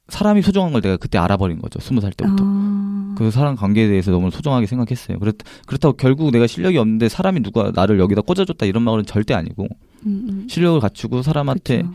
사람이 0.09 0.43
소중한 0.43 0.73
걸 0.73 0.83
내가 0.83 0.97
그때 0.97 1.19
알아버린 1.19 1.59
거죠. 1.61 1.79
스무 1.81 2.01
살 2.01 2.13
때부터. 2.13 2.43
아. 2.47 3.15
그 3.17 3.31
사람 3.31 3.55
관계에 3.55 3.87
대해서 3.89 4.11
너무 4.11 4.31
소중하게 4.31 4.67
생각했어요. 4.67 5.19
그렇, 5.19 5.33
그렇다고 5.67 5.97
결국 5.97 6.31
내가 6.31 6.47
실력이 6.47 6.79
없는데 6.79 7.09
사람이 7.09 7.41
누가 7.41 7.71
나를 7.75 7.99
여기다 7.99 8.23
꽂아줬다 8.23 8.65
이런 8.67 8.83
말은 8.83 9.05
절대 9.05 9.35
아니고 9.35 9.65
음, 10.07 10.27
음. 10.29 10.47
실력을 10.49 10.81
갖추고 10.81 11.23
사람한테 11.23 11.83
그쵸. 11.83 11.95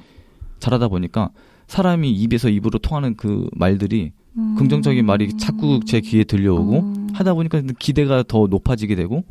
잘하다 0.59 0.87
보니까 0.89 1.29
사람이 1.67 2.11
입에서 2.11 2.49
입으로 2.49 2.79
통하는 2.79 3.15
그 3.15 3.49
말들이 3.53 4.11
음. 4.37 4.55
긍정적인 4.57 5.05
말이 5.05 5.35
자꾸 5.37 5.79
제 5.85 6.01
귀에 6.01 6.23
들려오고 6.23 6.79
음. 6.79 7.07
하다 7.13 7.33
보니까 7.33 7.61
기대가 7.79 8.23
더 8.27 8.47
높아지게 8.47 8.95
되고 8.95 9.23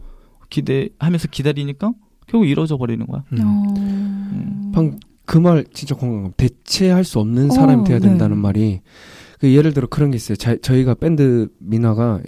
기대하면서 0.50 1.28
기다리니까 1.30 1.92
결국 2.26 2.46
이루어져 2.46 2.76
버리는 2.76 3.06
거야. 3.06 3.24
음. 3.32 3.38
어. 3.42 4.72
방그 4.72 5.38
말 5.38 5.64
진짜 5.72 5.94
공감. 5.94 6.32
대체할 6.36 7.04
수 7.04 7.20
없는 7.20 7.50
사람이 7.50 7.82
어, 7.82 7.84
돼야 7.84 7.98
네. 7.98 8.08
된다는 8.08 8.38
말이 8.38 8.80
그 9.38 9.52
예를 9.52 9.72
들어 9.74 9.86
그런 9.86 10.10
게 10.10 10.16
있어요. 10.16 10.36
자, 10.36 10.56
저희가 10.56 10.94
밴드 10.94 11.48
민화가 11.58 12.20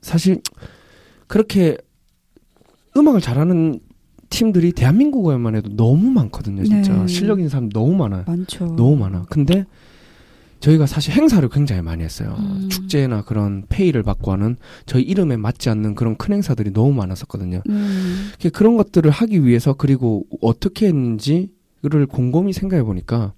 사실 0.00 0.40
그렇게 1.26 1.76
음악을 2.96 3.20
잘하는 3.20 3.80
팀들이 4.32 4.72
대한민국에만 4.72 5.54
해도 5.54 5.68
너무 5.76 6.10
많거든요. 6.10 6.64
진짜 6.64 6.94
네. 6.94 7.06
실력 7.06 7.38
있는 7.38 7.50
사람 7.50 7.68
너무 7.68 7.94
많아요. 7.94 8.24
많죠. 8.26 8.64
너무 8.76 8.96
많아. 8.96 9.26
근데 9.28 9.66
저희가 10.60 10.86
사실 10.86 11.12
행사를 11.12 11.46
굉장히 11.50 11.82
많이 11.82 12.02
했어요. 12.02 12.34
음. 12.38 12.68
축제나 12.70 13.24
그런 13.24 13.64
페이를 13.68 14.02
받고 14.02 14.32
하는 14.32 14.56
저희 14.86 15.02
이름에 15.02 15.36
맞지 15.36 15.68
않는 15.68 15.94
그런 15.94 16.16
큰 16.16 16.34
행사들이 16.34 16.72
너무 16.72 16.94
많았었거든요. 16.94 17.62
음. 17.68 18.30
그런 18.54 18.76
것들을 18.76 19.10
하기 19.10 19.44
위해서 19.44 19.74
그리고 19.74 20.24
어떻게 20.40 20.86
했는지를 20.86 22.06
곰곰이 22.08 22.54
생각해 22.54 22.84
보니까 22.84 23.34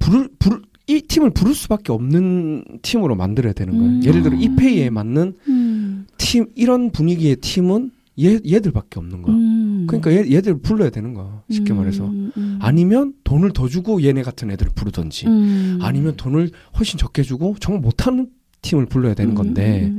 부를 0.00 0.28
부를 0.38 0.62
이 0.88 1.02
팀을 1.02 1.30
부를 1.30 1.54
수밖에 1.54 1.92
없는 1.92 2.64
팀으로 2.82 3.14
만들어야 3.14 3.52
되는 3.52 3.76
거예요. 3.76 3.92
음. 3.92 4.04
예를 4.04 4.22
들어 4.22 4.36
이 4.36 4.56
페이에 4.56 4.90
맞는 4.90 5.34
음. 5.48 6.06
팀 6.18 6.46
이런 6.54 6.90
분위기의 6.90 7.36
팀은 7.36 7.92
얘 8.18 8.38
얘들밖에 8.46 8.98
없는 8.98 9.22
거야. 9.22 9.34
음. 9.34 9.86
그러니까 9.86 10.12
얘, 10.12 10.30
얘들 10.30 10.58
불러야 10.60 10.90
되는 10.90 11.14
거야. 11.14 11.42
쉽게 11.50 11.72
음, 11.72 11.78
말해서 11.78 12.06
음. 12.06 12.58
아니면 12.60 13.14
돈을 13.24 13.52
더 13.52 13.68
주고 13.68 14.02
얘네 14.02 14.22
같은 14.22 14.50
애들을 14.50 14.72
부르던지 14.74 15.26
음. 15.26 15.78
아니면 15.82 16.16
돈을 16.16 16.50
훨씬 16.78 16.98
적게 16.98 17.22
주고 17.22 17.56
정말 17.60 17.82
못하는 17.82 18.30
팀을 18.62 18.86
불러야 18.86 19.14
되는 19.14 19.34
건데 19.34 19.84
음, 19.86 19.98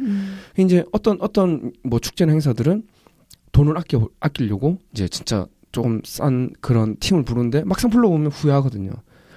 음, 0.58 0.64
이제 0.64 0.84
어떤 0.92 1.18
어떤 1.22 1.72
뭐 1.84 2.00
축제나 2.00 2.32
행사들은 2.32 2.84
돈을 3.52 3.78
아껴 3.78 4.10
아끼려고 4.20 4.80
이제 4.92 5.08
진짜 5.08 5.46
조금 5.72 6.02
싼 6.04 6.50
그런 6.60 6.98
팀을 7.00 7.24
부르는데 7.24 7.64
막상 7.64 7.90
불러보면 7.90 8.32
후회하거든요. 8.32 8.92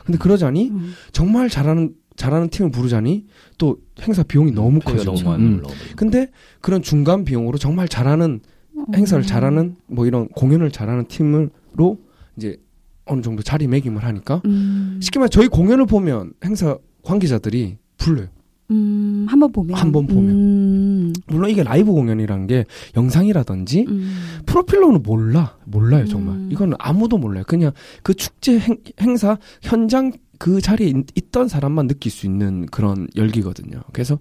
근데 0.05 0.19
그러자니 0.19 0.71
음. 0.71 0.93
정말 1.13 1.49
잘하는 1.49 1.95
잘하는 2.17 2.49
팀을 2.49 2.71
부르자니 2.71 3.27
또 3.57 3.79
행사 4.01 4.23
비용이 4.23 4.53
너무 4.53 4.81
커져. 4.81 5.05
너무 5.05 5.23
많이 5.23 5.43
음. 5.45 5.63
근데 5.97 6.29
그런 6.61 6.83
중간 6.83 7.25
비용으로 7.25 7.57
정말 7.59 7.89
잘하는 7.89 8.41
음. 8.43 8.50
행사를 8.95 9.23
잘하는 9.25 9.77
뭐 9.87 10.07
이런 10.07 10.29
공연을 10.29 10.71
잘하는 10.71 11.07
팀으로 11.07 11.99
이제 12.37 12.57
어느 13.05 13.23
정도 13.23 13.43
자리매김을 13.43 14.05
하니까 14.05 14.43
음. 14.45 14.99
쉽게 15.03 15.19
말해 15.19 15.29
저희 15.31 15.49
공연을 15.49 15.87
보면 15.87 16.33
행사 16.45 16.79
관계자들이 17.03 17.79
불러요. 17.97 18.29
음, 18.71 19.27
한번 19.29 19.51
보면 19.51 19.77
한번 19.77 20.07
보면. 20.07 20.31
음. 20.31 21.13
물론 21.27 21.51
이게 21.51 21.63
라이브 21.63 21.93
공연이라는 21.93 22.47
게 22.47 22.65
영상이라든지 22.97 23.87
음. 23.89 24.17
프로필로는 24.47 25.03
몰라 25.03 25.57
몰라요 25.65 26.07
정말 26.07 26.37
음. 26.37 26.49
이거는 26.53 26.77
아무도 26.79 27.19
몰라요 27.19 27.45
그냥 27.47 27.73
그 28.03 28.15
축제 28.15 28.59
행, 28.59 28.77
행사 29.01 29.39
현장 29.63 30.13
그 30.39 30.61
자리에 30.61 30.89
있, 30.89 30.95
있던 31.17 31.49
사람만 31.49 31.89
느낄 31.89 32.13
수 32.13 32.27
있는 32.27 32.67
그런 32.67 33.09
열기거든요 33.17 33.81
그래서 33.93 34.19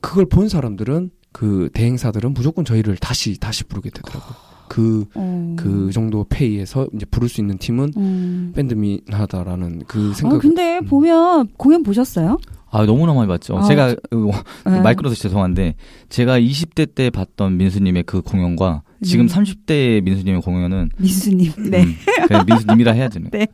그걸 0.00 0.26
본 0.26 0.48
사람들은 0.48 1.10
그 1.34 1.68
대행사들은 1.72 2.32
무조건 2.32 2.64
저희를 2.64 2.96
다시 2.96 3.36
다시 3.40 3.64
부르게 3.64 3.90
되더라고요 3.90 4.34
그그 4.68 5.08
어. 5.16 5.90
정도 5.92 6.24
페이에서 6.28 6.86
이제 6.94 7.04
부를 7.06 7.28
수 7.28 7.40
있는 7.40 7.58
팀은 7.58 7.92
음. 7.96 8.52
밴드민하다라는 8.54 9.82
그 9.88 10.14
생각 10.14 10.36
아, 10.36 10.38
근데 10.38 10.78
음. 10.78 10.86
보면 10.86 11.48
공연 11.56 11.82
보셨어요? 11.82 12.38
아 12.70 12.86
너무나 12.86 13.12
많이 13.14 13.28
봤죠. 13.28 13.58
아, 13.58 13.62
제가 13.62 13.94
어, 14.12 14.70
네. 14.70 14.80
말 14.80 14.94
끊어서 14.94 15.16
죄송한데 15.16 15.74
제가 16.08 16.38
20대 16.38 16.94
때 16.94 17.10
봤던 17.10 17.56
민수님의 17.56 18.04
그 18.04 18.22
공연과 18.22 18.82
지금 19.02 19.26
음. 19.26 19.28
30대 19.28 20.02
민수님의 20.02 20.40
공연은 20.40 20.90
민수님. 20.98 21.52
네. 21.70 21.82
음, 21.82 21.96
그냥 22.28 22.44
민수님이라 22.46 22.92
해야 22.92 23.08
되는. 23.08 23.30
네. 23.34 23.48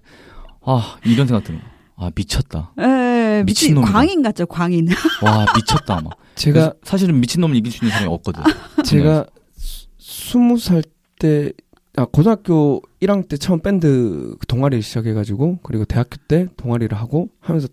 아 0.63 0.97
이런 1.05 1.27
생각 1.27 1.45
드는. 1.45 1.61
아 1.97 2.11
미쳤다. 2.15 2.73
에, 2.79 3.43
미친 3.45 3.75
미친놈이다. 3.75 3.93
광인 3.93 4.23
같죠, 4.23 4.47
광인. 4.47 4.89
와 5.23 5.47
미쳤다 5.55 6.01
막. 6.03 6.13
제가 6.35 6.75
사실은 6.83 7.21
미친놈을 7.21 7.57
이길 7.57 7.71
수 7.73 7.85
있는 7.85 7.91
사람이 7.93 8.13
없거든. 8.15 8.43
제가 8.85 9.27
스- 9.57 9.87
스무 9.99 10.59
살 10.59 10.83
때, 11.19 11.53
아, 11.97 12.07
고등학교 12.07 12.81
1학년 13.03 13.29
때 13.29 13.37
처음 13.37 13.61
밴드 13.61 14.35
동아리를 14.49 14.83
시작해가지고, 14.83 15.59
그리고 15.63 15.85
대학교 15.85 16.17
때 16.29 16.47
동아리를 16.57 16.97
하고 16.97 17.29
하면서 17.41 17.69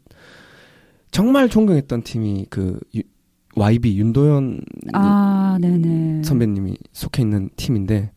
정말 1.12 1.50
존경했던 1.50 2.04
팀이 2.04 2.48
그, 2.50 2.80
유- 2.96 3.04
YB, 3.56 3.98
윤도현 3.98 4.62
아, 4.94 5.58
네네. 5.60 6.24
선배님이 6.24 6.78
속해 6.94 7.24
있는 7.24 7.50
팀인데, 7.56 8.12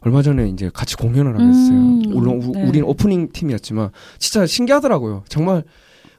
얼마 0.00 0.22
전에 0.22 0.48
이제 0.48 0.70
같이 0.72 0.96
공연을 0.96 1.34
하고 1.34 1.44
했어요. 1.46 1.76
음, 1.76 2.02
물론 2.08 2.40
우, 2.42 2.52
네. 2.52 2.62
우린 2.66 2.84
오프닝 2.84 3.30
팀이었지만, 3.32 3.90
진짜 4.18 4.46
신기하더라고요. 4.46 5.24
정말 5.28 5.64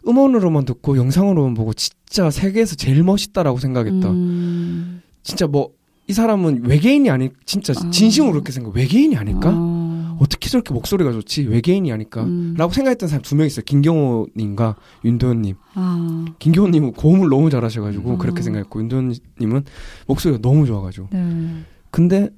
음원으로만 0.07 0.65
듣고 0.65 0.97
영상으로만 0.97 1.53
보고 1.53 1.73
진짜 1.73 2.29
세계에서 2.29 2.75
제일 2.75 3.03
멋있다라고 3.03 3.57
생각했다. 3.59 4.09
음. 4.09 5.01
진짜 5.23 5.47
뭐 5.47 5.79
이 6.09 6.13
사람은 6.13 6.65
외계인이 6.65 7.07
아니 7.11 7.29
진짜 7.45 7.71
아. 7.77 7.89
진심으로 7.91 8.31
그렇게 8.33 8.51
생각. 8.51 8.75
외계인이 8.75 9.15
아닐까? 9.15 9.51
어. 9.53 10.17
어떻게 10.19 10.49
저렇게 10.49 10.73
목소리가 10.73 11.11
좋지? 11.11 11.43
외계인이 11.43 11.91
아닐까? 11.91 12.23
음. 12.23 12.55
라고 12.57 12.73
생각했던 12.73 13.07
사람 13.07 13.21
두 13.21 13.35
명 13.35 13.45
있어요. 13.45 13.63
김경호 13.63 14.27
님과 14.35 14.75
윤도현 15.05 15.43
님. 15.43 15.55
아. 15.75 16.25
김경호 16.39 16.69
님은 16.69 16.93
고음을 16.93 17.29
너무 17.29 17.51
잘하셔 17.51 17.83
가지고 17.83 18.13
음. 18.13 18.17
그렇게 18.17 18.41
생각했고 18.41 18.79
윤도현 18.79 19.13
님은 19.39 19.65
목소리가 20.07 20.41
너무 20.41 20.65
좋아 20.65 20.81
가지고. 20.81 21.09
네. 21.11 21.63
근데 21.91 22.29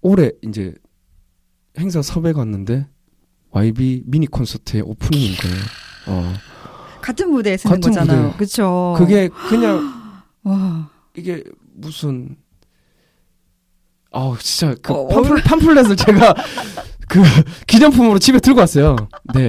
올해 0.00 0.30
이제 0.42 0.72
행사 1.78 2.00
섭외 2.00 2.32
갔는데 2.32 2.86
YB 3.50 4.04
미니 4.06 4.26
콘서트의 4.28 4.82
오프닝인 4.82 5.34
거예요. 5.36 5.56
어. 6.06 6.32
같은 7.00 7.30
무대에 7.30 7.56
쓰는 7.56 7.76
같은 7.80 7.92
거잖아요. 7.92 8.26
무대. 8.26 8.36
그쵸. 8.38 8.94
그게 8.98 9.28
그냥 9.48 9.92
와. 10.44 10.90
이게 11.16 11.42
무슨 11.74 12.36
아우 14.12 14.36
진짜 14.38 14.74
그 14.82 14.92
어, 14.92 15.06
팜플, 15.08 15.42
팜플렛을 15.42 15.96
제가 15.96 16.34
그 17.08 17.20
기념품으로 17.66 18.18
집에 18.18 18.38
들고 18.40 18.60
왔어요. 18.60 18.96
네 19.34 19.48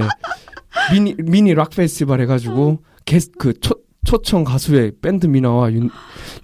미니 0.92 1.14
미니 1.18 1.54
락 1.54 1.70
페스티벌 1.70 2.20
해 2.20 2.26
가지고 2.26 2.82
게스 3.04 3.32
그 3.38 3.58
초, 3.60 3.74
초청 4.04 4.44
가수의 4.44 4.92
밴드 5.00 5.26
미나와 5.26 5.72
윤 5.72 5.90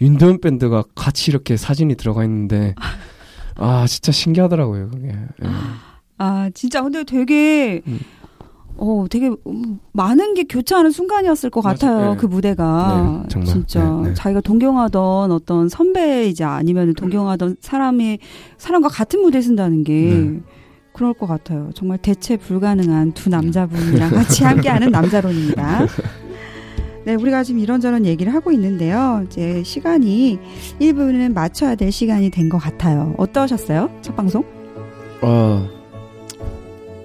윤도현 0.01 0.41
밴드가 0.41 0.85
같이 0.95 1.31
이렇게 1.31 1.57
사진이 1.57 1.97
들어가 1.97 2.25
있는데 2.25 2.75
아 3.57 3.87
진짜 3.89 4.13
신기하더라고요 4.13 4.91
그게. 4.91 5.09
예. 5.09 5.49
아, 6.21 6.51
진짜 6.53 6.83
근데 6.83 7.05
되게 7.05 7.81
음. 7.87 8.01
어, 8.79 9.07
되게 9.11 9.31
음, 9.47 9.81
많은 9.93 10.35
게 10.35 10.45
교차하는 10.45 10.91
순간이었을 10.91 11.51
것 11.51 11.63
맞아, 11.63 11.89
같아요. 11.91 12.11
네. 12.13 12.17
그 12.17 12.27
무대가 12.27 13.23
네, 13.25 13.29
정말. 13.29 13.47
진짜 13.47 13.85
네, 14.03 14.09
네. 14.09 14.15
자기가 14.15 14.41
동경하던 14.41 15.33
어떤 15.33 15.69
선배이자 15.69 16.51
아니면 16.51 16.95
동경하던 16.95 17.57
사람이 17.61 18.19
사람과 18.57 18.89
같은 18.89 19.21
무대 19.21 19.39
에 19.39 19.41
쓴다는 19.43 19.85
게 19.85 19.93
네. 19.93 20.41
그럴 20.93 21.13
것 21.15 21.27
같아요. 21.27 21.71
정말 21.75 21.99
대체 21.99 22.37
불가능한 22.37 23.13
두 23.13 23.29
남자분이랑 23.31 24.11
같이 24.11 24.43
함께하는 24.45 24.91
남자론입니다. 24.91 25.87
네, 27.05 27.15
우리가 27.15 27.43
지금 27.43 27.61
이런저런 27.61 28.05
얘기를 28.05 28.35
하고 28.35 28.53
있는데요. 28.53 29.23
이제 29.27 29.63
시간이 29.63 30.39
1부는 30.81 31.33
맞춰야 31.33 31.75
될 31.75 31.91
시간이 31.93 32.31
된 32.31 32.49
것 32.49 32.59
같아요. 32.59 33.15
어떠셨어요? 33.17 33.91
첫 34.03 34.15
방송? 34.17 34.45
어 35.23 35.69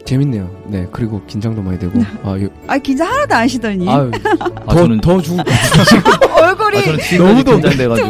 재밌네요. 0.06 0.50
네 0.68 0.86
그리고 0.92 1.22
긴장도 1.28 1.62
많이 1.62 1.80
되고 1.80 1.94
아, 2.24 2.38
요, 2.40 2.48
아, 2.68 2.78
긴장 2.78 3.08
하나도 3.08 3.36
안 3.36 3.42
하시더니. 3.44 3.90
아, 3.90 4.10
아, 4.68 4.76
저는 4.76 5.00
더, 5.02 5.14
더 5.16 5.22
죽을 5.22 5.44
것 5.44 5.46
같아요. 5.46 6.34
얼굴이. 6.44 6.78
아, 6.78 7.18
너무. 7.18 7.44
긴장돼가지고 7.44 8.10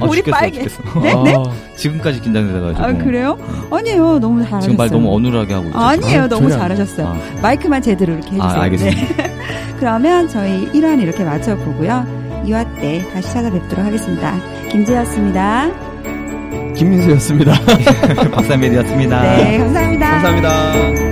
아, 0.00 0.06
우리 0.06 0.22
빨개. 0.22 0.62
죽겠어. 0.62 1.00
네? 1.00 1.12
아, 1.12 1.22
네? 1.24 1.34
지금까지 1.76 2.20
긴장돼가지고 2.20 2.84
아, 2.84 2.92
그래요? 2.92 3.36
아니에요. 3.70 4.18
너무 4.20 4.38
잘하셨어요. 4.42 4.60
지금 4.62 4.76
말 4.76 4.88
너무 4.88 5.14
어눌하게 5.14 5.54
하고 5.54 5.66
있죠. 5.66 5.78
아니에요. 5.78 6.22
아, 6.22 6.28
너무 6.28 6.48
잘하셨어요. 6.50 7.06
아, 7.06 7.16
마이크만 7.42 7.82
제대로 7.82 8.12
이렇게 8.12 8.28
해주세요. 8.32 8.48
아, 8.48 8.62
알겠습니다. 8.62 9.00
네. 9.16 9.36
그러면 9.80 10.28
저희 10.28 10.70
1화는 10.70 11.02
이렇게 11.02 11.24
마쳐보고요. 11.24 12.42
2화 12.46 12.80
때 12.80 13.04
다시 13.12 13.32
찾아뵙도록 13.32 13.84
하겠습니다. 13.84 14.34
김지였습니다. 14.70 15.70
김민수였습니다. 16.76 17.52
박사메리였습니다. 18.32 19.22
네, 19.36 19.58
감사합니다. 19.58 20.10
감사합니다. 20.22 21.11